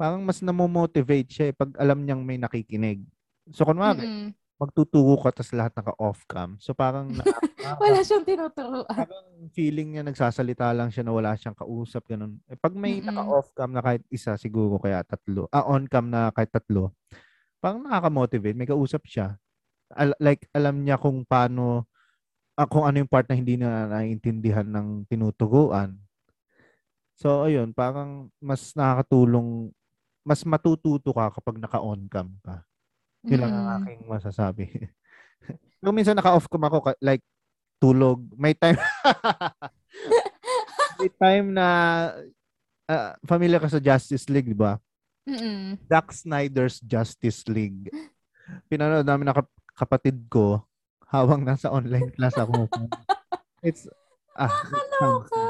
parang 0.00 0.24
mas 0.24 0.40
namomotivate 0.40 1.28
siya 1.28 1.46
eh, 1.52 1.54
pag 1.56 1.70
alam 1.76 2.00
niyang 2.00 2.24
may 2.24 2.40
nakikinig. 2.40 3.04
So, 3.52 3.68
kunwari, 3.68 4.08
Mm-mm. 4.08 4.32
magtuturo 4.60 5.20
ka 5.20 5.30
tapos 5.36 5.52
lahat 5.52 5.72
naka-off 5.76 6.24
cam. 6.24 6.56
So, 6.60 6.72
parang, 6.72 7.20
na, 7.20 7.24
Wala 7.82 8.00
siyang 8.04 8.24
tinuturuan. 8.24 8.86
parang 8.96 9.48
feeling 9.54 9.94
niya 9.96 10.02
nagsasalita 10.04 10.72
lang 10.76 10.90
siya 10.92 11.04
na 11.06 11.12
wala 11.14 11.32
siyang 11.38 11.56
kausap, 11.56 12.04
ganun. 12.08 12.40
Eh, 12.50 12.56
pag 12.58 12.72
may 12.76 13.00
Mm-mm. 13.00 13.04
naka-off 13.04 13.52
cam 13.56 13.70
na 13.72 13.80
kahit 13.84 14.02
isa, 14.12 14.34
siguro 14.40 14.80
kaya 14.80 15.04
tatlo, 15.06 15.46
ah, 15.52 15.64
on 15.68 15.86
cam 15.88 16.08
na 16.10 16.32
kahit 16.34 16.50
tatlo, 16.52 16.92
parang 17.62 17.84
nakaka-motivate, 17.84 18.56
may 18.58 18.68
kausap 18.68 19.04
siya. 19.08 19.36
Al- 19.94 20.16
like, 20.22 20.46
alam 20.56 20.82
niya 20.84 20.96
kung 21.00 21.24
paano, 21.28 21.86
ah, 22.58 22.68
kung 22.68 22.84
ano 22.88 23.00
yung 23.02 23.10
part 23.10 23.26
na 23.30 23.36
hindi 23.38 23.56
na 23.60 23.88
naiintindihan 23.90 24.66
ng 24.68 25.06
tinuturuan. 25.10 25.96
So, 27.20 27.44
ayun, 27.44 27.76
parang 27.76 28.32
mas 28.40 28.72
nakakatulong, 28.72 29.70
mas 30.20 30.44
matututo 30.44 31.10
ka 31.10 31.32
kapag 31.32 31.56
naka-on 31.58 32.04
cam 32.06 32.28
ka. 32.44 32.62
Yun 33.24 33.40
lang 33.40 33.52
ang 33.52 33.66
Mm-mm. 33.66 33.78
aking 33.84 34.00
masasabi. 34.08 34.64
Pero 35.80 35.90
minsan 35.92 36.16
naka-off 36.16 36.48
cam 36.48 36.64
ako, 36.64 36.78
ka- 36.90 37.00
like, 37.00 37.24
tulog. 37.80 38.20
May 38.36 38.52
time, 38.52 38.76
may 41.00 41.10
time 41.12 41.46
na, 41.52 41.68
ah, 42.84 43.16
familiar 43.24 43.60
ka 43.60 43.72
sa 43.72 43.80
Justice 43.80 44.28
League, 44.28 44.52
di 44.52 44.56
ba? 44.56 44.76
Mm-mm. 45.24 45.76
Zack 45.88 46.12
Snyder's 46.12 46.80
Justice 46.80 47.44
League. 47.48 47.88
Pinanood 48.68 49.06
namin 49.06 49.32
kap- 49.32 49.60
kapatid 49.76 50.16
ko 50.28 50.60
habang 51.08 51.44
nasa 51.44 51.72
online 51.72 52.12
class 52.12 52.36
ako. 52.36 52.68
It's 53.66 53.84
ah, 54.36 54.48
Nakakaloka. 54.48 55.40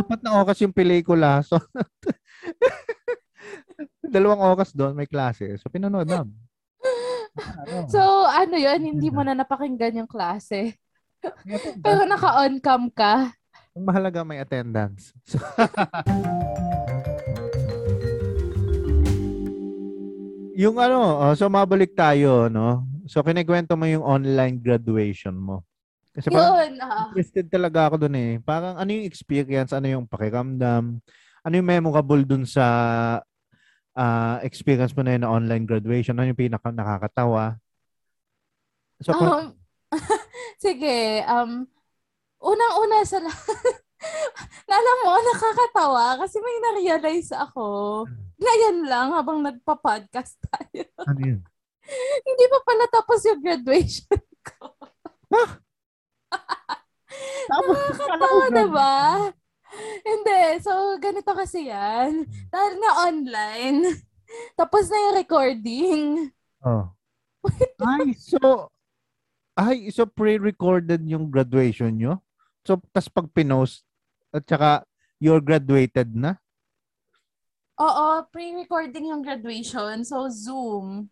apat 0.00 0.20
na 0.22 0.30
oras 0.40 0.58
yung 0.60 0.72
pelikula. 0.72 1.44
So, 1.44 1.60
dalawang 4.10 4.42
oras 4.42 4.74
doon 4.74 4.98
may 4.98 5.06
klase. 5.06 5.56
So, 5.62 5.70
pinanood 5.70 6.10
namin. 6.10 6.34
Ano? 6.34 7.86
So, 7.94 8.26
ano 8.26 8.58
yun, 8.58 8.82
hindi 8.82 9.06
mo 9.06 9.22
na 9.22 9.38
napakinggan 9.38 10.02
yung 10.02 10.10
klase. 10.10 10.74
Pero 11.22 11.78
Pero 11.78 12.02
naka-on 12.02 12.58
cam 12.58 12.90
ka. 12.90 13.30
ang 13.70 13.86
mahalaga 13.86 14.26
may 14.26 14.42
attendance. 14.42 15.14
So, 15.22 15.38
yung 20.60 20.74
ano, 20.82 21.22
oh, 21.22 21.34
so 21.38 21.46
mabalik 21.46 21.94
tayo, 21.94 22.50
no? 22.50 22.82
So, 23.06 23.22
kinikwento 23.22 23.78
mo 23.78 23.86
yung 23.86 24.02
online 24.02 24.58
graduation 24.58 25.38
mo. 25.38 25.62
Kasi 26.10 26.26
parang 26.28 26.58
Yun. 26.66 26.82
ah. 26.82 27.06
interested 27.08 27.46
talaga 27.46 27.86
ako 27.86 27.96
dun 28.06 28.18
eh. 28.18 28.42
Parang 28.42 28.74
ano 28.74 28.90
yung 28.90 29.06
experience, 29.06 29.70
ano 29.70 29.86
yung 29.86 30.04
pakiramdam, 30.10 30.98
ano 31.46 31.54
yung 31.54 31.68
memorable 31.68 32.26
dun 32.26 32.42
sa 32.42 32.66
ah, 33.94 34.38
experience 34.42 34.94
mo 34.94 35.02
na 35.02 35.14
yun 35.16 35.22
na 35.24 35.32
online 35.32 35.64
graduation, 35.66 36.14
ano 36.16 36.30
yung 36.30 36.38
pinaka 36.38 36.70
nakakatawa. 36.70 37.58
So, 39.00 39.14
kung- 39.16 39.28
Um, 39.30 39.46
sige, 40.64 41.24
um, 41.26 41.66
unang-una 42.38 43.02
sa 43.02 43.18
lahat, 43.18 43.74
alam 44.70 44.96
mo, 45.02 45.12
nakakatawa 45.18 46.20
kasi 46.20 46.38
may 46.38 46.56
na-realize 46.62 47.34
ako. 47.34 47.66
Ngayon 48.40 48.76
lang, 48.86 49.12
habang 49.12 49.42
nagpa-podcast 49.42 50.38
tayo. 50.46 50.84
ano 51.04 51.20
yun? 51.20 51.40
Hindi 52.28 52.44
pa 52.46 52.58
pala 52.62 52.84
tapos 52.86 53.18
yung 53.26 53.40
graduation 53.42 54.20
ko. 54.46 54.72
Tapos, 57.50 57.76
Nakakatawa, 57.98 58.44
diba? 58.54 58.94
Hindi. 60.10 60.40
So, 60.62 60.98
ganito 60.98 61.30
kasi 61.34 61.70
yan. 61.70 62.26
Dahil 62.50 62.74
nga 62.78 62.92
online, 63.06 63.78
tapos 64.60 64.90
na 64.90 64.98
yung 64.98 65.16
recording. 65.16 66.00
Oh. 66.62 66.90
Ay, 67.80 68.12
so, 68.12 68.68
ay, 69.56 69.88
so 69.88 70.04
pre-recorded 70.04 71.00
yung 71.08 71.32
graduation 71.32 71.96
nyo? 71.96 72.20
So, 72.68 72.76
tas 72.92 73.08
pag 73.08 73.32
pinost, 73.32 73.88
at 74.28 74.44
saka 74.44 74.84
you're 75.16 75.40
graduated 75.40 76.12
na? 76.12 76.36
Oo, 77.80 78.28
pre-recording 78.28 79.08
yung 79.08 79.24
graduation. 79.24 80.04
So, 80.04 80.28
Zoom. 80.28 81.08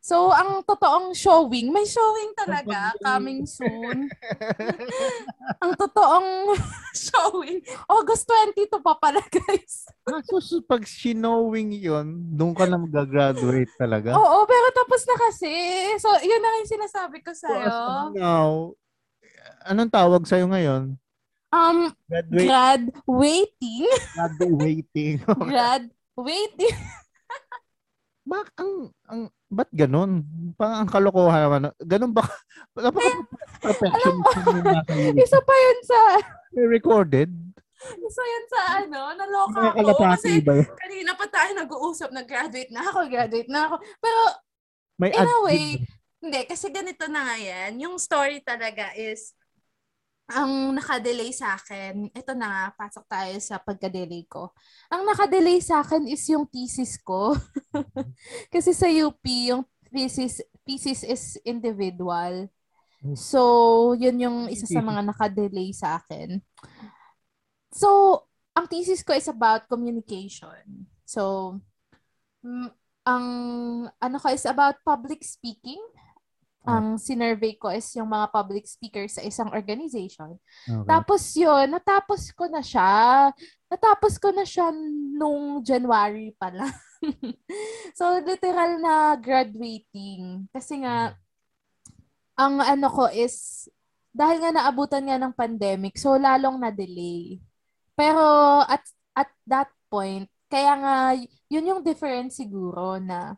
So, 0.00 0.32
ang 0.32 0.64
totoong 0.64 1.12
showing, 1.12 1.68
may 1.68 1.84
showing 1.84 2.32
talaga, 2.32 2.96
coming 3.04 3.44
soon. 3.44 4.08
ang 5.62 5.76
totoong 5.76 6.56
showing, 7.12 7.60
August 7.84 8.24
22 8.56 8.80
pa 8.80 8.96
pala, 8.96 9.20
guys. 9.28 9.84
ah, 10.08 10.24
so, 10.24 10.40
so, 10.40 10.64
pag 10.64 10.88
sinowing 10.88 11.76
yun, 11.76 12.16
doon 12.32 12.56
ka 12.56 12.64
na 12.64 12.80
mag-graduate 12.80 13.68
talaga? 13.76 14.16
Oo, 14.16 14.48
pero 14.48 14.72
tapos 14.72 15.04
na 15.04 15.16
kasi. 15.20 15.52
So, 16.00 16.08
yun 16.24 16.40
na 16.40 16.64
yung 16.64 16.72
sinasabi 16.72 17.20
ko 17.20 17.36
So, 17.36 17.44
as 17.52 17.60
sa'yo. 17.60 17.76
of 17.76 18.16
now, 18.16 18.48
anong 19.68 19.92
tawag 19.92 20.24
sa'yo 20.24 20.48
ngayon? 20.48 20.96
Um, 21.52 21.92
Graduate, 22.08 22.48
graduating. 22.48 23.84
graduating. 24.16 25.14
graduating. 25.28 26.76
Bak, 28.24 28.48
ang, 28.56 28.94
ang, 29.04 29.20
ba't 29.50 29.68
ganun? 29.70 30.22
Parang 30.54 30.86
ang 30.86 30.90
kalokohan 30.90 31.42
naman. 31.42 31.62
Ganun 31.82 32.14
ba? 32.14 32.22
Nasa 32.78 33.86
iyo. 34.94 35.18
Isa 35.18 35.38
pa 35.42 35.54
yun 35.54 35.80
sa, 35.82 36.00
Recorded? 36.56 37.30
isa 37.80 38.20
yun 38.20 38.46
sa 38.46 38.60
ano, 38.78 39.00
naloka 39.16 39.72
ako. 39.72 40.04
Kasi 40.14 40.38
ba 40.40 40.52
yun? 40.54 40.68
kanina 40.76 41.16
pa 41.16 41.26
tayo 41.26 41.50
nag-uusap, 41.56 42.12
nag-graduate 42.12 42.68
na 42.68 42.84
ako, 42.84 42.98
graduate 43.08 43.48
na 43.48 43.60
ako. 43.66 43.74
Pero 43.98 44.20
May 45.00 45.10
In 45.10 45.16
a 45.16 45.24
ad- 45.24 45.44
way, 45.44 45.64
hindi, 46.20 46.40
kasi 46.44 46.68
ganito 46.68 47.08
na 47.08 47.24
nga 47.24 47.36
yan. 47.40 47.80
Yung 47.80 47.96
story 47.96 48.44
talaga 48.44 48.92
is, 48.92 49.32
ang 50.30 50.78
nakadelay 50.78 51.34
sa 51.34 51.58
akin, 51.58 52.08
ito 52.14 52.32
na 52.38 52.46
nga, 52.46 52.64
pasok 52.78 53.04
tayo 53.10 53.34
sa 53.42 53.58
pagka-delay 53.58 54.24
ko. 54.30 54.54
Ang 54.86 55.02
nakadelay 55.02 55.58
sa 55.58 55.82
akin 55.82 56.06
is 56.06 56.22
yung 56.30 56.46
thesis 56.46 56.98
ko. 57.02 57.34
kasi 58.54 58.70
sa 58.70 58.86
UP, 58.86 59.22
yung 59.26 59.66
thesis, 59.90 60.38
thesis 60.62 61.02
is 61.02 61.24
individual. 61.42 62.46
So, 63.16 63.40
yun 63.96 64.20
yung 64.20 64.38
isa 64.52 64.68
sa 64.68 64.84
mga 64.84 65.02
nakadelay 65.08 65.72
sa 65.74 65.98
akin. 65.98 66.38
So, 67.72 68.22
ang 68.54 68.68
thesis 68.68 69.00
ko 69.00 69.16
is 69.16 69.26
about 69.26 69.66
communication. 69.66 70.86
So, 71.08 71.56
mm, 72.44 72.70
ang 73.08 73.26
ano 73.96 74.16
ko 74.20 74.28
is 74.28 74.44
about 74.44 74.84
public 74.84 75.24
speaking. 75.24 75.80
Ang 76.68 77.00
sinurvey 77.00 77.56
ko 77.56 77.72
is 77.72 77.88
yung 77.96 78.12
mga 78.12 78.28
public 78.28 78.68
speakers 78.68 79.16
sa 79.16 79.24
isang 79.24 79.48
organization. 79.48 80.36
Okay. 80.68 80.84
Tapos 80.84 81.22
yun, 81.32 81.72
natapos 81.72 82.36
ko 82.36 82.52
na 82.52 82.60
siya. 82.60 83.32
Natapos 83.72 84.20
ko 84.20 84.28
na 84.28 84.44
siya 84.44 84.68
nung 85.16 85.64
January 85.64 86.36
pa 86.36 86.52
lang. 86.52 86.74
so, 87.98 88.20
literal 88.20 88.76
na 88.76 89.16
graduating. 89.16 90.44
Kasi 90.52 90.84
nga, 90.84 91.16
ang 92.36 92.60
ano 92.60 92.88
ko 92.92 93.08
is, 93.08 93.64
dahil 94.12 94.44
nga 94.44 94.52
naabutan 94.52 95.08
nga 95.08 95.16
ng 95.16 95.32
pandemic, 95.32 95.96
so 95.96 96.20
lalong 96.20 96.60
na-delay. 96.60 97.40
Pero 97.96 98.20
at 98.64 98.84
at 99.16 99.28
that 99.44 99.68
point, 99.92 100.24
kaya 100.48 100.72
nga, 100.80 100.94
yun 101.52 101.68
yung 101.68 101.82
difference 101.84 102.40
siguro 102.40 102.96
na 102.96 103.36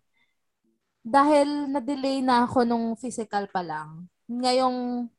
dahil 1.03 1.66
na-delay 1.70 2.22
na 2.22 2.46
ako 2.46 2.62
nung 2.62 2.94
physical 2.94 3.50
pa 3.50 3.62
lang, 3.62 4.07
ngayong 4.30 5.11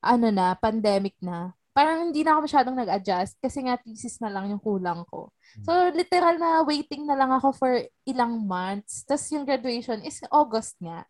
ano 0.00 0.28
na, 0.32 0.56
pandemic 0.56 1.16
na, 1.20 1.52
parang 1.76 2.08
hindi 2.08 2.24
na 2.24 2.32
ako 2.32 2.48
masyadong 2.48 2.76
nag-adjust 2.80 3.36
kasi 3.36 3.68
nga 3.68 3.76
thesis 3.76 4.16
na 4.16 4.32
lang 4.32 4.48
yung 4.48 4.62
kulang 4.64 5.04
ko. 5.12 5.28
So, 5.60 5.92
literal 5.92 6.40
na 6.40 6.64
waiting 6.64 7.04
na 7.04 7.12
lang 7.12 7.28
ako 7.36 7.52
for 7.52 7.84
ilang 8.08 8.48
months. 8.48 9.04
Tapos 9.04 9.28
yung 9.28 9.44
graduation 9.44 10.00
is 10.00 10.24
August 10.32 10.80
nga. 10.80 11.04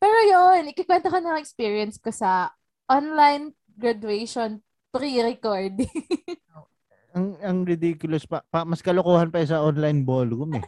Pero 0.00 0.16
yun, 0.24 0.72
ikikwento 0.72 1.12
ko 1.12 1.20
na 1.20 1.36
ang 1.36 1.44
experience 1.44 2.00
ko 2.00 2.08
sa 2.08 2.48
online 2.88 3.52
graduation 3.76 4.64
pre-recording. 4.88 5.92
ang 7.16 7.36
ang 7.44 7.58
ridiculous 7.68 8.24
pa, 8.24 8.40
pa 8.48 8.64
mas 8.64 8.80
kalokohan 8.80 9.28
pa 9.28 9.44
sa 9.44 9.60
online 9.60 10.00
ballroom 10.00 10.56
eh. 10.56 10.64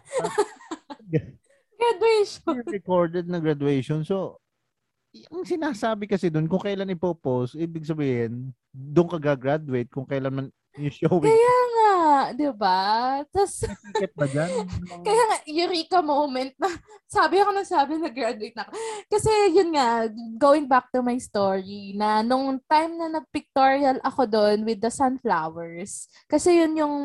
graduation. 1.79 2.55
recorded 2.67 3.25
na 3.31 3.39
graduation. 3.39 4.03
So, 4.03 4.43
ang 5.33 5.47
sinasabi 5.47 6.05
kasi 6.05 6.29
doon, 6.29 6.51
kung 6.51 6.61
kailan 6.61 6.93
ipopost, 6.93 7.57
ibig 7.57 7.89
sabihin, 7.89 8.53
doon 8.75 9.09
ka 9.09 9.17
gagraduate 9.17 9.89
kung 9.89 10.05
kailan 10.05 10.35
man 10.35 10.47
yung 10.79 10.95
showing. 10.95 11.27
Kaya 11.27 11.57
nga, 11.75 11.95
di 12.37 12.49
ba? 12.55 12.81
Tapos, 13.33 13.67
kaya 15.07 15.23
nga, 15.33 15.39
eureka 15.49 15.99
moment 16.05 16.53
na 16.61 16.71
sabi 17.09 17.41
ako 17.41 17.51
na 17.57 17.65
sabi 17.65 17.99
na 17.99 18.13
graduate 18.13 18.55
na 18.55 18.69
ako. 18.69 18.73
Kasi 19.11 19.31
yun 19.57 19.71
nga, 19.75 20.07
going 20.39 20.69
back 20.69 20.93
to 20.95 21.01
my 21.03 21.17
story, 21.19 21.97
na 21.97 22.23
nung 22.23 22.61
time 22.71 22.95
na 22.95 23.09
nag-pictorial 23.19 23.99
ako 24.05 24.29
doon 24.29 24.63
with 24.63 24.79
the 24.79 24.93
sunflowers, 24.93 26.07
kasi 26.31 26.63
yun 26.63 26.79
yung 26.79 26.97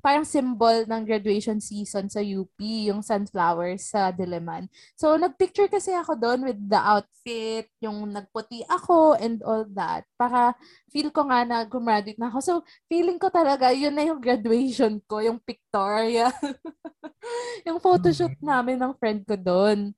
parang 0.00 0.24
symbol 0.24 0.84
ng 0.88 1.02
graduation 1.04 1.60
season 1.60 2.08
sa 2.08 2.24
UP, 2.24 2.56
yung 2.60 3.04
sunflowers 3.04 3.92
sa 3.92 4.10
Diliman. 4.10 4.66
So, 4.96 5.14
nagpicture 5.20 5.68
kasi 5.68 5.92
ako 5.92 6.16
doon 6.16 6.40
with 6.48 6.60
the 6.60 6.80
outfit, 6.80 7.68
yung 7.84 8.10
nagputi 8.10 8.64
ako 8.66 9.16
and 9.20 9.44
all 9.44 9.68
that. 9.76 10.08
Para 10.16 10.56
feel 10.88 11.12
ko 11.12 11.28
nga 11.28 11.44
na 11.44 11.62
gumraduate 11.68 12.18
na 12.18 12.32
ako. 12.32 12.38
So, 12.40 12.54
feeling 12.88 13.20
ko 13.20 13.28
talaga, 13.28 13.70
yun 13.70 13.92
na 13.92 14.04
yung 14.08 14.18
graduation 14.18 14.98
ko, 15.04 15.20
yung 15.20 15.38
pictorial. 15.40 16.32
yung 17.68 17.78
photoshoot 17.78 18.36
namin 18.40 18.80
ng 18.80 18.96
friend 18.96 19.22
ko 19.28 19.36
doon. 19.36 19.92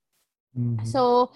Mhm. 0.53 0.85
So, 0.85 1.31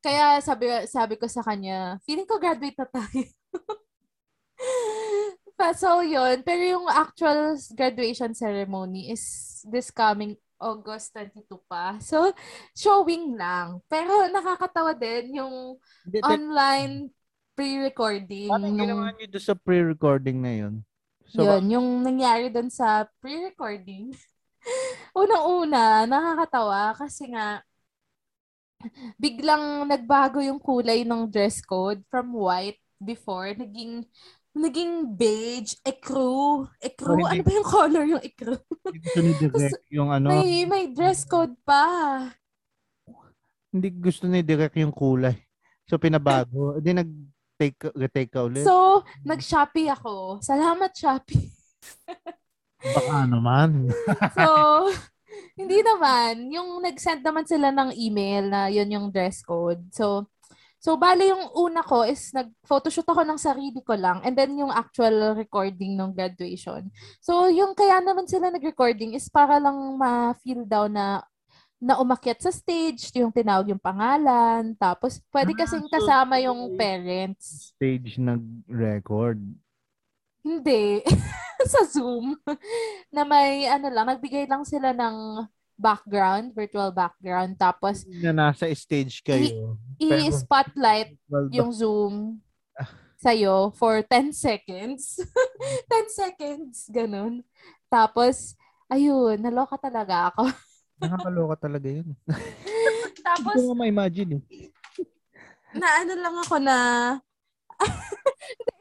kaya 0.00 0.40
sabi 0.40 0.68
sabi 0.88 1.20
ko 1.20 1.28
sa 1.28 1.44
kanya, 1.44 2.00
feeling 2.08 2.24
ko 2.24 2.40
graduate 2.40 2.76
na 2.76 2.88
tayo. 2.88 3.24
Pa- 5.60 5.76
so, 5.76 6.00
yun. 6.00 6.40
Pero 6.40 6.62
yung 6.64 6.88
actual 6.88 7.52
graduation 7.76 8.32
ceremony 8.32 9.12
is 9.12 9.60
this 9.68 9.92
coming 9.92 10.40
August 10.56 11.12
22 11.12 11.60
pa. 11.68 12.00
So, 12.00 12.32
showing 12.72 13.36
lang. 13.36 13.84
Pero 13.84 14.24
nakakatawa 14.32 14.96
din 14.96 15.36
yung 15.36 15.76
Hindi, 16.08 16.18
te- 16.20 16.24
online 16.24 16.94
pre-recording. 17.52 18.48
Paano 18.48 18.72
nung- 18.72 18.80
ginawa 18.80 19.12
niyo 19.12 19.26
doon 19.36 19.44
sa 19.44 19.56
pre-recording 19.56 20.38
na 20.40 20.52
yun? 20.56 20.74
So, 21.28 21.44
yun, 21.44 21.64
yung 21.68 21.88
nangyari 22.00 22.48
doon 22.48 22.72
sa 22.72 23.04
pre-recording. 23.20 24.16
Unang-una, 25.20 26.08
nakakatawa 26.08 26.96
kasi 26.96 27.36
nga, 27.36 27.60
biglang 29.20 29.84
nagbago 29.84 30.40
yung 30.40 30.56
kulay 30.56 31.04
ng 31.04 31.28
dress 31.28 31.60
code 31.60 32.00
from 32.08 32.32
white 32.32 32.80
before, 32.96 33.52
naging 33.52 34.08
naging 34.52 35.14
beige, 35.14 35.78
ecru. 35.82 36.66
Ecru, 36.76 37.16
Oh, 37.16 37.26
ano 37.26 37.40
ba 37.40 37.50
yung 37.50 37.68
color 37.68 38.04
yung 38.04 38.22
ecru? 38.22 38.56
Hindi 38.84 38.98
gusto 38.98 39.20
ni 39.20 39.32
Direk 39.36 39.84
yung 39.88 40.10
ano, 40.10 40.28
May, 40.30 40.66
may 40.66 40.84
dress 40.90 41.22
code 41.24 41.54
pa. 41.62 41.84
hindi 43.70 43.88
gusto 43.94 44.26
ni 44.26 44.42
Direk 44.42 44.74
yung 44.76 44.90
kulay. 44.90 45.38
So 45.86 45.94
pinabago. 45.94 46.74
Hindi 46.78 46.90
nag-take, 46.94 47.94
retake 47.94 48.30
ka 48.30 48.46
ulit. 48.46 48.62
So, 48.62 49.02
nag-Shopee 49.22 49.90
ako. 49.90 50.38
Salamat, 50.38 50.90
Shopee. 50.90 51.50
Baka 52.96 53.26
naman. 53.26 53.90
So, 54.38 54.86
hindi 55.54 55.78
naman. 55.84 56.48
Yung 56.50 56.80
nag-send 56.80 57.22
naman 57.22 57.44
sila 57.46 57.70
ng 57.70 57.94
email 57.94 58.48
na 58.48 58.66
yun 58.66 58.88
yung 58.88 59.06
dress 59.12 59.44
code. 59.44 59.82
So, 59.92 60.26
so 60.80 60.96
bale 60.96 61.28
yung 61.28 61.44
una 61.60 61.84
ko 61.84 62.08
is 62.08 62.32
nag-photoshoot 62.32 63.04
ako 63.04 63.22
ng 63.22 63.36
sarili 63.36 63.84
ko 63.84 63.92
lang 63.94 64.24
and 64.24 64.32
then 64.32 64.56
yung 64.56 64.72
actual 64.72 65.36
recording 65.36 65.94
ng 65.94 66.16
graduation. 66.16 66.88
So, 67.20 67.52
yung 67.52 67.76
kaya 67.76 68.00
naman 68.00 68.24
sila 68.24 68.48
nag-recording 68.48 69.12
is 69.12 69.28
para 69.28 69.60
lang 69.60 69.76
ma-feel 70.00 70.64
daw 70.64 70.88
na 70.88 71.20
na 71.80 71.96
umakyat 71.96 72.44
sa 72.44 72.52
stage, 72.52 73.08
yung 73.16 73.32
tinawag 73.32 73.72
yung 73.72 73.80
pangalan, 73.80 74.76
tapos 74.76 75.16
pwede 75.32 75.56
Ah, 75.56 75.64
kasing 75.64 75.88
kasama 75.88 76.36
yung 76.44 76.76
parents. 76.76 77.72
Stage 77.72 78.20
nag-record. 78.20 79.40
Hindi. 80.44 81.00
sa 81.72 81.84
Zoom. 81.88 82.36
na 83.14 83.24
may, 83.24 83.64
ano 83.68 83.88
lang, 83.88 84.12
nagbigay 84.12 84.44
lang 84.44 84.64
sila 84.64 84.92
ng 84.92 85.16
background, 85.80 86.52
virtual 86.52 86.92
background. 86.92 87.56
Tapos, 87.56 88.04
Na 88.20 88.30
nasa 88.30 88.68
stage 88.76 89.24
kayo. 89.24 89.80
I-spotlight 89.96 91.16
Well, 91.24 91.48
yung 91.48 91.72
Zoom 91.72 92.44
sa'yo 93.24 93.72
for 93.72 94.04
10 94.04 94.36
seconds. 94.36 95.16
10 95.88 96.08
seconds, 96.12 96.92
ganun. 96.92 97.40
Tapos, 97.88 98.54
ayun, 98.86 99.40
naloka 99.40 99.80
talaga 99.80 100.28
ako. 100.30 100.52
Nakakaloka 101.00 101.56
talaga 101.56 101.88
yun. 101.88 102.12
Tapos, 103.24 103.56
Hindi 103.56 103.68
ko 103.72 103.74
ma-imagine 103.74 104.30
eh. 104.36 104.68
na 105.72 105.86
ano 106.02 106.12
lang 106.18 106.36
ako 106.44 106.56
na 106.60 106.76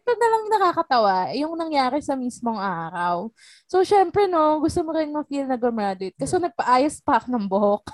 ito 0.09 0.17
na 0.17 0.29
lang 0.33 0.43
nakakatawa, 0.49 1.15
yung 1.37 1.53
nangyari 1.53 2.01
sa 2.01 2.17
mismong 2.17 2.57
araw. 2.57 3.29
So, 3.69 3.85
syempre, 3.85 4.25
no, 4.25 4.57
gusto 4.57 4.81
mo 4.81 4.89
rin 4.97 5.13
ma-feel 5.13 5.45
na 5.45 5.53
gumraduate. 5.53 6.17
Kasi 6.17 6.41
nagpaayos 6.41 6.97
pa 7.05 7.21
ako 7.21 7.27
ng 7.29 7.45
buhok 7.45 7.85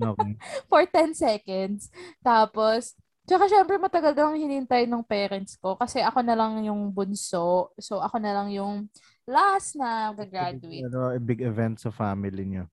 Okay. 0.00 0.36
for 0.70 0.84
10 0.84 1.16
seconds. 1.16 1.88
Tapos, 2.20 2.92
tsaka 3.24 3.46
syempre 3.48 3.78
matagal 3.78 4.12
lang 4.12 4.36
hinintay 4.36 4.84
ng 4.84 5.04
parents 5.06 5.54
ko 5.56 5.78
kasi 5.78 6.02
ako 6.02 6.20
na 6.20 6.34
lang 6.34 6.60
yung 6.66 6.90
bunso. 6.90 7.72
So, 7.80 8.02
ako 8.02 8.18
na 8.20 8.32
lang 8.36 8.52
yung 8.52 8.90
last 9.24 9.78
na 9.78 10.10
gagraduate. 10.12 10.84
Pero 10.84 11.14
a 11.14 11.20
big 11.22 11.40
event 11.40 11.78
sa 11.78 11.94
family 11.94 12.44
niyo. 12.44 12.64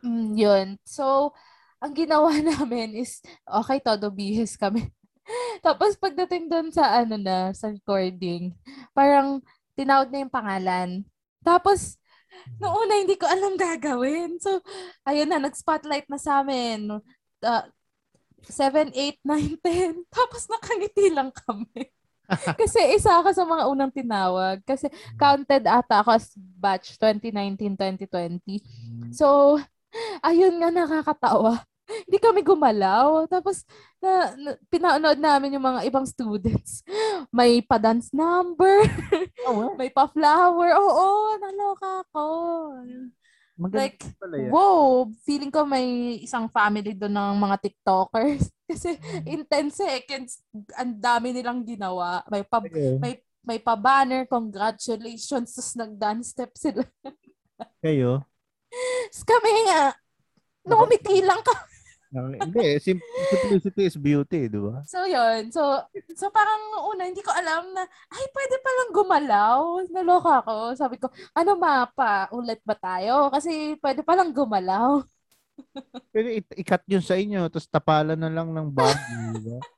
Mm, 0.00 0.28
yun. 0.36 0.66
So, 0.84 1.32
ang 1.80 1.92
ginawa 1.92 2.32
namin 2.56 2.96
is, 2.96 3.20
okay, 3.44 3.80
todo 3.80 4.08
bihis 4.08 4.56
kami. 4.56 4.88
Tapos 5.64 5.96
pagdating 5.96 6.48
doon 6.48 6.68
sa 6.70 7.00
ano 7.02 7.16
na, 7.16 7.50
sa 7.56 7.72
recording, 7.72 8.52
parang 8.92 9.40
tinawag 9.74 10.12
na 10.12 10.22
yung 10.24 10.32
pangalan. 10.32 10.90
Tapos, 11.44 11.98
noong 12.60 12.86
una 12.86 13.00
hindi 13.00 13.16
ko 13.16 13.26
alam 13.28 13.54
gagawin. 13.58 14.38
So, 14.40 14.60
ayun 15.06 15.30
na, 15.30 15.40
nag-spotlight 15.42 16.08
na 16.08 16.18
sa 16.20 16.40
amin. 16.44 17.00
Uh, 17.44 17.64
7, 18.44 18.92
8, 18.92 19.20
9, 19.24 19.56
10. 19.60 20.04
Tapos 20.12 20.48
nakangiti 20.48 21.08
lang 21.12 21.32
kami. 21.32 21.88
Kasi 22.60 22.80
isa 22.96 23.20
ako 23.20 23.32
sa 23.36 23.44
mga 23.44 23.64
unang 23.68 23.92
tinawag. 23.92 24.60
Kasi 24.64 24.88
counted 25.16 25.64
ata 25.64 26.00
ako 26.00 26.16
as 26.16 26.32
batch 26.36 26.96
2019-2020. 27.00 28.60
So, 29.12 29.56
ayun 30.24 30.60
nga 30.60 30.72
nakakatawa. 30.72 31.64
Hindi 32.08 32.18
kami 32.18 32.40
gumalaw. 32.40 33.28
Tapos, 33.28 33.64
na, 34.00 34.32
na, 34.34 34.50
pinanood 34.68 35.20
namin 35.20 35.54
yung 35.56 35.64
mga 35.64 35.84
ibang 35.84 36.04
students. 36.04 36.80
May 37.34 37.60
pa-dance 37.60 38.10
number, 38.12 38.84
Oh, 39.44 39.72
may 39.80 39.92
pa-flower. 39.92 40.72
Oo, 40.78 41.06
naloka 41.36 42.04
ako. 42.08 42.24
Maganda 43.54 43.86
Like, 43.86 44.00
pala 44.18 44.34
yan. 44.40 44.50
wow, 44.50 45.06
feeling 45.22 45.52
ko 45.52 45.62
may 45.62 46.18
isang 46.18 46.50
family 46.50 46.90
doon 46.90 47.14
ng 47.14 47.36
mga 47.38 47.56
TikTokers. 47.62 48.50
Kasi 48.70 48.96
in 49.22 49.44
10 49.46 49.70
seconds, 49.70 50.42
ang 50.74 50.96
dami 50.98 51.30
nilang 51.30 51.62
ginawa. 51.62 52.24
May 52.26 52.42
pa, 52.42 52.58
Kayo, 52.64 52.98
may 52.98 53.20
may 53.44 53.60
pa-banner, 53.60 54.24
congratulations, 54.24 55.52
tapos 55.52 55.76
nag-dance 55.76 56.32
step 56.32 56.48
sila. 56.56 56.80
kayo, 57.78 58.24
Tapos 58.72 59.22
kami 59.22 59.52
nga, 59.68 59.92
numiti 60.64 61.20
lang 61.20 61.44
ka. 61.44 61.52
Hindi, 62.14 62.78
sim- 62.78 63.02
simplicity 63.30 63.82
is 63.90 63.98
beauty, 63.98 64.46
di 64.46 64.60
ba? 64.60 64.86
So, 64.86 65.02
yun. 65.02 65.50
So, 65.50 65.82
so 66.14 66.30
parang 66.30 66.86
una, 66.94 67.10
hindi 67.10 67.20
ko 67.20 67.34
alam 67.34 67.74
na, 67.74 67.82
ay, 68.14 68.24
pwede 68.30 68.54
palang 68.62 68.90
gumalaw. 68.94 69.60
Naloka 69.90 70.32
ako. 70.46 70.56
Sabi 70.78 70.96
ko, 71.02 71.10
ano 71.34 71.58
mapa, 71.58 72.30
ulit 72.30 72.62
ba 72.62 72.78
tayo? 72.78 73.28
Kasi 73.34 73.74
pwede 73.82 74.06
palang 74.06 74.30
gumalaw. 74.30 75.02
Pero 76.14 76.28
i- 76.30 76.54
ikat 76.62 76.82
yun 76.86 77.02
sa 77.02 77.18
inyo, 77.18 77.50
tapos 77.50 77.66
tapalan 77.66 78.18
na 78.18 78.30
lang 78.30 78.54
ng 78.54 78.68
bag, 78.70 78.98
di 79.34 79.40
ba? 79.42 79.58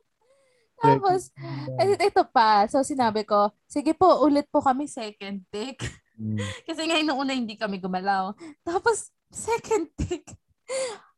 Tapos, 0.77 1.33
eh, 1.81 1.97
ito 2.05 2.23
pa. 2.29 2.69
So, 2.69 2.85
sinabi 2.85 3.25
ko, 3.25 3.49
sige 3.65 3.97
po, 3.97 4.21
ulit 4.21 4.45
po 4.53 4.61
kami 4.61 4.85
second 4.85 5.41
take. 5.49 5.81
Mm. 6.21 6.37
Kasi 6.69 6.81
ngayon 6.85 7.07
nung 7.09 7.21
una 7.25 7.33
hindi 7.33 7.57
kami 7.57 7.81
gumalaw. 7.81 8.37
Tapos, 8.61 9.09
second 9.33 9.89
take. 9.97 10.37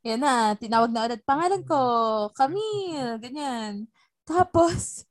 Yan 0.07 0.23
na, 0.23 0.55
tinawag 0.55 0.91
na 0.95 1.07
ulit 1.11 1.23
pangalan 1.27 1.63
ko. 1.67 1.79
Camille, 2.35 3.19
ganyan. 3.19 3.91
Tapos, 4.23 5.09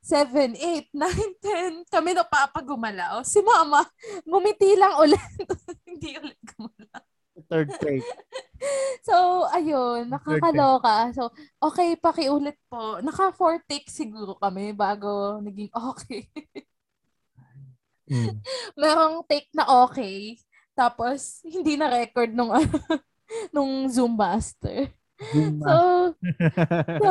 7, 0.00 0.56
8, 0.56 0.88
9, 0.92 1.84
10, 1.84 1.92
kami 1.92 2.10
na 2.16 2.24
papagumalaw. 2.24 3.24
Si 3.24 3.40
mama, 3.44 3.84
ngumiti 4.24 4.76
lang 4.76 4.96
ulit. 5.00 5.20
hindi 5.88 6.16
ulit 6.16 6.40
gumalaw. 6.56 7.02
Third 7.48 7.68
take. 7.80 8.04
So, 9.02 9.42
ayun, 9.50 10.06
nakakaloka. 10.06 11.10
So, 11.10 11.34
okay, 11.58 11.98
pakiulit 11.98 12.54
po. 12.70 13.02
Naka 13.02 13.34
four 13.34 13.58
take 13.66 13.90
siguro 13.90 14.38
kami 14.38 14.70
bago 14.70 15.42
naging 15.42 15.66
okay. 15.90 16.30
Mm. 18.06 18.38
Merong 18.78 19.26
take 19.26 19.50
na 19.50 19.66
okay. 19.82 20.38
Tapos, 20.78 21.42
hindi 21.42 21.74
na 21.74 21.90
record 21.90 22.30
nung, 22.30 22.54
nung 23.54 23.88
Zoom 23.88 24.14
Master. 24.14 24.90
Zoom 25.20 25.62
So, 25.62 25.74
so 26.98 27.10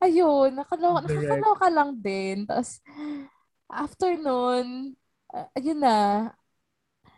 ayun, 0.00 0.56
nakaloka, 0.56 1.04
nakakaloka 1.04 1.66
lang 1.68 1.90
din. 1.96 2.48
Tapos, 2.48 2.80
after 3.68 4.16
nun, 4.16 4.96
ah, 5.30 5.48
ayun 5.54 5.80
na. 5.80 5.96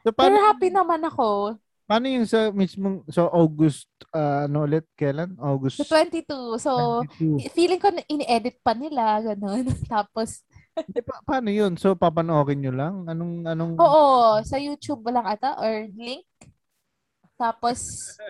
So, 0.02 0.10
Pero 0.10 0.34
paano, 0.34 0.46
happy 0.50 0.68
naman 0.68 1.02
ako. 1.06 1.58
paano 1.86 2.06
yung 2.08 2.26
sa 2.26 2.50
mismong, 2.50 3.06
so 3.06 3.28
August, 3.30 3.86
ah, 4.10 4.46
ano 4.46 4.66
ulit, 4.66 4.86
kailan? 4.98 5.34
August 5.38 5.78
Sa 5.78 5.86
22. 5.86 6.58
So, 6.58 7.02
22. 7.06 7.52
feeling 7.54 7.80
ko 7.82 7.88
na 7.94 8.02
ini-edit 8.06 8.58
pa 8.62 8.74
nila, 8.74 9.22
ganun. 9.22 9.66
Tapos, 9.92 10.42
Eh, 10.72 11.04
pa- 11.04 11.20
paano 11.28 11.52
yun? 11.52 11.76
So, 11.76 11.92
papanoorin 11.92 12.64
nyo 12.64 12.72
lang? 12.72 12.94
Anong, 13.04 13.44
anong, 13.44 13.76
oo, 13.76 14.40
sa 14.40 14.56
YouTube 14.56 15.04
lang 15.12 15.28
ata, 15.28 15.60
or 15.60 15.84
link. 15.92 16.24
Tapos, 17.42 17.78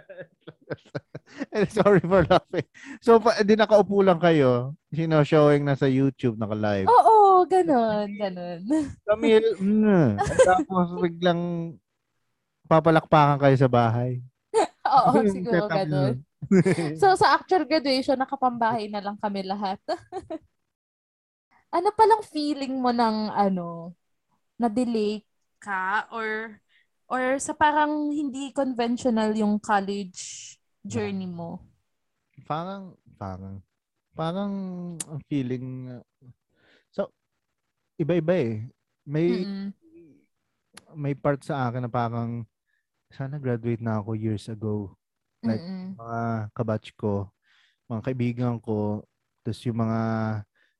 Eh, 1.53 1.69
Sorry 1.69 2.01
for 2.05 2.25
laughing. 2.29 2.69
So, 3.01 3.17
pa, 3.17 3.41
di 3.41 3.57
nakaupo 3.57 4.05
lang 4.05 4.21
kayo. 4.21 4.77
Sino 4.93 5.25
showing 5.25 5.65
na 5.65 5.77
sa 5.77 5.89
YouTube, 5.89 6.37
naka-live. 6.37 6.89
oo, 6.89 7.45
ganun, 7.49 8.09
ganun. 8.21 8.61
Camille, 9.09 9.57
mm, 9.57 10.21
tapos 10.45 10.87
biglang 11.01 11.73
papalakpakan 12.69 13.41
kayo 13.41 13.57
sa 13.57 13.69
bahay. 13.69 14.21
Oo, 14.93 15.25
Yung 15.25 15.33
siguro 15.33 15.69
setup 15.69 15.73
ganun. 15.73 16.15
So, 17.01 17.17
sa 17.17 17.41
actual 17.41 17.65
graduation, 17.65 18.21
nakapambahay 18.21 18.93
na 18.93 19.01
lang 19.01 19.17
kami 19.17 19.49
lahat. 19.49 19.81
ano 21.73 21.89
palang 21.97 22.21
feeling 22.29 22.77
mo 22.77 22.93
ng, 22.93 23.33
ano, 23.33 23.97
na-delay 24.61 25.25
ka 25.57 26.05
or 26.13 26.61
or 27.13 27.37
sa 27.37 27.53
parang 27.53 28.09
hindi 28.09 28.49
conventional 28.57 29.37
yung 29.37 29.61
college 29.61 30.57
journey 30.81 31.29
mo? 31.29 31.61
parang, 32.49 32.97
parang, 33.21 33.61
parang 34.17 34.53
ang 34.97 35.21
feeling, 35.29 35.93
uh, 35.93 36.03
so, 36.89 37.13
iba-iba 38.01 38.35
eh. 38.35 38.53
May, 39.05 39.45
Mm-mm. 39.45 39.69
may 40.97 41.13
part 41.13 41.45
sa 41.45 41.69
akin 41.69 41.85
na 41.85 41.93
parang 41.93 42.49
sana 43.13 43.37
graduate 43.37 43.85
na 43.85 44.01
ako 44.01 44.17
years 44.17 44.49
ago. 44.49 44.97
Like, 45.45 45.61
Mm-mm. 45.61 46.01
Mga 46.01 46.21
kabatch 46.57 46.89
ko, 46.97 47.29
mga 47.93 48.01
kaibigan 48.09 48.57
ko, 48.57 49.05
tapos 49.45 49.61
yung 49.69 49.85
mga 49.85 50.01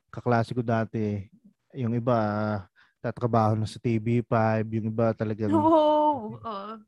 kaklase 0.09 0.57
ko 0.57 0.65
dati, 0.65 1.29
yung 1.77 1.93
iba, 1.93 2.17
tatrabaho 3.03 3.59
na 3.59 3.67
sa 3.67 3.83
TV5, 3.83 4.63
yung 4.71 4.87
iba 4.95 5.11
talagang 5.13 5.51
Oh, 5.53 6.31
oo. 6.39 6.79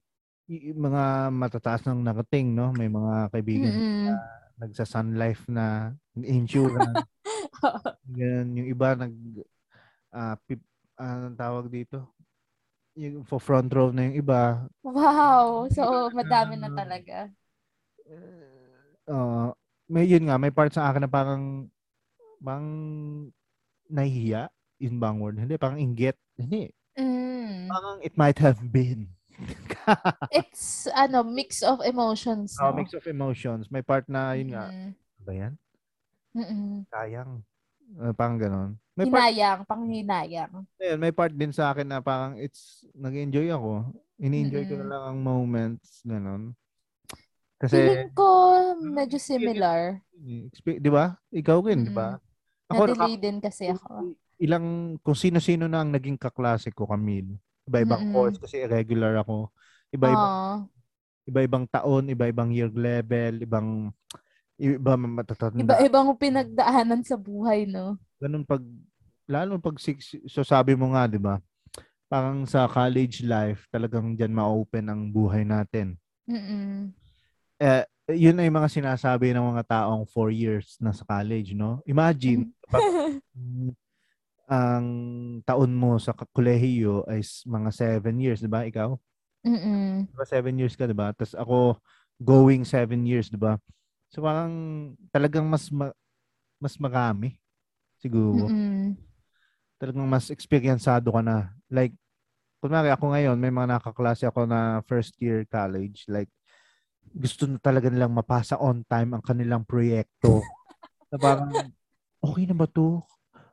y- 0.47 0.71
y- 0.71 0.77
mga 0.77 1.35
matataas 1.35 1.83
ng 1.89 2.01
nakating, 2.07 2.55
no? 2.55 2.71
May 2.73 2.87
mga 2.89 3.29
kaibigan 3.35 3.75
Mm-mm. 3.75 4.15
nagsa 4.63 4.87
Sun 4.87 5.19
Life 5.19 5.45
na 5.51 5.91
insurance. 6.15 7.03
Ganun. 8.17 8.49
Yung 8.55 8.69
iba 8.71 8.89
nag 8.95 9.13
ah 10.15 10.39
pip, 10.47 10.63
anong 10.95 11.35
tawag 11.35 11.67
dito? 11.67 12.07
Yung 12.95 13.27
for 13.27 13.43
front 13.43 13.67
row 13.75 13.91
na 13.91 14.07
yung 14.07 14.23
iba. 14.23 14.63
Wow. 14.87 15.67
So, 15.75 16.15
madami 16.15 16.55
na 16.55 16.71
talaga. 16.71 17.35
Uh, 19.11 19.51
may 19.91 20.07
yun 20.07 20.31
nga, 20.31 20.39
may 20.39 20.55
part 20.55 20.71
sa 20.71 20.87
akin 20.89 21.05
na 21.05 21.11
parang 21.11 21.67
parang 22.39 22.69
nahihiya 23.91 24.54
in 24.79 24.99
bang 24.99 25.19
word. 25.19 25.39
Hindi, 25.39 25.55
parang 25.57 25.79
inggit. 25.79 26.17
Hindi. 26.35 26.71
Mm. 26.95 27.69
Parang 27.71 27.97
it 28.03 28.15
might 28.15 28.39
have 28.39 28.59
been. 28.71 29.11
It's, 30.31 30.87
ano, 30.95 31.27
mix 31.27 31.61
of 31.61 31.83
emotions. 31.83 32.55
oh, 32.63 32.71
No? 32.71 32.77
mix 32.79 32.95
of 32.95 33.05
emotions. 33.07 33.67
May 33.71 33.83
part 33.83 34.07
na 34.07 34.33
yun 34.39 34.55
nga. 34.55 34.71
Mm. 34.71 34.91
Ba 35.25 35.33
yan? 35.35 35.53
Mm-mm. 36.35 36.87
Sayang. 36.91 37.43
Uh, 37.95 38.15
parang 38.15 38.39
ganon. 38.39 38.71
May 38.95 39.11
part, 39.11 39.31
Hinayang, 39.35 39.61
panghinayang. 39.67 40.53
Ayun, 40.79 40.99
may 40.99 41.11
part 41.11 41.35
din 41.35 41.51
sa 41.51 41.75
akin 41.75 41.87
na 41.87 41.99
parang 41.99 42.39
it's, 42.39 42.87
nag-enjoy 42.95 43.51
ako. 43.51 43.91
Ini-enjoy 44.23 44.65
ko 44.71 44.75
na 44.79 44.87
lang 44.87 45.03
ang 45.05 45.19
moments, 45.21 46.01
ganon. 46.07 46.55
Kasi, 47.59 47.75
Feeling 47.75 48.15
ko 48.15 48.27
medyo 48.79 49.19
similar. 49.19 49.99
expe- 50.51 50.79
di 50.79 50.91
ba? 50.91 51.19
Ikaw 51.31 51.59
rin, 51.67 51.87
di 51.87 51.95
ba? 51.95 52.19
Ako, 52.71 52.87
Na-delay 52.87 53.15
din 53.19 53.39
kasi 53.43 53.71
ako. 53.71 54.15
Ilang, 54.41 54.97
kung 55.01 55.17
sino-sino 55.17 55.67
na 55.71 55.83
ang 55.85 55.91
naging 55.91 56.19
kaklase 56.19 56.71
ko, 56.75 56.89
Camille. 56.89 57.39
Iba-ibang 57.65 58.05
Mm-mm. 58.05 58.13
course 58.13 58.37
kasi 58.37 58.63
irregular 58.65 59.21
ako. 59.25 59.49
Iba-ibang, 59.95 60.35
iba-ibang 61.25 61.65
taon, 61.71 62.13
iba-ibang 62.13 62.51
year 62.53 62.73
level, 62.73 63.41
ibang, 63.41 63.69
iba 64.61 64.93
matatanda. 64.99 65.63
Iba-ibang 65.63 66.13
pinagdaanan 66.19 67.01
sa 67.07 67.17
buhay, 67.17 67.65
no? 67.65 67.97
ganun 68.25 68.47
pag 68.47 68.63
lalo 69.29 69.61
pag 69.61 69.77
six, 69.77 70.17
so 70.25 70.41
sabi 70.41 70.73
mo 70.73 70.97
nga 70.97 71.05
'di 71.05 71.21
ba 71.21 71.37
parang 72.09 72.49
sa 72.49 72.65
college 72.65 73.21
life 73.21 73.69
talagang 73.69 74.17
diyan 74.17 74.33
ma-open 74.33 74.87
ang 74.89 75.01
buhay 75.13 75.45
natin 75.45 75.97
Mm-mm. 76.25 76.93
eh 77.61 77.85
yun 78.13 78.37
ay 78.41 78.49
mga 78.49 78.69
sinasabi 78.69 79.33
ng 79.33 79.45
mga 79.45 79.65
taong 79.65 80.05
four 80.09 80.33
years 80.33 80.77
na 80.81 80.93
sa 80.93 81.05
college 81.05 81.53
no 81.57 81.85
imagine 81.85 82.49
pag 82.69 82.85
mm, 83.37 83.73
ang 84.45 84.87
taon 85.49 85.73
mo 85.73 85.97
sa 85.97 86.13
kolehiyo 86.13 87.09
ay 87.09 87.25
mga 87.49 87.71
seven 87.73 88.17
years 88.21 88.45
'di 88.45 88.51
ba 88.53 88.69
ikaw 88.69 88.97
Mm-mm. 89.45 90.09
Diba 90.09 90.25
seven 90.25 90.57
years 90.57 90.75
ka, 90.75 90.89
diba? 90.89 91.13
Tapos 91.13 91.37
ako 91.37 91.77
going 92.17 92.65
seven 92.65 93.05
years, 93.05 93.29
diba? 93.29 93.61
So 94.09 94.25
parang 94.25 94.53
talagang 95.13 95.45
mas 95.45 95.69
ma- 95.69 95.93
mas 96.57 96.81
marami 96.81 97.37
siguro. 98.01 98.49
Mm-mm. 98.49 98.97
Talagang 99.77 100.09
mas 100.09 100.33
experiencado 100.33 101.13
ka 101.13 101.21
na. 101.21 101.53
Like, 101.69 101.93
kunwari 102.65 102.89
ako 102.89 103.13
ngayon, 103.13 103.37
may 103.37 103.53
mga 103.53 103.77
nakaklase 103.77 104.25
ako 104.25 104.49
na 104.49 104.81
first 104.89 105.13
year 105.21 105.45
college. 105.45 106.09
Like, 106.09 106.33
gusto 107.13 107.45
na 107.45 107.61
talaga 107.61 107.93
nilang 107.93 108.17
mapasa 108.17 108.57
on 108.57 108.81
time 108.89 109.13
ang 109.13 109.21
kanilang 109.21 109.69
proyekto. 109.69 110.41
na 111.13 111.21
parang, 111.21 111.53
okay 112.25 112.49
na 112.49 112.57
ba 112.57 112.65
to? 112.65 113.05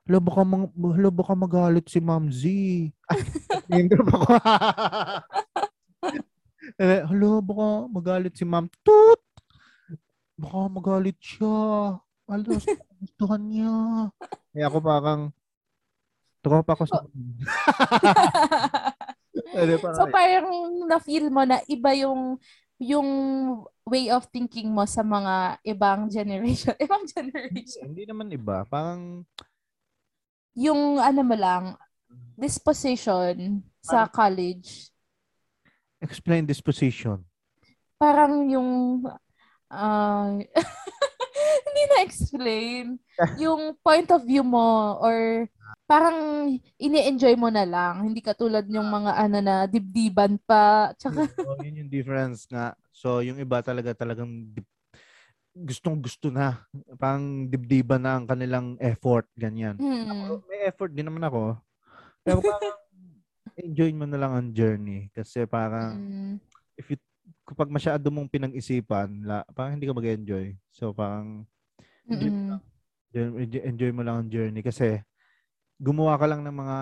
Hala, 0.09 0.17
baka, 0.17 0.41
mang, 0.41 0.65
hala, 0.73 1.09
baka 1.13 1.33
magalit 1.37 1.85
si 1.85 2.01
Ma'am 2.01 2.25
Z. 2.33 2.41
Name 3.69 3.87
drop 3.89 4.09
ako. 4.09 4.31
Eh, 6.81 7.03
Hala, 7.03 7.41
baka 7.45 7.67
magalit 7.89 8.33
si 8.33 8.45
Ma'am 8.47 8.65
Toot. 8.81 9.21
Baka 10.39 10.59
magalit 10.71 11.17
siya. 11.21 11.99
Hala, 12.25 12.53
gustuhan 13.01 13.41
niya. 13.45 13.75
Kaya 14.53 14.65
ako 14.69 14.77
parang, 14.81 15.21
tropa 16.41 16.73
ko 16.77 16.83
sa... 16.89 17.01
Ano, 19.51 19.75
parang, 19.83 19.99
so 19.99 20.03
parang 20.07 20.47
na-feel 20.87 21.27
mo 21.27 21.43
na 21.43 21.59
iba 21.67 21.91
yung 21.91 22.39
yung 22.81 23.09
way 23.85 24.09
of 24.09 24.25
thinking 24.31 24.71
mo 24.71 24.87
sa 24.87 25.03
mga 25.03 25.59
ibang 25.67 26.07
generation. 26.09 26.75
Ibang 26.79 27.03
generation. 27.05 27.83
hindi 27.91 28.03
naman 28.09 28.31
iba. 28.31 28.65
Parang, 28.65 29.27
Yung 30.55 30.99
ano 30.99 31.21
mo 31.23 31.35
lang, 31.35 31.75
disposition 32.35 33.61
sa 33.81 34.05
college. 34.09 34.89
explain 36.01 36.49
this 36.49 36.61
position. 36.61 37.21
Parang 38.01 38.49
yung 38.49 39.05
ah, 39.69 40.33
hindi 41.67 41.83
na 41.93 41.97
explain 42.01 42.97
yung 43.41 43.77
point 43.85 44.09
of 44.09 44.25
view 44.25 44.41
mo 44.41 44.97
or 44.97 45.45
parang 45.85 46.17
ini-enjoy 46.79 47.35
mo 47.37 47.53
na 47.53 47.67
lang 47.67 48.07
hindi 48.07 48.23
katulad 48.23 48.63
yung 48.71 48.87
mga 48.87 49.11
ano 49.11 49.37
na 49.43 49.55
dibdiban 49.67 50.39
pa 50.41 50.95
tsaka 50.95 51.27
so, 51.35 51.59
yun 51.61 51.85
yung 51.85 51.91
difference 51.91 52.47
nga. 52.47 52.73
So, 52.91 53.19
yung 53.21 53.37
iba 53.39 53.59
talaga 53.61 53.93
talagang 53.93 54.51
gustong 55.55 55.99
gusto 55.99 56.31
na. 56.31 56.63
Parang 56.95 57.47
dibdiban 57.47 58.01
na 58.01 58.17
ang 58.17 58.25
kanilang 58.25 58.79
effort, 58.79 59.27
ganyan. 59.35 59.75
Ako, 59.77 60.47
may 60.47 60.67
effort 60.67 60.91
din 60.91 61.07
naman 61.07 61.23
ako. 61.27 61.59
Pero 62.23 62.39
parang 62.39 62.77
enjoy 63.65 63.91
mo 63.91 64.05
na 64.07 64.19
lang 64.19 64.31
ang 64.31 64.49
journey. 64.55 65.11
Kasi 65.11 65.43
parang, 65.43 65.99
mm, 65.99 66.33
if 66.79 66.87
you, 66.87 66.97
kapag 67.43 67.67
masyado 67.67 68.07
mong 68.07 68.31
pinag-isipan, 68.31 69.27
la, 69.27 69.43
parang 69.51 69.75
hindi 69.75 69.87
ka 69.87 69.95
mag-enjoy. 69.95 70.55
So, 70.71 70.95
parang, 70.95 71.43
enjoy 72.07 72.31
mo 72.31 72.39
mm, 72.39 72.49
lang. 72.49 72.61
Enjoy- 73.67 73.95
mo 73.95 74.01
lang 74.07 74.15
ang 74.23 74.29
journey. 74.31 74.63
Kasi, 74.63 75.03
gumawa 75.75 76.15
ka 76.15 76.25
lang 76.29 76.41
ng 76.45 76.55
mga 76.55 76.79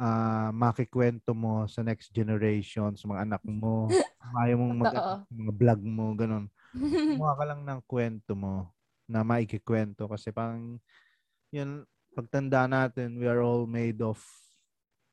ah 0.00 0.48
makikwento 0.56 1.36
mo 1.36 1.68
sa 1.68 1.84
next 1.84 2.08
generation, 2.16 2.96
sa 2.96 3.04
mga 3.04 3.20
anak 3.28 3.42
mo. 3.44 3.84
Ayaw 4.40 4.56
mong 4.56 4.74
mag 4.80 4.94
mga 5.28 5.52
vlog 5.52 5.80
mo, 5.84 6.06
ganun. 6.16 6.48
Gumawa 6.74 7.34
ka 7.34 7.44
lang 7.46 7.60
ng 7.66 7.80
kwento 7.86 8.32
mo 8.38 8.70
na 9.10 9.26
maikikwento 9.26 10.06
kasi 10.06 10.30
parang 10.30 10.78
yun, 11.50 11.82
pagtanda 12.14 12.70
natin, 12.70 13.18
we 13.18 13.26
are 13.26 13.42
all 13.42 13.66
made 13.66 13.98
of 14.02 14.18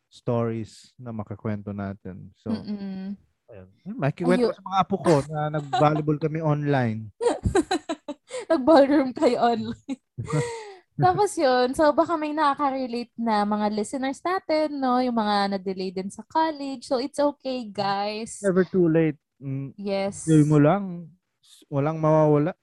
stories 0.07 0.93
na 0.95 1.09
makakwento 1.09 1.73
natin. 1.73 2.29
So, 2.37 2.53
mm-mm. 2.53 3.17
ayun. 3.49 3.67
Makikwento 3.97 4.53
sa 4.53 4.63
mga 4.63 4.77
apo 4.85 4.95
ko 5.01 5.13
na 5.27 5.49
nag-volleyball 5.57 6.19
kami 6.21 6.39
online. 6.39 7.09
Nag-ballroom 8.51 9.11
kayo 9.11 9.37
online. 9.43 10.01
Tapos 10.97 11.37
yun, 11.37 11.77
so 11.77 11.93
baka 11.93 12.17
may 12.17 12.33
nakaka-relate 12.33 13.13
na 13.21 13.45
mga 13.45 13.69
listeners 13.69 14.17
natin, 14.25 14.81
no? 14.81 14.97
Yung 14.97 15.13
mga 15.13 15.53
na-delay 15.53 15.93
din 15.93 16.09
sa 16.09 16.25
college. 16.25 16.89
So 16.89 16.97
it's 16.97 17.21
okay, 17.21 17.69
guys. 17.69 18.41
Never 18.41 18.65
too 18.65 18.89
late. 18.89 19.21
Mm, 19.37 19.77
Yes. 19.77 20.25
enjoy 20.25 20.49
mo 20.49 20.57
lang. 20.57 21.05
Walang 21.68 21.99
mawawala. 21.99 22.55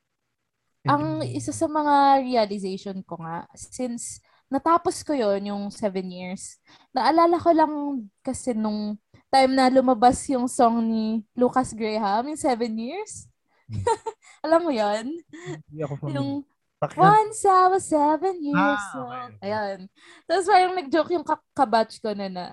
Ang 0.85 1.25
isa 1.25 1.49
sa 1.49 1.65
mga 1.65 2.21
realization 2.21 3.01
ko 3.05 3.17
nga, 3.21 3.49
since 3.57 4.21
natapos 4.53 5.01
ko 5.01 5.17
yon 5.17 5.49
yung 5.49 5.65
seven 5.73 6.13
years, 6.13 6.61
naalala 6.93 7.41
ko 7.41 7.51
lang 7.57 7.73
kasi 8.21 8.53
nung 8.53 9.01
time 9.33 9.53
na 9.57 9.73
lumabas 9.73 10.21
yung 10.29 10.45
song 10.45 10.85
ni 10.85 11.25
Lucas 11.33 11.73
Graham, 11.73 12.29
yung 12.29 12.41
seven 12.41 12.77
years. 12.77 13.27
Alam 14.45 14.69
mo 14.69 14.73
yon 14.73 15.09
Hindi 15.73 15.81
ako 15.81 15.95
familiar. 16.05 16.17
Yung 16.21 16.31
Pakinggan. 16.75 17.01
Once 17.01 17.41
I 17.49 17.65
was 17.71 17.85
seven 17.89 18.37
years 18.45 18.83
Ah, 18.93 18.99
old. 18.99 19.09
okay. 19.09 19.47
Ayan. 19.49 19.79
Tapos 20.29 20.45
parang 20.45 20.75
nag-joke 20.77 21.13
yung 21.17 21.25
ka- 21.25 21.49
kabatch 21.57 21.97
ko 22.03 22.13
na 22.13 22.29
na, 22.29 22.47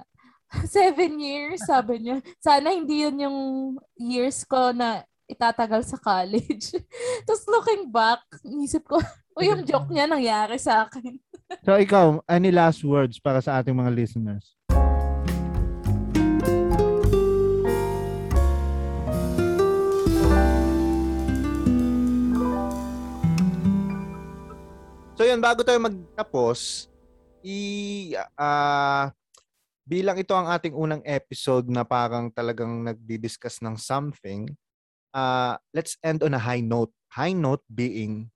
seven 0.72 1.20
years, 1.20 1.60
sabi 1.68 2.00
niya. 2.00 2.24
Sana 2.40 2.72
hindi 2.72 3.04
yun 3.04 3.18
yung 3.28 3.40
years 4.00 4.48
ko 4.48 4.72
na 4.72 5.04
itatagal 5.32 5.88
sa 5.88 5.96
college. 5.96 6.76
Tapos 7.26 7.44
looking 7.48 7.88
back, 7.88 8.20
isip 8.44 8.84
ko, 8.84 9.00
o 9.36 9.40
yung 9.40 9.64
joke 9.64 9.88
niya 9.88 10.06
nangyari 10.06 10.60
sa 10.60 10.86
akin. 10.88 11.16
So 11.68 11.76
ikaw, 11.76 12.24
any 12.32 12.48
last 12.48 12.80
words 12.80 13.20
para 13.20 13.44
sa 13.44 13.60
ating 13.60 13.76
mga 13.76 13.92
listeners? 13.92 14.56
So 25.20 25.28
yun, 25.28 25.44
bago 25.44 25.60
tayo 25.68 25.76
magtapos, 25.84 26.88
i 27.44 28.16
ah 28.40 29.12
bilang 29.92 30.16
ito 30.16 30.32
ang 30.32 30.48
ating 30.48 30.72
unang 30.72 31.04
episode 31.04 31.68
na 31.68 31.84
parang 31.84 32.32
talagang 32.32 32.80
nagdi-discuss 32.86 33.60
ng 33.60 33.76
something, 33.76 34.48
uh, 35.14 35.58
let's 35.74 35.98
end 36.04 36.24
on 36.24 36.34
a 36.34 36.42
high 36.42 36.62
note. 36.64 36.92
High 37.12 37.34
note 37.36 37.64
being 37.68 38.32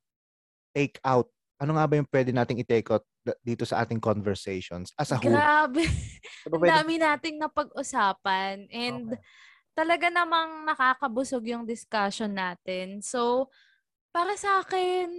take 0.75 0.99
out. 1.03 1.29
Ano 1.59 1.73
nga 1.79 1.87
ba 1.87 1.95
yung 1.95 2.09
pwede 2.11 2.35
nating 2.35 2.59
i-take 2.59 2.91
out 2.91 3.07
dito 3.41 3.63
sa 3.63 3.79
ating 3.83 3.99
conversations 4.03 4.91
as 4.99 5.11
a 5.15 5.19
whole? 5.19 5.39
Grabe. 5.39 5.87
Ano 6.45 6.59
Ang 6.59 6.67
dami 6.67 6.99
nating 6.99 7.39
napag-usapan 7.39 8.67
and 8.69 9.15
Okay. 9.15 9.21
talaga 9.75 10.07
namang 10.11 10.67
nakakabusog 10.67 11.47
yung 11.51 11.65
discussion 11.67 12.31
natin. 12.31 13.03
So, 13.03 13.51
para 14.15 14.39
sa 14.39 14.63
akin, 14.63 15.11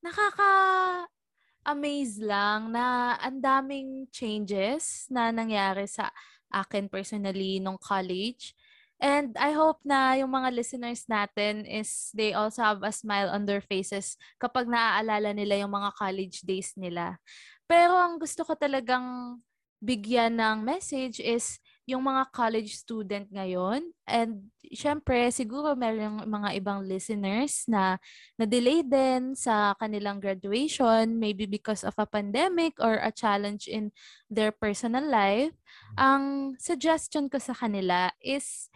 nakaka-amaze 0.00 2.16
lang 2.24 2.72
na 2.72 3.16
ang 3.20 3.36
daming 3.40 4.08
changes 4.08 5.04
na 5.12 5.28
nangyari 5.28 5.84
sa 5.84 6.08
akin 6.52 6.88
personally 6.88 7.60
nung 7.60 7.76
college. 7.80 8.56
And 9.02 9.34
I 9.34 9.50
hope 9.50 9.82
na 9.82 10.14
yung 10.14 10.30
mga 10.30 10.54
listeners 10.54 11.10
natin 11.10 11.66
is 11.66 12.14
they 12.14 12.30
also 12.38 12.62
have 12.62 12.86
a 12.86 12.94
smile 12.94 13.34
on 13.34 13.50
their 13.50 13.58
faces 13.58 14.14
kapag 14.38 14.70
naaalala 14.70 15.34
nila 15.34 15.58
yung 15.58 15.74
mga 15.74 15.90
college 15.98 16.46
days 16.46 16.70
nila. 16.78 17.18
Pero 17.66 17.98
ang 17.98 18.22
gusto 18.22 18.46
ko 18.46 18.54
talagang 18.54 19.42
bigyan 19.82 20.38
ng 20.38 20.62
message 20.62 21.18
is 21.18 21.58
yung 21.82 22.06
mga 22.06 22.30
college 22.30 22.78
student 22.78 23.26
ngayon. 23.34 23.90
And 24.06 24.54
syempre, 24.70 25.34
siguro 25.34 25.74
meron 25.74 26.22
mga 26.22 26.62
ibang 26.62 26.86
listeners 26.86 27.66
na 27.66 27.98
na-delay 28.38 28.86
din 28.86 29.34
sa 29.34 29.74
kanilang 29.82 30.22
graduation, 30.22 31.18
maybe 31.18 31.46
because 31.46 31.82
of 31.82 31.98
a 31.98 32.06
pandemic 32.06 32.78
or 32.78 33.02
a 33.02 33.10
challenge 33.10 33.66
in 33.66 33.90
their 34.30 34.54
personal 34.54 35.02
life. 35.02 35.54
Ang 35.98 36.54
suggestion 36.62 37.26
ko 37.26 37.42
sa 37.42 37.54
kanila 37.54 38.14
is 38.22 38.70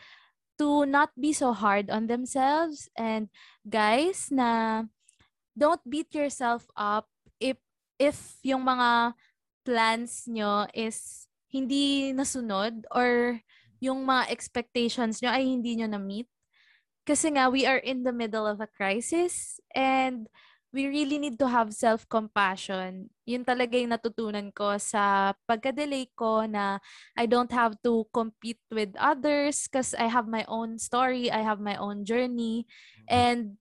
to 0.59 0.89
not 0.89 1.13
be 1.15 1.31
so 1.31 1.53
hard 1.53 1.93
on 1.93 2.09
themselves 2.09 2.89
and 2.97 3.29
guys 3.69 4.33
na 4.33 4.83
don't 5.53 5.85
beat 5.85 6.09
yourself 6.17 6.65
up 6.75 7.07
if 7.39 7.61
if 8.01 8.41
yung 8.41 8.65
mga 8.65 9.13
plans 9.65 10.25
nyo 10.29 10.65
is 10.73 11.29
hindi 11.57 12.13
nasunod 12.13 12.85
or 12.93 13.41
yung 13.81 14.05
mga 14.05 14.29
expectations 14.29 15.21
nyo 15.21 15.33
ay 15.33 15.49
hindi 15.49 15.81
nyo 15.81 15.89
na-meet. 15.89 16.29
Kasi 17.07 17.33
nga, 17.33 17.49
we 17.49 17.65
are 17.65 17.81
in 17.81 18.03
the 18.03 18.13
middle 18.13 18.45
of 18.45 18.59
a 18.61 18.69
crisis 18.69 19.63
and 19.73 20.27
we 20.75 20.91
really 20.93 21.17
need 21.17 21.39
to 21.39 21.49
have 21.49 21.73
self-compassion. 21.73 23.09
Yun 23.25 23.49
talaga 23.49 23.81
yung 23.81 23.95
natutunan 23.95 24.53
ko 24.53 24.77
sa 24.77 25.33
pagka-delay 25.49 26.13
ko 26.13 26.45
na 26.45 26.83
I 27.17 27.25
don't 27.25 27.53
have 27.55 27.81
to 27.87 28.05
compete 28.13 28.61
with 28.69 28.93
others 29.01 29.65
because 29.65 29.97
I 29.97 30.13
have 30.13 30.29
my 30.29 30.45
own 30.51 30.77
story, 30.77 31.33
I 31.33 31.41
have 31.41 31.63
my 31.63 31.81
own 31.81 32.05
journey, 32.05 32.69
and 33.09 33.57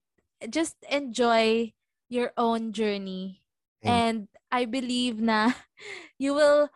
just 0.50 0.76
enjoy 0.90 1.72
your 2.12 2.36
own 2.36 2.76
journey. 2.76 3.46
And 3.86 4.26
I 4.50 4.66
believe 4.66 5.22
na 5.22 5.54
you 6.20 6.34
will 6.34 6.68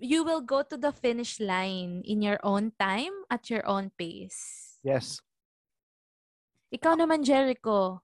you 0.00 0.24
will 0.24 0.40
go 0.40 0.64
to 0.64 0.80
the 0.80 0.90
finish 0.90 1.38
line 1.38 2.00
in 2.08 2.24
your 2.24 2.40
own 2.42 2.72
time 2.80 3.12
at 3.28 3.52
your 3.52 3.62
own 3.68 3.92
pace. 3.94 4.80
Yes. 4.80 5.20
Ikaw 6.72 6.96
naman, 6.96 7.20
Jericho. 7.22 8.00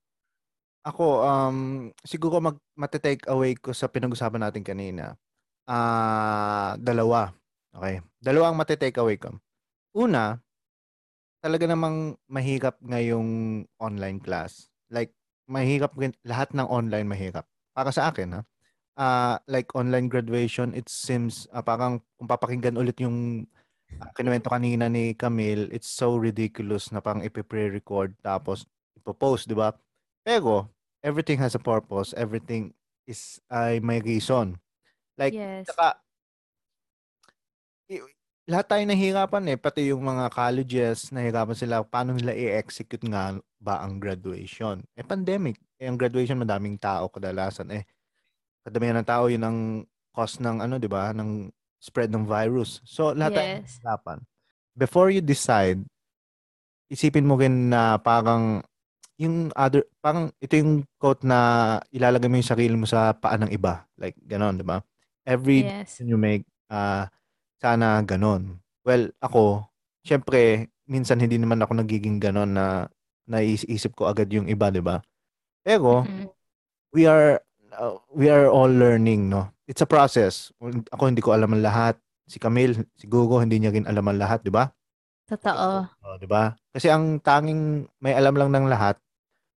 Ako, 0.87 1.25
um, 1.25 1.59
siguro 2.07 2.39
mag, 2.39 2.61
mati-take 2.79 3.27
away 3.27 3.59
ko 3.59 3.75
sa 3.75 3.91
pinag-usapan 3.91 4.47
natin 4.47 4.63
kanina. 4.63 5.17
Ah, 5.67 6.79
dalawa. 6.79 7.35
Okay. 7.75 8.05
Dalawa 8.23 8.53
ang 8.53 8.61
mati-take 8.61 8.95
away 9.03 9.19
ko. 9.19 9.35
Una, 9.97 10.39
talaga 11.43 11.67
namang 11.67 12.15
mahirap 12.31 12.79
ngayong 12.85 13.65
online 13.81 14.21
class. 14.23 14.71
Like, 14.93 15.11
mahirap 15.51 15.97
lahat 16.23 16.55
ng 16.55 16.69
online 16.69 17.09
mahirap. 17.09 17.47
Para 17.75 17.91
sa 17.91 18.13
akin, 18.13 18.39
ha? 18.39 18.43
Ah, 18.97 19.45
like 19.45 19.77
online 19.77 20.09
graduation, 20.09 20.73
it 20.73 20.89
seems 20.89 21.45
ah, 21.53 21.61
parang 21.61 22.01
kung 22.17 22.25
papakinggan 22.25 22.81
ulit 22.81 22.97
yung 23.05 23.45
uh, 24.01 24.11
kinuwento 24.17 24.49
kanina 24.49 24.89
ni 24.89 25.13
Camille, 25.13 25.69
it's 25.69 25.89
so 25.89 26.17
ridiculous 26.17 26.89
na 26.89 27.05
parang 27.05 27.21
ipi-pre-record 27.21 28.17
tapos 28.25 28.65
ipopost, 28.97 29.45
di 29.45 29.53
ba? 29.53 29.77
Pero, 30.25 30.73
everything 31.05 31.37
has 31.39 31.55
a 31.55 31.63
purpose. 31.63 32.17
Everything 32.17 32.73
is 33.07 33.39
ay 33.53 33.79
may 33.85 34.03
reason. 34.03 34.59
Like, 35.15 35.37
yes. 35.37 35.69
saka, 35.71 36.01
lahat 38.47 38.67
tayo 38.67 38.83
nahihirapan 38.87 39.45
eh. 39.55 39.59
Pati 39.59 39.91
yung 39.91 40.03
mga 40.03 40.31
colleges, 40.31 41.11
nahihirapan 41.15 41.57
sila 41.57 41.83
paano 41.87 42.15
nila 42.15 42.35
i-execute 42.35 43.07
nga 43.07 43.39
ba 43.59 43.83
ang 43.83 43.99
graduation. 43.99 44.83
Eh, 44.99 45.07
pandemic. 45.07 45.59
Eh, 45.79 45.87
ang 45.87 45.99
graduation, 45.99 46.39
madaming 46.39 46.79
tao 46.79 47.11
kadalasan. 47.11 47.71
Eh, 47.75 47.83
kadamihan 48.67 48.99
ng 48.99 49.07
tao, 49.07 49.31
yun 49.31 49.47
ang 49.47 49.59
cause 50.11 50.43
ng 50.43 50.59
ano, 50.59 50.83
di 50.83 50.91
ba? 50.91 51.14
Ng 51.14 51.55
spread 51.79 52.11
ng 52.11 52.27
virus. 52.27 52.83
So, 52.83 53.14
lahat 53.14 53.39
tayo 53.39 53.47
Yes. 53.47 53.79
nahihirapan. 53.79 54.19
Before 54.75 55.09
you 55.14 55.23
decide, 55.23 55.87
isipin 56.91 57.31
mo 57.31 57.39
rin 57.39 57.71
na 57.71 58.03
parang 58.03 58.59
yung 59.17 59.49
other, 59.57 59.87
parang 60.03 60.29
ito 60.43 60.59
yung 60.59 60.85
quote 61.01 61.25
na 61.25 61.79
ilalagay 61.95 62.29
mo 62.29 62.37
yung 62.37 62.51
sarili 62.53 62.75
mo 62.77 62.85
sa 62.85 63.14
paa 63.17 63.39
ng 63.39 63.49
iba. 63.55 63.87
Like, 63.97 64.19
ganon, 64.27 64.61
di 64.61 64.67
ba? 64.67 64.83
Every 65.25 65.64
Yes. 65.64 65.97
decision 65.97 66.12
you 66.12 66.19
make, 66.21 66.45
ah, 66.69 67.09
sana 67.62 68.03
ganon. 68.05 68.61
Well, 68.85 69.09
ako, 69.23 69.64
syempre, 70.05 70.69
minsan 70.85 71.23
hindi 71.23 71.41
naman 71.41 71.62
ako 71.64 71.81
nagiging 71.81 72.21
ganon 72.21 72.53
na 72.55 72.87
naiisip 73.27 73.97
ko 73.97 74.07
agad 74.07 74.29
yung 74.31 74.47
iba, 74.47 74.69
di 74.71 74.85
ba? 74.85 75.01
Pero, 75.64 76.05
Mm-mm. 76.07 76.31
we 76.95 77.09
are 77.09 77.41
uh, 77.79 77.97
we 78.12 78.33
are 78.33 78.49
all 78.49 78.70
learning, 78.70 79.29
no? 79.29 79.53
It's 79.68 79.85
a 79.85 79.89
process. 79.89 80.51
Ako 80.93 81.11
hindi 81.11 81.22
ko 81.22 81.37
alam 81.37 81.53
ang 81.53 81.62
lahat. 81.62 81.95
Si 82.27 82.43
Camille, 82.43 82.74
si 82.99 83.07
Gugo, 83.07 83.39
hindi 83.39 83.62
niya 83.62 83.70
rin 83.70 83.87
alam 83.87 84.03
ang 84.09 84.18
lahat, 84.18 84.43
di 84.43 84.51
ba? 84.51 84.66
Totoo. 85.27 85.68
Oh, 86.07 86.16
'di 86.22 86.31
ba? 86.31 86.55
Kasi 86.70 86.87
ang 86.87 87.18
tanging 87.18 87.91
may 87.99 88.14
alam 88.14 88.39
lang 88.39 88.55
ng 88.55 88.70
lahat 88.70 88.95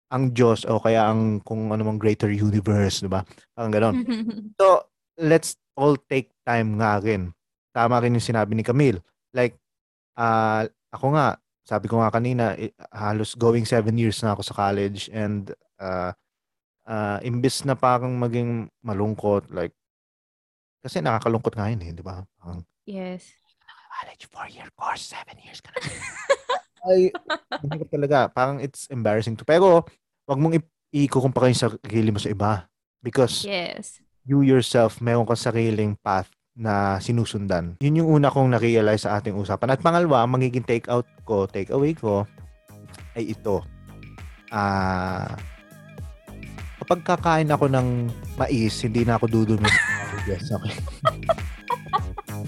ang 0.08 0.32
Diyos 0.32 0.64
o 0.64 0.80
kaya 0.80 1.12
ang 1.12 1.44
kung 1.44 1.68
ano 1.68 1.84
mang 1.84 2.00
greater 2.00 2.32
universe, 2.32 3.04
'di 3.04 3.12
ba? 3.12 3.20
Parang 3.52 3.72
ganoon. 3.72 3.94
So, 4.58 4.88
let's 5.20 5.60
all 5.76 6.00
take 6.08 6.32
time 6.48 6.80
nga 6.80 6.98
rin. 7.04 7.36
Tama 7.76 8.00
rin 8.00 8.16
yung 8.16 8.24
sinabi 8.24 8.56
ni 8.56 8.64
Camille. 8.64 9.04
Like, 9.36 9.60
ah 10.16 10.64
ako 10.88 11.12
nga, 11.12 11.36
sabi 11.68 11.84
ko 11.84 12.00
nga 12.00 12.08
kanina, 12.08 12.56
eh, 12.56 12.72
halos 12.88 13.36
going 13.36 13.68
seven 13.68 14.00
years 14.00 14.24
na 14.24 14.32
ako 14.32 14.40
sa 14.40 14.56
college 14.56 15.12
and 15.12 15.52
uh, 15.76 16.16
uh, 16.88 17.20
imbis 17.20 17.62
na 17.68 17.76
parang 17.76 18.16
maging 18.16 18.72
malungkot, 18.80 19.52
like, 19.52 19.76
kasi 20.80 21.04
nakakalungkot 21.04 21.52
nga 21.52 21.68
yun 21.68 21.84
eh, 21.84 21.92
di 21.92 22.00
ba? 22.02 22.24
Parang, 22.40 22.64
yes. 22.88 23.36
college, 23.98 24.30
four-year 24.30 24.70
course, 24.78 25.10
seven 25.10 25.34
years 25.42 25.58
ka 25.58 25.74
na. 25.74 25.82
Ay, 26.86 27.10
mahirap 27.66 27.88
talaga. 27.90 28.18
Parang 28.30 28.62
it's 28.62 28.86
embarrassing 28.94 29.34
to. 29.34 29.42
Pero, 29.42 29.82
wag 30.22 30.38
mong 30.38 30.54
i- 30.54 30.70
ikukumpara 31.10 31.50
yung 31.50 31.58
sarili 31.58 32.14
mo 32.14 32.22
sa 32.22 32.30
iba. 32.30 32.52
Because 33.02 33.42
Yes. 33.42 33.98
you 34.22 34.46
yourself, 34.46 35.02
meron 35.02 35.26
kang 35.26 35.34
sariling 35.38 35.98
path 35.98 36.30
na 36.54 37.02
sinusundan. 37.02 37.74
Yun 37.82 38.02
yung 38.02 38.08
una 38.22 38.30
kong 38.30 38.54
na-realize 38.54 39.02
sa 39.02 39.18
ating 39.18 39.34
usapan. 39.34 39.74
At 39.74 39.82
pangalawa, 39.82 40.22
ang 40.22 40.38
magiging 40.38 40.62
take 40.62 40.86
out 40.86 41.06
ko, 41.26 41.50
take 41.50 41.74
away 41.74 41.98
ko, 41.98 42.22
ay 43.18 43.34
ito. 43.34 43.66
Ah, 44.54 45.34
kapag 46.88 47.04
kakain 47.04 47.52
ako 47.52 47.68
ng 47.68 48.08
mais, 48.40 48.80
hindi 48.80 49.04
na 49.04 49.20
ako 49.20 49.28
dudumi. 49.28 49.68
yes, 50.24 50.48
okay. 50.48 50.72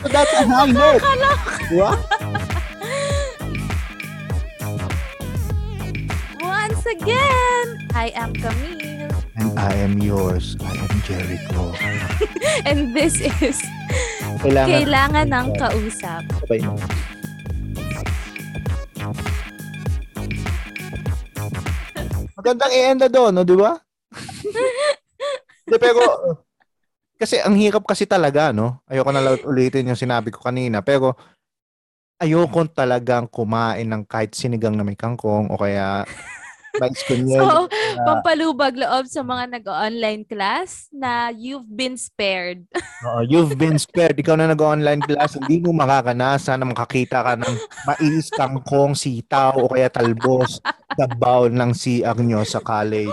so 0.01 0.09
that's 0.09 0.33
a 0.33 0.49
high 0.49 0.73
note. 0.73 1.05
Diba? 1.69 1.93
Once 6.41 6.83
again, 6.89 7.67
I 7.93 8.17
am 8.17 8.33
Camille. 8.33 9.13
And 9.37 9.53
I 9.61 9.77
am 9.77 10.01
yours. 10.01 10.57
I 10.65 10.73
am 10.73 10.95
Jericho. 11.05 11.77
And 12.69 12.97
this 12.97 13.21
is 13.45 13.61
Kailangan, 14.41 14.73
Kailangan 14.73 15.27
ng 15.37 15.47
Kausap. 15.61 16.25
Sabay. 16.49 16.65
Magandang 22.41 22.73
i-end 22.73 23.05
na 23.05 23.09
doon, 23.13 23.37
no, 23.37 23.45
di 23.45 23.53
ba? 23.53 23.77
Di, 25.71 25.77
pero, 25.79 26.03
kasi 27.21 27.39
ang 27.39 27.55
hirap 27.55 27.85
kasi 27.87 28.05
talaga, 28.09 28.51
no? 28.51 28.81
Ayoko 28.91 29.11
na 29.15 29.23
ulitin 29.47 29.91
yung 29.93 29.99
sinabi 30.01 30.35
ko 30.35 30.43
kanina, 30.43 30.83
pero 30.83 31.15
ayoko 32.21 32.69
talagang 32.69 33.31
kumain 33.31 33.89
ng 33.89 34.05
kahit 34.05 34.37
sinigang 34.37 34.77
na 34.77 34.85
may 34.85 34.99
kangkong 34.99 35.49
o 35.49 35.57
kaya 35.57 36.05
con 37.09 37.23
yelo. 37.25 37.67
So, 37.69 37.71
Ah. 38.01 38.05
pampalubag 38.07 38.77
loob 38.77 39.05
sa 39.09 39.21
mga 39.25 39.61
nag-online 39.61 40.25
class 40.25 40.89
na 40.93 41.29
you've 41.33 41.69
been 41.69 41.97
spared. 41.97 42.65
Oo, 43.05 43.25
you've 43.25 43.57
been 43.57 43.81
spared. 43.81 44.17
Ikaw 44.21 44.37
na 44.37 44.53
nag-online 44.53 45.01
class, 45.01 45.41
hindi 45.41 45.57
mo 45.65 45.73
makakanasa 45.73 46.53
na 46.61 46.69
makakita 46.69 47.25
ka 47.25 47.33
ng 47.41 47.55
mais, 47.89 48.29
kangkong, 48.29 48.93
sitaw, 48.93 49.57
o 49.57 49.73
kaya 49.73 49.89
talbos 49.89 50.61
sa 50.93 51.09
bowl 51.09 51.49
ng 51.49 51.73
CR 51.73 52.17
nyo 52.21 52.45
sa 52.45 52.61
college. 52.61 53.09